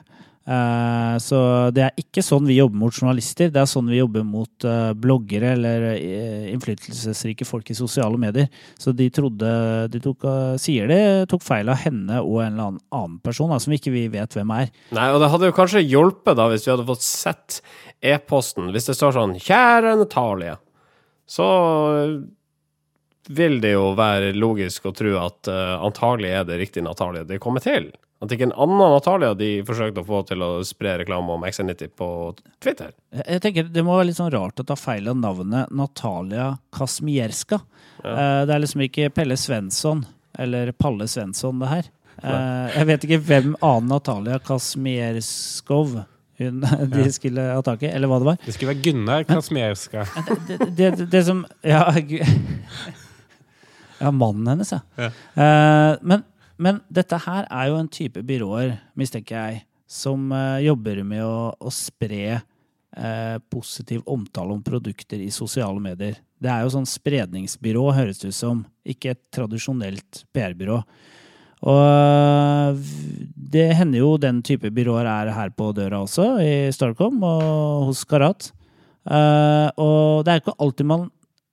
Eh, 0.43 1.17
så 1.23 1.37
det 1.71 1.83
er 1.85 2.01
ikke 2.01 2.23
sånn 2.25 2.43
vi 2.49 2.57
jobber 2.57 2.81
mot 2.81 2.95
journalister. 2.95 3.51
Det 3.53 3.61
er 3.61 3.69
sånn 3.69 3.87
vi 3.91 4.01
jobber 4.01 4.25
mot 4.27 4.67
eh, 4.67 4.91
bloggere 4.99 5.53
eller 5.55 5.85
eh, 5.93 6.49
innflytelsesrike 6.51 7.47
folk 7.47 7.71
i 7.71 7.77
sosiale 7.77 8.19
medier. 8.19 8.49
Så 8.79 8.91
de 8.95 9.07
trodde 9.13 9.51
De 9.93 9.99
tok, 10.03 10.25
sier 10.61 10.89
de 10.89 10.99
tok 11.29 11.43
feil 11.45 11.69
av 11.71 11.79
henne 11.83 12.19
og 12.21 12.41
en 12.43 12.57
eller 12.57 12.77
annen 12.91 13.17
person 13.23 13.51
som 13.59 13.75
ikke 13.75 13.93
vi 13.93 14.05
vet 14.11 14.35
hvem 14.35 14.51
er. 14.55 14.69
Nei, 14.95 15.09
og 15.13 15.21
det 15.23 15.31
hadde 15.31 15.49
jo 15.49 15.55
kanskje 15.55 15.85
hjulpet 15.85 16.37
da 16.39 16.49
hvis 16.51 16.67
vi 16.67 16.73
hadde 16.73 16.87
fått 16.87 17.05
sett 17.05 17.59
e-posten. 18.03 18.71
Hvis 18.75 18.89
det 18.89 18.97
står 18.99 19.15
sånn 19.15 19.35
'Kjære 19.39 19.97
Natalie', 19.99 20.59
så 21.29 21.47
vil 23.29 23.61
det 23.63 23.75
jo 23.75 23.93
være 23.95 24.33
logisk 24.35 24.89
å 24.89 24.95
tro 24.95 25.13
at 25.21 25.47
uh, 25.47 25.79
antagelig 25.85 26.33
er 26.35 26.47
det 26.47 26.59
riktig 26.59 26.83
Natalie 26.83 27.23
de 27.27 27.39
kommer 27.41 27.63
til. 27.63 27.91
At 28.23 28.31
ikke 28.31 28.47
en 28.47 28.55
annen 28.55 28.79
Natalia 28.79 29.33
de 29.35 29.49
forsøkte 29.67 30.03
å 30.03 30.07
få 30.07 30.21
til 30.29 30.43
å 30.45 30.49
spre 30.67 30.95
reklame 31.01 31.35
om 31.35 31.43
XN90 31.43 31.91
på 31.99 32.07
Twitter. 32.63 32.93
Jeg 33.19 33.43
tenker 33.43 33.67
Det 33.67 33.83
må 33.83 33.97
være 33.97 34.09
litt 34.11 34.19
sånn 34.21 34.31
rart 34.31 34.61
å 34.63 34.67
ta 34.67 34.77
feil 34.79 35.09
av 35.11 35.19
navnet 35.19 35.73
Natalia 35.75 36.53
Kasmierska. 36.75 37.59
Ja. 38.03 38.43
det 38.47 38.55
er 38.55 38.63
liksom 38.63 38.81
ikke 38.83 39.11
Pelle 39.13 39.35
Svensson 39.39 40.01
eller 40.39 40.71
Palle 40.75 41.05
Svensson, 41.07 41.59
det 41.61 41.69
her. 41.69 41.91
Nei. 42.23 42.39
jeg 42.73 42.87
vet 42.89 43.05
ikke 43.05 43.21
hvem 43.27 43.53
annen 43.59 43.91
Natalia 43.91 44.39
Kasmierskov 44.41 46.03
hun, 46.37 46.65
de 46.93 47.05
skulle 47.13 47.41
ha 47.41 47.61
tak 47.65 47.83
i, 47.83 47.91
eller 47.93 48.09
hva 48.09 48.19
det 48.21 48.29
var. 48.31 48.37
Det 48.45 48.55
skulle 48.55 48.73
være 48.73 48.83
Gunnar 48.85 49.25
Kasmierska. 49.29 50.05
det, 50.47 50.57
det, 50.77 50.91
det, 50.97 51.09
det 51.11 51.23
som 51.27 51.43
Ja, 51.61 51.85
ja 54.03 54.11
mannen 54.11 54.47
hennes, 54.53 54.73
ja. 54.73 54.81
Ja. 54.97 55.11
Eh, 55.43 55.97
men, 56.01 56.25
men 56.63 56.81
dette 56.87 57.19
her 57.25 57.47
er 57.51 57.69
jo 57.69 57.77
en 57.81 57.91
type 57.91 58.23
byråer, 58.25 58.77
mistenker 58.99 59.37
jeg, 59.37 59.63
som 59.89 60.31
eh, 60.33 60.63
jobber 60.65 61.03
med 61.05 61.23
å, 61.25 61.51
å 61.53 61.73
spre 61.73 62.23
eh, 62.33 63.37
positiv 63.51 64.05
omtale 64.09 64.55
om 64.55 64.63
produkter 64.65 65.21
i 65.21 65.31
sosiale 65.33 65.81
medier. 65.83 66.17
Det 66.41 66.51
er 66.51 66.63
jo 66.63 66.73
sånn 66.73 66.89
spredningsbyrå, 66.89 67.83
høres 67.95 68.23
det 68.23 68.33
ut 68.33 68.39
som, 68.39 68.63
ikke 68.87 69.13
et 69.13 69.21
tradisjonelt 69.35 70.23
PR-byrå. 70.35 70.79
Og 71.63 71.79
øh, 71.79 72.81
det 73.53 73.69
hender 73.77 74.01
jo 74.01 74.15
den 74.19 74.41
type 74.43 74.71
byråer 74.73 75.07
er 75.07 75.31
her 75.35 75.53
på 75.55 75.69
døra 75.75 76.01
også, 76.03 76.35
i 76.43 76.73
Starcom 76.75 77.21
og 77.23 77.91
hos 77.91 78.03
Karat. 78.09 78.49
Uh, 79.03 79.67
og 79.83 80.23
det 80.23 80.31
er 80.31 80.39
ikke 80.39 80.55
alltid 80.63 80.87
man 80.87 81.09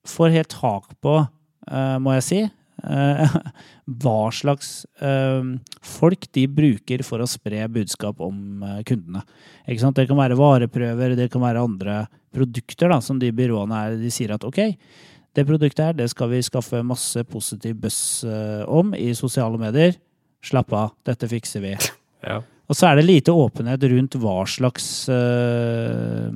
får 0.06 0.34
helt 0.36 0.52
tak 0.54 0.92
på, 1.02 1.16
uh, 1.26 1.96
må 2.02 2.14
jeg 2.14 2.26
si, 2.26 2.38
eh, 2.46 2.52
hva 4.02 4.18
slags 4.34 4.84
eh, 5.02 5.52
folk 5.84 6.26
de 6.36 6.46
bruker 6.50 7.04
for 7.06 7.22
å 7.22 7.28
spre 7.28 7.66
budskap 7.72 8.20
om 8.24 8.64
eh, 8.66 8.80
kundene. 8.88 9.22
Ikke 9.66 9.84
sant? 9.84 9.98
Det 9.98 10.08
kan 10.10 10.20
være 10.20 10.38
vareprøver, 10.38 11.16
det 11.18 11.30
kan 11.32 11.44
være 11.44 11.64
andre 11.64 12.02
produkter 12.34 12.92
da, 12.92 13.00
som 13.04 13.18
de 13.20 13.32
byråene 13.34 13.80
er. 13.86 13.98
De 14.00 14.12
sier 14.14 14.34
at 14.34 14.46
ok, 14.46 14.62
det 15.36 15.46
produktet 15.46 15.84
her, 15.84 15.98
det 15.98 16.08
skal 16.12 16.32
vi 16.32 16.42
skaffe 16.46 16.82
masse 16.86 17.24
positiv 17.30 17.76
buzz 17.84 18.00
eh, 18.26 18.62
om 18.70 18.94
i 18.98 19.12
sosiale 19.18 19.60
medier. 19.60 19.98
Slapp 20.44 20.72
av, 20.72 20.94
dette 21.06 21.30
fikser 21.30 21.66
vi. 21.66 21.76
Ja. 22.20 22.34
Og 22.68 22.76
så 22.76 22.84
er 22.90 22.98
det 22.98 23.06
lite 23.06 23.32
åpenhet 23.32 23.80
rundt 23.88 24.12
hva 24.20 24.42
slags 24.44 24.84
eh, 25.08 26.26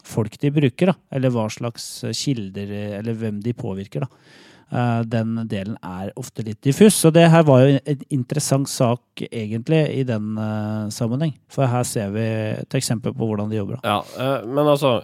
folk 0.00 0.38
de 0.40 0.50
bruker, 0.54 0.88
da. 0.88 0.94
Eller 1.12 1.34
hva 1.34 1.44
slags 1.52 1.84
kilder, 2.16 2.72
eller 3.02 3.18
hvem 3.20 3.42
de 3.44 3.52
påvirker, 3.52 4.06
da. 4.06 4.45
Eh, 4.66 5.02
den 5.06 5.36
delen 5.46 5.76
er 5.78 6.10
ofte 6.18 6.42
litt 6.46 6.58
diffus. 6.66 6.96
Så 6.98 7.12
det 7.14 7.28
her 7.30 7.44
var 7.46 7.62
jo 7.62 7.76
en 7.78 8.00
interessant 8.14 8.70
sak, 8.70 9.22
egentlig, 9.28 9.84
i 9.94 10.02
den 10.06 10.34
eh, 10.42 10.88
sammenheng. 10.94 11.36
For 11.52 11.70
her 11.70 11.86
ser 11.86 12.10
vi 12.16 12.24
et 12.56 12.78
eksempel 12.78 13.14
på 13.14 13.30
hvordan 13.30 13.52
de 13.52 13.60
jobber. 13.60 13.78
Ja, 13.86 14.00
eh, 14.18 14.48
men 14.48 14.66
altså 14.66 14.98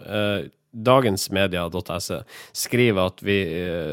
Dagensmedia.se 0.73 2.19
skriver 2.57 3.11
at 3.11 3.23
vi 3.23 3.39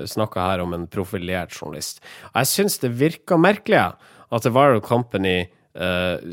snakker 0.09 0.41
her 0.41 0.63
om 0.65 0.75
en 0.75 0.89
profilert 0.91 1.53
journalist. 1.53 2.01
Jeg 2.33 2.49
syns 2.49 2.81
det 2.81 2.95
virka 2.97 3.37
merkelig 3.37 3.83
at 3.85 4.47
The 4.47 4.53
Viral 4.55 4.81
Company 4.81 5.45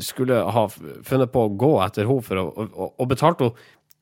skulle 0.02 0.40
ha 0.50 0.64
funnet 0.66 1.30
på 1.30 1.44
å 1.46 1.52
gå 1.54 1.68
etter 1.84 2.08
henne 2.08 2.72
og 2.74 3.04
betalt 3.06 3.44
henne 3.44 3.52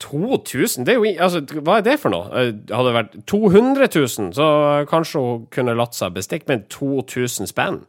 2000? 0.02 0.84
Det 0.86 0.94
er 0.94 1.00
jo, 1.00 1.10
altså, 1.24 1.42
hva 1.64 1.78
er 1.78 1.86
det 1.86 1.98
for 2.02 2.12
noe? 2.12 2.28
Eh, 2.36 2.52
Hadde 2.70 2.88
det 2.90 2.96
vært 2.98 3.18
200 3.32 3.88
000, 3.88 4.30
så 4.36 4.48
kanskje 4.90 5.22
hun 5.22 5.44
kunne 5.54 5.76
latt 5.78 5.96
seg 5.96 6.16
bestikke, 6.16 6.48
men 6.50 6.64
2000 6.72 7.50
spenn? 7.50 7.84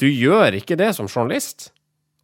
Du 0.00 0.08
gjør 0.08 0.56
ikke 0.58 0.78
det 0.80 0.92
som 0.96 1.10
journalist 1.10 1.70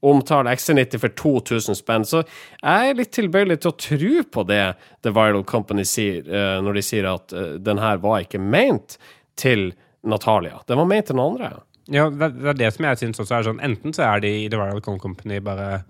omtale 0.00 0.54
XC90 0.54 1.02
for 1.02 1.08
2000 1.18 1.78
spenn. 1.78 2.06
Så 2.06 2.22
jeg 2.22 2.90
er 2.90 2.98
litt 2.98 3.10
tilbøyelig 3.16 3.58
til 3.62 3.72
å 3.72 3.78
tro 3.82 4.24
på 4.36 4.44
det 4.46 4.62
The 5.02 5.12
Viral 5.14 5.44
Company 5.48 5.84
sier, 5.88 6.22
eh, 6.22 6.58
når 6.62 6.78
de 6.78 6.84
sier 6.86 7.08
at 7.10 7.34
uh, 7.34 7.56
den 7.58 7.82
her 7.82 7.98
var 8.02 8.22
ikke 8.22 8.38
ment 8.38 8.98
til 9.38 9.72
Natalia. 10.06 10.60
Den 10.70 10.78
var 10.78 10.88
ment 10.90 11.10
til 11.10 11.18
noen 11.18 11.34
andre. 11.38 11.64
Ja, 11.90 12.06
det 12.12 12.52
er 12.52 12.58
det 12.58 12.72
som 12.74 12.86
jeg 12.86 13.00
syns 13.00 13.22
også 13.22 13.34
er 13.38 13.46
sånn 13.46 13.62
Enten 13.64 13.94
så 13.96 14.04
er 14.04 14.20
de 14.20 14.30
i 14.42 14.48
The 14.52 14.58
Viral 14.60 14.82
Company 15.00 15.38
bare 15.42 15.80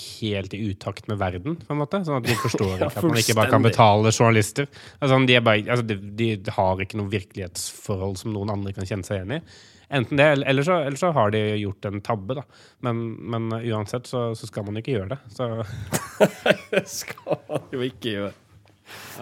helt 0.00 0.54
i 0.56 0.60
utakt 0.70 1.08
med 1.10 1.18
verden, 1.20 1.56
på 1.60 1.74
en 1.74 1.80
måte. 1.80 2.00
Sånn 2.06 2.18
at 2.20 2.26
de 2.28 2.36
forstår 2.46 2.74
ikke 2.76 2.90
at 2.90 3.06
man 3.06 3.20
ikke 3.22 3.36
bare 3.38 3.52
kan 3.54 3.64
betale 3.66 4.12
journalister. 4.12 4.68
Altså, 5.00 5.18
de, 5.28 5.36
er 5.38 5.44
bare, 5.46 5.64
altså, 5.66 5.86
de, 5.88 6.28
de 6.40 6.56
har 6.58 6.82
ikke 6.84 7.00
noe 7.00 7.12
virkelighetsforhold 7.12 8.20
som 8.22 8.34
noen 8.36 8.52
andre 8.56 8.74
kan 8.76 8.88
kjenne 8.88 9.06
seg 9.08 9.20
igjen 9.22 9.38
i. 9.38 9.42
Enten 9.96 10.18
det, 10.18 10.24
eller- 10.50 10.66
så, 10.66 10.80
eller 10.82 10.98
så 10.98 11.12
har 11.14 11.30
de 11.30 11.42
gjort 11.60 11.84
en 11.86 12.00
tabbe, 12.02 12.34
da. 12.40 12.42
Men, 12.82 13.04
men 13.30 13.52
uh, 13.54 13.60
uansett 13.76 14.08
så, 14.10 14.28
så 14.34 14.48
skal 14.50 14.66
man 14.66 14.80
ikke 14.80 14.96
gjøre 14.96 15.14
det. 15.14 15.20
Så 15.36 15.50
Det 16.72 16.82
skal 16.90 17.38
man 17.48 17.68
jo 17.74 17.84
ikke 17.86 18.16
gjøre. 18.16 18.32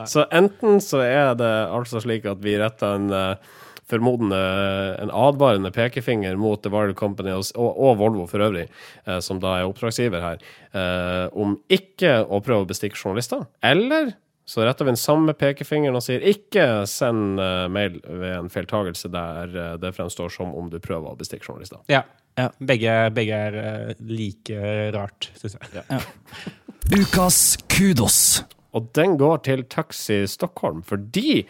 Så 0.08 0.24
enten 0.32 0.80
så 0.84 1.00
er 1.04 1.34
det 1.40 1.52
altså 1.72 2.00
slik 2.04 2.26
at 2.28 2.40
vi 2.44 2.56
retter 2.60 2.98
en 2.98 3.06
eh, 3.16 3.52
formodende 3.94 4.40
en 5.02 5.12
advarende 5.14 5.72
pekefinger 5.74 6.36
mot 6.40 6.62
The 6.62 6.72
Viral 6.74 6.96
Company 6.98 7.32
og, 7.36 7.46
og, 7.54 7.94
Volvo 8.02 8.26
for 8.30 8.44
øvrig, 8.44 8.66
eh, 9.06 9.20
som 9.24 9.40
da 9.42 9.58
er 9.60 9.70
oppdragsgiver 9.70 10.24
her, 10.24 10.44
eh, 10.74 11.24
om 11.32 11.56
ikke 11.72 12.18
å 12.26 12.42
prøve 12.44 12.66
å 12.66 12.70
bestikke 12.74 12.98
journalister. 12.98 13.46
Eller 13.64 14.14
så 14.44 14.64
retter 14.64 14.84
vi 14.84 14.92
den 14.92 15.00
samme 15.00 15.32
pekefingeren 15.40 15.96
og 15.96 16.04
sier 16.04 16.24
ikke 16.28 16.84
send 16.90 17.40
eh, 17.40 17.64
mail 17.72 17.96
ved 18.04 18.34
en 18.36 18.50
feiltagelse 18.52 19.08
der 19.12 19.56
eh, 19.56 19.70
det 19.80 19.94
fremstår 19.96 20.32
som 20.32 20.52
om 20.56 20.68
du 20.72 20.76
prøver 20.84 21.14
å 21.14 21.18
bestikke 21.20 21.48
journalister. 21.48 21.80
ja. 21.92 22.04
Ja. 22.34 22.48
Begge, 22.58 22.90
begge 23.14 23.36
er 23.38 23.92
like 24.02 24.70
rart, 24.90 25.28
syns 25.38 25.54
jeg. 25.54 25.84
Ukas 26.98 27.38
kudos. 27.70 28.16
Og 28.74 28.90
den 28.96 29.16
går 29.20 29.42
til 29.46 29.64
Taxi 29.70 30.24
Stockholm, 30.30 30.82
for 30.86 31.00
de 31.14 31.44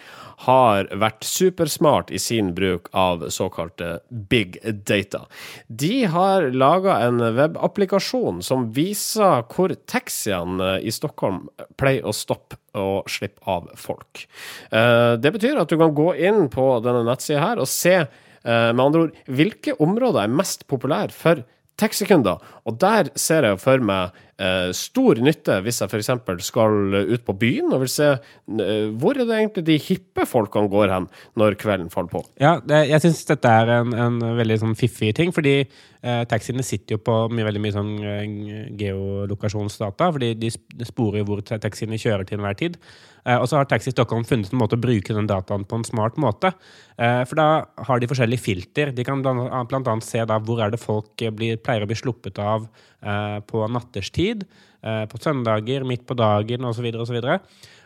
har 0.44 0.88
vært 0.92 1.24
supersmart 1.24 2.12
i 2.14 2.20
sin 2.20 2.52
bruk 2.56 2.90
av 2.92 3.24
såkalte 3.34 3.98
big 4.30 4.58
data. 4.84 5.24
De 5.68 6.04
har 6.10 6.50
laga 6.52 6.98
en 7.06 7.22
webapplikasjon 7.36 8.42
som 8.44 8.68
viser 8.76 9.46
hvor 9.54 9.74
taxiene 9.90 10.76
i 10.84 10.92
Stockholm 10.94 11.46
pleier 11.80 12.04
å 12.04 12.14
stoppe 12.14 12.60
og 12.74 13.08
slippe 13.10 13.40
av 13.46 13.70
folk. 13.78 14.26
Eh, 14.70 15.14
Det 15.16 15.32
betyr 15.32 15.60
at 15.60 15.70
du 15.70 15.78
kan 15.78 15.94
gå 15.94 16.14
inn 16.18 16.48
på 16.50 16.66
denne 16.84 17.04
nettsida 17.06 17.40
her 17.40 17.62
og 17.62 17.70
se 17.70 17.94
eh, 18.02 18.70
med 18.74 18.84
andre 18.84 19.06
ord 19.06 19.18
hvilke 19.30 19.76
områder 19.80 20.24
er 20.26 20.38
mest 20.42 20.66
populære 20.68 21.14
for 21.14 21.44
taxikunder. 21.80 22.42
Og 22.66 22.78
der 22.82 23.10
ser 23.18 23.46
jeg 23.48 23.60
for 23.62 23.82
meg 23.82 24.14
eh, 24.38 24.70
stor 24.76 25.20
nytte 25.22 25.58
hvis 25.64 25.80
jeg 25.82 25.90
f.eks. 25.90 26.10
skal 26.46 26.98
ut 27.12 27.24
på 27.26 27.36
byen 27.38 27.72
og 27.72 27.84
vil 27.84 27.92
se 27.92 28.10
eh, 28.14 28.90
hvor 28.98 29.16
er 29.16 29.28
det 29.28 29.38
egentlig 29.38 29.66
de 29.68 29.78
hippe 29.82 30.26
folkene 30.28 30.70
går 30.72 30.92
hen 30.94 31.08
når 31.38 31.58
kvelden 31.60 31.90
faller 31.92 32.12
på. 32.12 32.24
Ja, 32.40 32.56
det, 32.64 32.84
jeg 32.90 33.04
syns 33.04 33.24
dette 33.30 33.54
er 33.62 33.74
en, 33.78 33.94
en 33.94 34.20
veldig 34.38 34.60
sånn 34.62 34.76
fiffig 34.78 35.14
ting, 35.16 35.32
fordi 35.34 35.56
eh, 35.62 36.22
taxiene 36.30 36.66
sitter 36.66 36.98
jo 36.98 37.04
på 37.04 37.18
mye, 37.32 37.48
veldig 37.48 37.64
mye 37.64 37.76
sånn 37.76 37.96
eh, 38.02 38.68
geolokasjonsdata, 38.82 40.12
fordi 40.16 40.34
de 40.40 40.52
sporer 40.86 41.26
hvor 41.26 41.42
taxiene 41.44 42.00
kjører 42.00 42.26
til 42.28 42.40
enhver 42.40 42.62
tid. 42.66 42.80
Og 43.24 43.46
så 43.48 43.56
har 43.56 43.64
Taxi 43.64 43.88
Stockholm 43.88 44.20
funnet 44.28 44.50
en 44.52 44.58
måte 44.60 44.76
å 44.76 44.80
bruke 44.82 45.14
den 45.16 45.24
dataen 45.24 45.62
på 45.64 45.78
en 45.78 45.86
smart 45.88 46.18
måte. 46.20 46.50
For 46.98 47.38
da 47.38 47.46
har 47.88 48.02
de 48.02 48.10
forskjellige 48.10 48.44
filter. 48.44 48.90
De 48.92 49.06
kan 49.08 49.22
annet 49.24 50.04
se 50.04 50.20
da 50.28 50.36
hvor 50.44 50.60
er 50.60 50.74
det 50.74 50.80
folk 50.82 51.24
blir, 51.32 51.56
pleier 51.56 51.86
å 51.86 51.88
bli 51.88 51.96
sluppet 51.96 52.36
av 52.44 52.66
eh, 53.04 53.38
på 53.46 53.62
natterstid, 53.68 54.44
eh, 54.82 55.04
på 55.10 55.20
søndager, 55.20 55.86
midt 55.88 56.06
på 56.08 56.16
dagen 56.18 56.64
osv. 56.64 56.90
osv. 57.04 57.20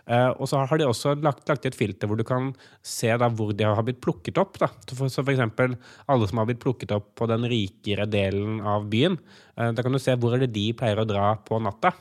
Uh, 0.09 0.33
og 0.41 0.49
så 0.49 0.62
har 0.64 0.81
de 0.81 0.87
også 0.89 1.12
lagt, 1.21 1.43
lagt 1.51 1.66
i 1.66 1.69
et 1.69 1.77
filter 1.77 2.09
hvor 2.09 2.16
du 2.16 2.25
kan 2.25 2.55
se 2.81 3.11
da 3.21 3.27
hvor 3.29 3.51
de 3.53 3.66
har 3.69 3.85
blitt 3.85 4.01
plukket 4.01 4.41
opp. 4.41 4.57
Da. 4.61 4.71
Så 4.89 4.97
for, 4.97 5.33
eksempel 5.35 5.77
alle 6.09 6.29
som 6.31 6.41
har 6.41 6.49
blitt 6.49 6.62
plukket 6.62 6.95
opp 6.97 7.11
på 7.19 7.29
den 7.29 7.45
rikere 7.51 8.07
delen 8.09 8.62
av 8.64 8.89
byen. 8.89 9.19
eh, 9.59 9.69
da 9.77 9.85
kan 9.85 9.93
du 9.93 10.01
se 10.01 10.16
hvor 10.16 10.37
er 10.37 10.47
det 10.47 10.55
de 10.55 10.71
pleier 10.73 11.03
å 11.03 11.09
dra 11.09 11.35
på 11.45 11.61
natta. 11.61 11.93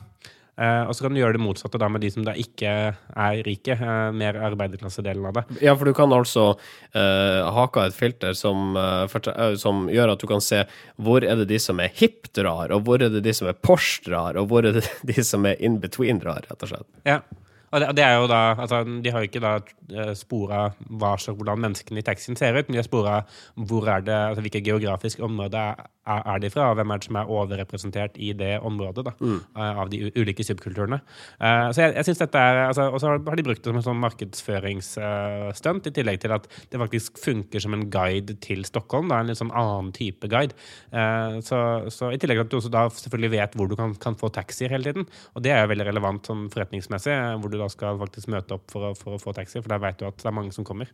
Eh, 0.58 0.84
og 0.90 0.96
så 0.96 1.04
kan 1.04 1.14
du 1.14 1.20
gjøre 1.20 1.36
det 1.36 1.42
motsatte 1.42 1.78
da 1.78 1.86
med 1.90 2.02
de 2.02 2.10
som 2.10 2.24
da 2.26 2.34
ikke 2.34 2.72
er 2.90 3.42
rike. 3.46 3.76
eh, 3.78 4.10
mer 4.10 4.38
arbeiderklassedelen 4.48 5.26
av 5.30 5.36
det. 5.38 5.44
Ja, 5.62 5.76
for 5.78 5.86
du 5.86 5.94
kan 5.94 6.12
altså 6.12 6.58
uh, 6.58 7.50
hake 7.54 7.86
et 7.86 7.94
filter 7.94 8.34
som, 8.34 8.74
eh, 8.76 9.54
som 9.56 9.86
gjør 9.92 10.14
at 10.14 10.20
du 10.20 10.26
kan 10.26 10.42
se 10.42 10.64
hvor 10.96 11.22
er 11.22 11.36
det 11.38 11.48
de 11.52 11.58
som 11.62 11.78
er 11.78 11.92
hip 11.94 12.32
drar, 12.34 12.72
og 12.74 12.82
hvor 12.86 13.02
er 13.02 13.12
det 13.12 13.22
de 13.22 13.34
som 13.34 13.48
er 13.48 13.54
Porsche 13.54 14.02
drar, 14.08 14.36
og 14.36 14.48
hvor 14.50 14.66
er 14.66 14.80
det 14.80 14.86
de 15.10 15.22
som 15.22 15.46
er 15.46 15.60
in 15.62 15.78
between 15.78 16.18
drar, 16.18 16.42
rett 16.50 16.62
og 16.62 16.72
slett. 16.72 16.88
Ja. 17.06 17.22
Og 17.68 17.82
det, 17.82 17.90
det 17.98 18.04
er 18.04 18.14
jo 18.16 18.28
da, 18.30 18.56
altså, 18.56 18.80
De 19.04 19.10
har 19.12 19.20
jo 19.20 19.28
ikke 19.28 19.42
da 19.44 20.14
spora 20.16 20.70
hva 20.88 21.10
slags, 21.20 21.36
hvordan 21.36 21.60
menneskene 21.66 22.00
i 22.00 22.06
taxien 22.06 22.38
ser 22.38 22.56
ut, 22.56 22.64
men 22.64 22.78
de 22.78 22.80
har 22.80 22.88
spora 22.88 23.18
hvor 23.54 23.86
er 23.92 24.02
det, 24.06 24.16
altså, 24.30 24.42
hvilket 24.42 24.64
geografisk 24.64 25.20
områder 25.20 25.84
er, 26.08 26.40
de 26.42 26.50
fra, 26.52 26.70
og 26.70 26.78
hvem 26.78 26.92
er 26.92 27.00
det 27.00 27.08
som 27.08 27.18
er 27.20 27.30
overrepresentert 27.34 28.18
i 28.22 28.32
det 28.36 28.54
området 28.64 29.04
da, 29.06 29.14
mm. 29.20 29.38
av 29.58 29.90
de 29.92 30.00
ulike 30.16 30.46
subkulturene. 30.46 31.00
Eh, 31.38 31.68
så 31.74 31.84
jeg, 31.84 31.94
jeg 31.98 32.08
synes 32.08 32.22
dette 32.22 32.42
er, 32.42 32.60
altså, 32.66 32.88
Og 32.92 33.00
så 33.02 33.12
har 33.12 33.38
de 33.38 33.46
brukt 33.46 33.62
det 33.62 33.70
som 33.70 33.80
en 33.80 33.86
sånn 33.86 34.02
markedsføringsstunt, 34.02 35.88
i 35.88 35.94
tillegg 35.94 36.20
til 36.22 36.34
at 36.36 36.48
det 36.72 36.80
faktisk 36.80 37.20
funker 37.22 37.62
som 37.64 37.76
en 37.76 37.86
guide 37.92 38.38
til 38.44 38.64
Stockholm. 38.68 39.10
Da, 39.12 39.20
en 39.20 39.32
litt 39.32 39.40
sånn 39.40 39.54
annen 39.56 39.92
type 39.96 40.30
guide. 40.30 40.56
Eh, 40.92 41.38
så, 41.44 41.60
så 41.94 42.12
I 42.14 42.20
tillegg 42.20 42.42
til 42.42 42.46
at 42.46 42.52
du 42.52 42.58
også 42.60 42.72
da 42.74 42.86
selvfølgelig 42.92 43.32
vet 43.36 43.58
hvor 43.58 43.70
du 43.70 43.76
kan, 43.78 43.94
kan 44.00 44.18
få 44.18 44.32
taxier 44.34 44.72
hele 44.74 44.90
tiden. 44.90 45.08
Og 45.34 45.44
det 45.44 45.54
er 45.54 45.64
jo 45.64 45.72
veldig 45.74 45.88
relevant 45.90 46.28
sånn 46.28 46.48
forretningsmessig, 46.52 47.14
eh, 47.14 47.36
hvor 47.38 47.52
du 47.52 47.58
da 47.60 47.70
skal 47.72 48.00
faktisk 48.02 48.32
møte 48.34 48.58
opp 48.58 48.68
for 48.72 48.90
å, 48.90 48.94
for 48.98 49.16
å 49.16 49.22
få 49.22 49.36
taxi, 49.36 49.60
for 49.60 49.70
der 49.72 49.82
vet 49.84 50.00
du 50.00 50.08
at 50.08 50.18
det 50.18 50.28
er 50.28 50.36
mange 50.36 50.54
som 50.56 50.66
kommer. 50.66 50.90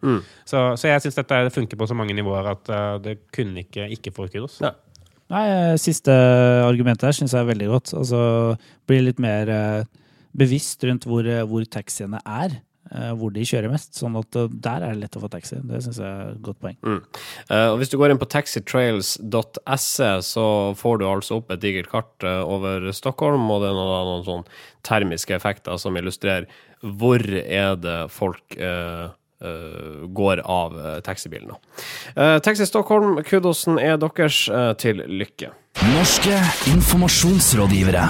Så, 0.49 0.61
så 0.81 0.91
jeg 0.91 1.03
syns 1.05 1.19
dette 1.19 1.41
funker 1.55 1.79
på 1.79 1.89
så 1.89 1.97
mange 1.97 2.17
nivåer 2.17 2.51
at 2.55 2.71
eh, 2.73 2.97
det 3.05 3.17
kunne 3.35 3.65
ikke 3.65 3.89
ikke 3.95 4.15
få 4.15 4.29
kudos. 4.33 4.61
Ja. 4.65 4.75
Nei, 5.33 5.45
eh, 5.49 5.75
siste 5.81 6.13
argumentet 6.65 7.09
her 7.09 7.17
syns 7.17 7.35
jeg 7.35 7.45
er 7.45 7.51
veldig 7.53 7.71
godt. 7.73 7.95
Altså 7.97 8.21
bli 8.89 9.01
litt 9.07 9.23
mer 9.23 9.51
eh, 9.51 9.89
bevisst 10.37 10.85
rundt 10.85 11.09
hvor, 11.09 11.27
eh, 11.27 11.45
hvor 11.49 11.67
taxiene 11.69 12.23
er. 12.25 12.61
Hvor 12.95 13.33
de 13.33 13.43
kjører 13.49 13.73
mest. 13.73 13.97
Sånn 13.97 14.15
at 14.21 14.37
der 14.37 14.85
er 14.85 14.93
det 14.93 15.01
lett 15.01 15.17
å 15.17 15.23
få 15.23 15.31
taxi. 15.33 15.57
Det 15.67 15.81
syns 15.83 15.97
jeg 15.99 16.05
er 16.05 16.35
et 16.35 16.43
godt 16.45 16.59
poeng. 16.63 16.77
Mm. 16.85 16.99
og 17.73 17.79
hvis 17.81 17.91
du 17.91 17.97
går 17.99 18.13
inn 18.13 18.21
på 18.21 18.29
taxitrails.se, 18.31 20.11
så 20.29 20.45
får 20.79 21.01
du 21.01 21.07
altså 21.09 21.41
opp 21.41 21.51
et 21.51 21.63
digert 21.65 21.89
kart 21.91 22.27
over 22.29 22.85
Stockholm, 22.95 23.49
og 23.51 23.65
det 23.65 23.73
er 23.73 23.79
noen, 23.81 24.11
noen 24.13 24.27
sånn 24.29 24.47
termiske 24.87 25.35
effekter 25.35 25.81
som 25.81 25.97
illustrerer 25.99 26.47
hvor 26.85 27.25
er 27.25 27.77
det 27.81 27.99
folk 28.13 28.57
eh, 28.61 29.09
går 30.15 30.41
av 30.45 30.77
uh, 30.79 31.01
taxibilen. 31.05 31.51
Eh, 32.17 32.39
Taxi 32.39 32.67
Stockholm, 32.67 33.19
kudosen 33.27 33.81
er 33.83 33.99
deres 34.01 34.45
eh, 34.49 34.71
til 34.81 35.03
lykke. 35.11 35.51
Norske 35.95 36.39
informasjonsrådgivere. 36.71 38.09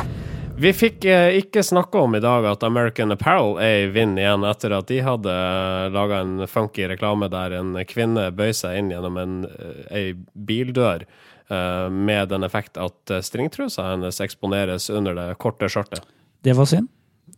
Vi 0.56 0.70
fikk 0.70 1.04
eh, 1.10 1.40
ikke 1.40 1.64
snakke 1.66 1.98
om 1.98 2.14
i 2.14 2.22
dag 2.22 2.44
at 2.46 2.62
American 2.62 3.10
Apparel 3.10 3.56
er 3.58 3.88
i 3.88 3.90
vind 3.90 4.20
igjen 4.20 4.44
etter 4.46 4.76
at 4.76 4.86
de 4.86 5.00
hadde 5.02 5.32
uh, 5.32 5.88
laga 5.90 6.20
en 6.22 6.44
funky 6.46 6.86
reklame 6.90 7.26
der 7.32 7.56
en 7.58 7.74
kvinne 7.90 8.28
bøyer 8.30 8.54
seg 8.54 8.78
inn 8.78 8.92
gjennom 8.94 9.18
en, 9.18 9.34
eh, 9.50 9.80
ei 9.90 10.04
bildør 10.34 11.02
eh, 11.50 11.88
med 11.90 12.30
den 12.30 12.46
effekt 12.46 12.78
at 12.78 13.10
eh, 13.10 13.24
stringtrusa 13.24 13.88
hennes 13.90 14.22
eksponeres 14.22 14.86
under 14.94 15.18
det 15.18 15.26
korte 15.42 15.66
skjørtet. 15.66 16.06
Det 16.46 16.54
var 16.54 16.70
synd. 16.70 16.92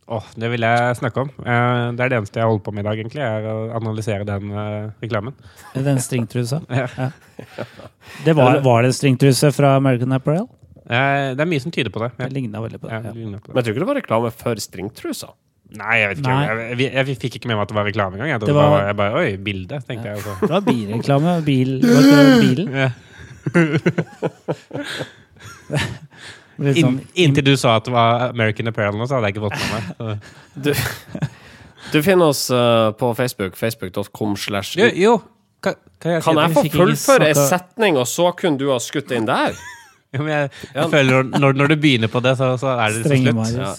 Åh, 0.06 0.26
det 0.38 0.48
vil 0.52 0.62
jeg 0.62 0.96
snakke 1.00 1.22
om. 1.24 1.30
Uh, 1.42 1.90
det 1.98 2.04
er 2.04 2.10
det 2.12 2.18
eneste 2.20 2.38
jeg 2.38 2.46
holder 2.46 2.62
på 2.62 2.72
med 2.76 2.84
i 2.84 2.86
dag, 2.86 3.00
egentlig, 3.02 3.22
er 3.26 3.46
å 3.50 3.54
analysere 3.74 4.26
den 4.28 4.52
uh, 4.54 4.92
reklamen. 5.02 5.34
Den 5.74 5.98
stringtrusa. 6.02 6.60
Ja. 6.70 6.86
Ja. 6.96 7.08
Det 8.24 8.32
var, 8.38 8.60
var 8.64 8.86
det 8.86 8.94
stringtruse 8.96 9.50
fra 9.52 9.74
American 9.80 10.14
Apparel? 10.16 10.46
Uh, 10.86 11.34
det 11.34 11.42
er 11.42 11.50
mye 11.50 11.60
som 11.64 11.74
tyder 11.74 11.90
på 11.90 12.00
det. 12.04 12.12
Ja. 12.14 12.28
Det 12.28 12.32
ligna 12.38 12.62
veldig 12.62 12.78
på 12.80 12.86
det. 12.88 13.00
det 13.02 13.10
Ja. 13.10 13.12
det 13.34 13.42
på 13.42 13.50
Men 13.50 13.58
jeg 13.58 13.64
tror 13.66 13.74
ikke 13.74 13.82
det 13.82 13.90
var 13.90 13.98
reklame 14.00 14.30
for 14.44 14.54
stringtrusa. 14.62 15.28
Nei, 15.76 15.96
jeg 15.98 16.08
vet 16.12 16.18
ikke. 16.22 16.30
Nei. 16.30 16.46
Jeg, 16.46 16.78
jeg, 16.78 16.90
jeg, 16.94 17.16
fikk 17.24 17.34
ikke 17.40 17.48
med 17.50 17.56
meg 17.58 17.64
at 17.66 17.70
det 17.74 17.78
var 17.80 17.86
reklame 17.90 18.14
engang. 18.14 18.30
Jeg, 18.30 18.38
Det 18.40 18.46
det 18.46 18.54
var- 18.54 18.70
bare, 18.70 18.86
jeg 18.86 18.96
bare 19.02 19.12
Oi, 19.24 19.30
bilde, 19.50 19.76
tenkte 19.90 20.06
jeg. 20.06 20.14
altså. 20.22 20.32
Det 20.40 20.54
var 20.54 20.62
bilreklame. 20.70 21.30
Bil, 21.42 21.70
det 21.82 21.90
bilen? 22.46 22.68
Ja. 26.56 26.72
In, 26.72 26.76
sånn, 26.80 27.00
inntil 27.20 27.44
du 27.44 27.54
sa 27.60 27.76
at 27.80 27.84
det 27.88 27.92
var 27.92 28.30
American 28.30 28.70
Apparel 28.70 28.96
nå, 28.96 29.06
så 29.08 29.18
hadde 29.18 29.28
jeg 29.28 29.36
ikke 29.36 29.48
fått 29.48 29.60
med 29.60 29.72
meg. 29.76 30.28
Du, 30.66 30.70
du 31.92 31.98
finner 32.02 32.30
oss 32.32 32.46
eh, 32.50 32.90
på 32.96 33.10
Facebook, 33.18 33.58
facebook.com 33.60 34.36
slash 34.40 34.78
Jo, 34.80 34.88
jo. 34.96 35.16
Kan, 35.62 35.76
kan 36.00 36.16
jeg 36.16 36.22
si 36.22 36.30
Kan 36.30 36.40
jeg 36.40 36.54
få 36.54 36.64
fullføre 36.72 37.28
ei 37.28 37.36
setning, 37.36 37.98
og 38.00 38.08
så 38.08 38.30
kunne 38.38 38.60
du 38.60 38.70
ha 38.72 38.78
skutt 38.80 39.12
inn 39.12 39.28
der? 39.28 39.52
ja, 40.16 40.22
men 40.22 40.32
jeg, 40.32 40.50
jeg 40.72 40.90
føler 40.94 41.28
når, 41.28 41.60
når 41.60 41.74
du 41.74 41.76
begynner 41.84 42.12
på 42.12 42.24
det, 42.24 42.36
så, 42.40 42.54
så 42.60 42.72
er 42.78 42.96
det 42.96 43.04
så 43.04 43.20
slutt. 43.20 43.52
Ja. 43.60 43.74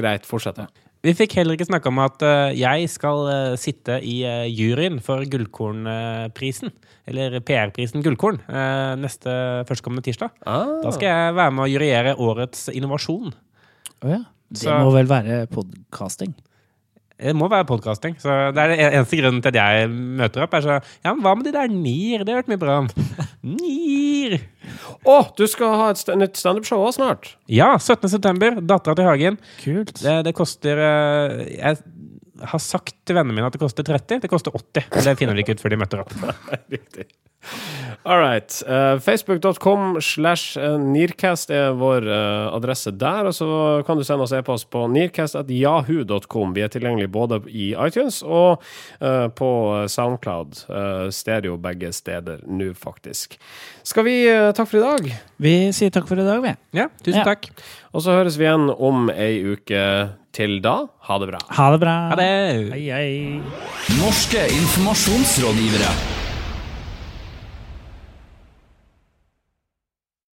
Greit, 0.00 0.24
fortsett. 0.26 0.64
Vi 1.06 1.12
fikk 1.14 1.36
heller 1.38 1.54
ikke 1.54 1.68
snakke 1.68 1.90
om 1.92 2.00
at 2.02 2.22
eh, 2.26 2.56
jeg 2.58 2.88
skal 2.90 3.20
eh, 3.30 3.52
sitte 3.60 4.00
i 4.02 4.16
eh, 4.26 4.46
juryen 4.50 4.98
for 5.04 5.22
Gullkornprisen. 5.30 6.72
eller 7.08 7.38
PR-prisen 7.40 8.02
Gullkorn. 8.04 8.40
neste 9.00 9.32
førstkommende 9.68 10.04
tirsdag. 10.04 10.34
Ah. 10.44 10.74
Da 10.82 10.90
skal 10.92 11.08
jeg 11.08 11.36
være 11.38 11.54
med 11.56 11.64
å 11.64 11.70
juryere 11.72 12.16
årets 12.20 12.66
innovasjon. 12.74 13.32
Oh, 14.02 14.10
ja. 14.10 14.18
Det 14.50 14.60
Så- 14.66 14.74
må 14.82 14.90
vel 14.92 15.06
være 15.08 15.46
podkasting? 15.48 16.34
Det 17.18 17.32
må 17.34 17.48
være 17.50 17.66
podkasting. 17.66 18.14
Så 18.22 18.30
det 18.54 18.62
er 18.62 18.70
det 18.70 18.78
eneste 18.86 19.18
grunnen 19.18 19.40
til 19.42 19.50
at 19.50 19.58
jeg 19.58 19.88
møter 19.90 20.44
opp. 20.44 20.54
er 20.54 20.62
så, 20.62 20.76
ja, 21.02 21.12
men 21.12 21.24
Hva 21.24 21.34
med 21.34 21.48
de 21.48 21.54
der 21.56 21.72
NIR? 21.72 22.22
Det 22.22 22.34
har 22.34 22.42
hørt 22.42 22.52
mye 22.52 22.60
bra 22.62 22.76
om. 22.84 22.90
NIR! 23.58 24.38
Å, 25.02 25.16
du 25.34 25.44
skal 25.50 25.74
ha 25.80 25.88
et 25.90 25.98
st 25.98 26.14
nytt 26.20 26.38
standupshow 26.38 26.86
snart. 26.94 27.32
Ja, 27.50 27.72
17. 27.78 28.06
september. 28.14 28.60
Dattera 28.62 28.94
til 28.98 29.08
Hagen. 29.08 29.38
Kult. 29.64 29.96
Det, 29.98 30.18
det 30.28 30.34
koster 30.38 30.78
eh, 30.84 31.42
Jeg 31.56 31.80
har 32.42 32.60
sagt 32.62 32.94
til 33.08 33.16
vennene 33.18 33.34
mine 33.36 33.46
at 33.50 33.56
det 33.56 33.62
koster 33.62 33.86
30. 33.86 34.20
Det 34.24 34.30
koster 34.32 34.54
80. 34.54 34.90
Men 34.94 35.04
det 35.08 35.16
finner 35.18 35.34
de 35.38 35.44
ikke 35.46 35.56
ut 35.58 35.64
før 35.64 35.74
de 35.74 35.80
møter 35.84 36.04
opp. 36.04 36.12
Riktig. 36.74 37.08
All 38.04 38.18
right. 38.18 38.50
Uh, 38.66 38.98
Facebook.com 39.00 40.00
slash 40.02 40.56
eh, 40.58 40.74
Nearcast 40.80 41.50
er 41.54 41.70
vår 41.78 42.06
uh, 42.08 42.54
adresse 42.56 42.90
der. 42.98 43.28
Og 43.30 43.34
så 43.36 43.48
kan 43.86 43.98
du 43.98 44.04
sende 44.06 44.24
oss 44.26 44.32
e-post 44.34 44.68
på 44.74 44.84
nearcast.jahu.com. 44.90 46.54
Vi 46.56 46.64
er 46.64 46.72
tilgjengelig 46.72 47.08
både 47.14 47.40
i 47.50 47.70
iTunes 47.78 48.20
og 48.26 48.62
uh, 49.02 49.28
på 49.38 49.50
Soundcloud. 49.90 50.62
Eh, 50.68 51.08
stereo 51.14 51.56
begge 51.62 51.92
steder 51.94 52.42
nå, 52.46 52.70
faktisk. 52.78 53.38
Skal 53.86 54.06
vi 54.08 54.16
uh, 54.30 54.50
takke 54.56 54.72
for 54.74 54.80
i 54.80 54.86
dag? 54.86 55.10
Vi 55.42 55.56
sier 55.76 55.92
takk 55.94 56.08
for 56.10 56.20
i 56.20 56.26
dag, 56.26 56.42
vi. 56.44 56.54
Ja, 56.78 56.88
tusen 57.02 57.22
Ja. 57.22 57.28
takk. 57.28 57.50
Og 57.94 58.04
så 58.04 58.18
høres 58.18 58.36
vi 58.38 58.46
igjen 58.48 58.68
om 58.74 59.08
ei 59.14 59.38
uke. 59.54 59.82
Til 60.38 60.60
da, 60.62 60.84
ha 61.08 61.14
det 61.18 61.26
bra. 61.32 61.38
Ha 61.56 61.64
det 61.74 61.80
bra. 61.82 61.94
Ha 62.12 62.18
det. 62.20 62.28
Hei, 62.70 62.84
hei. 62.94 63.40
Norske 63.98 64.44
informasjonsrådgivere. 64.60 66.17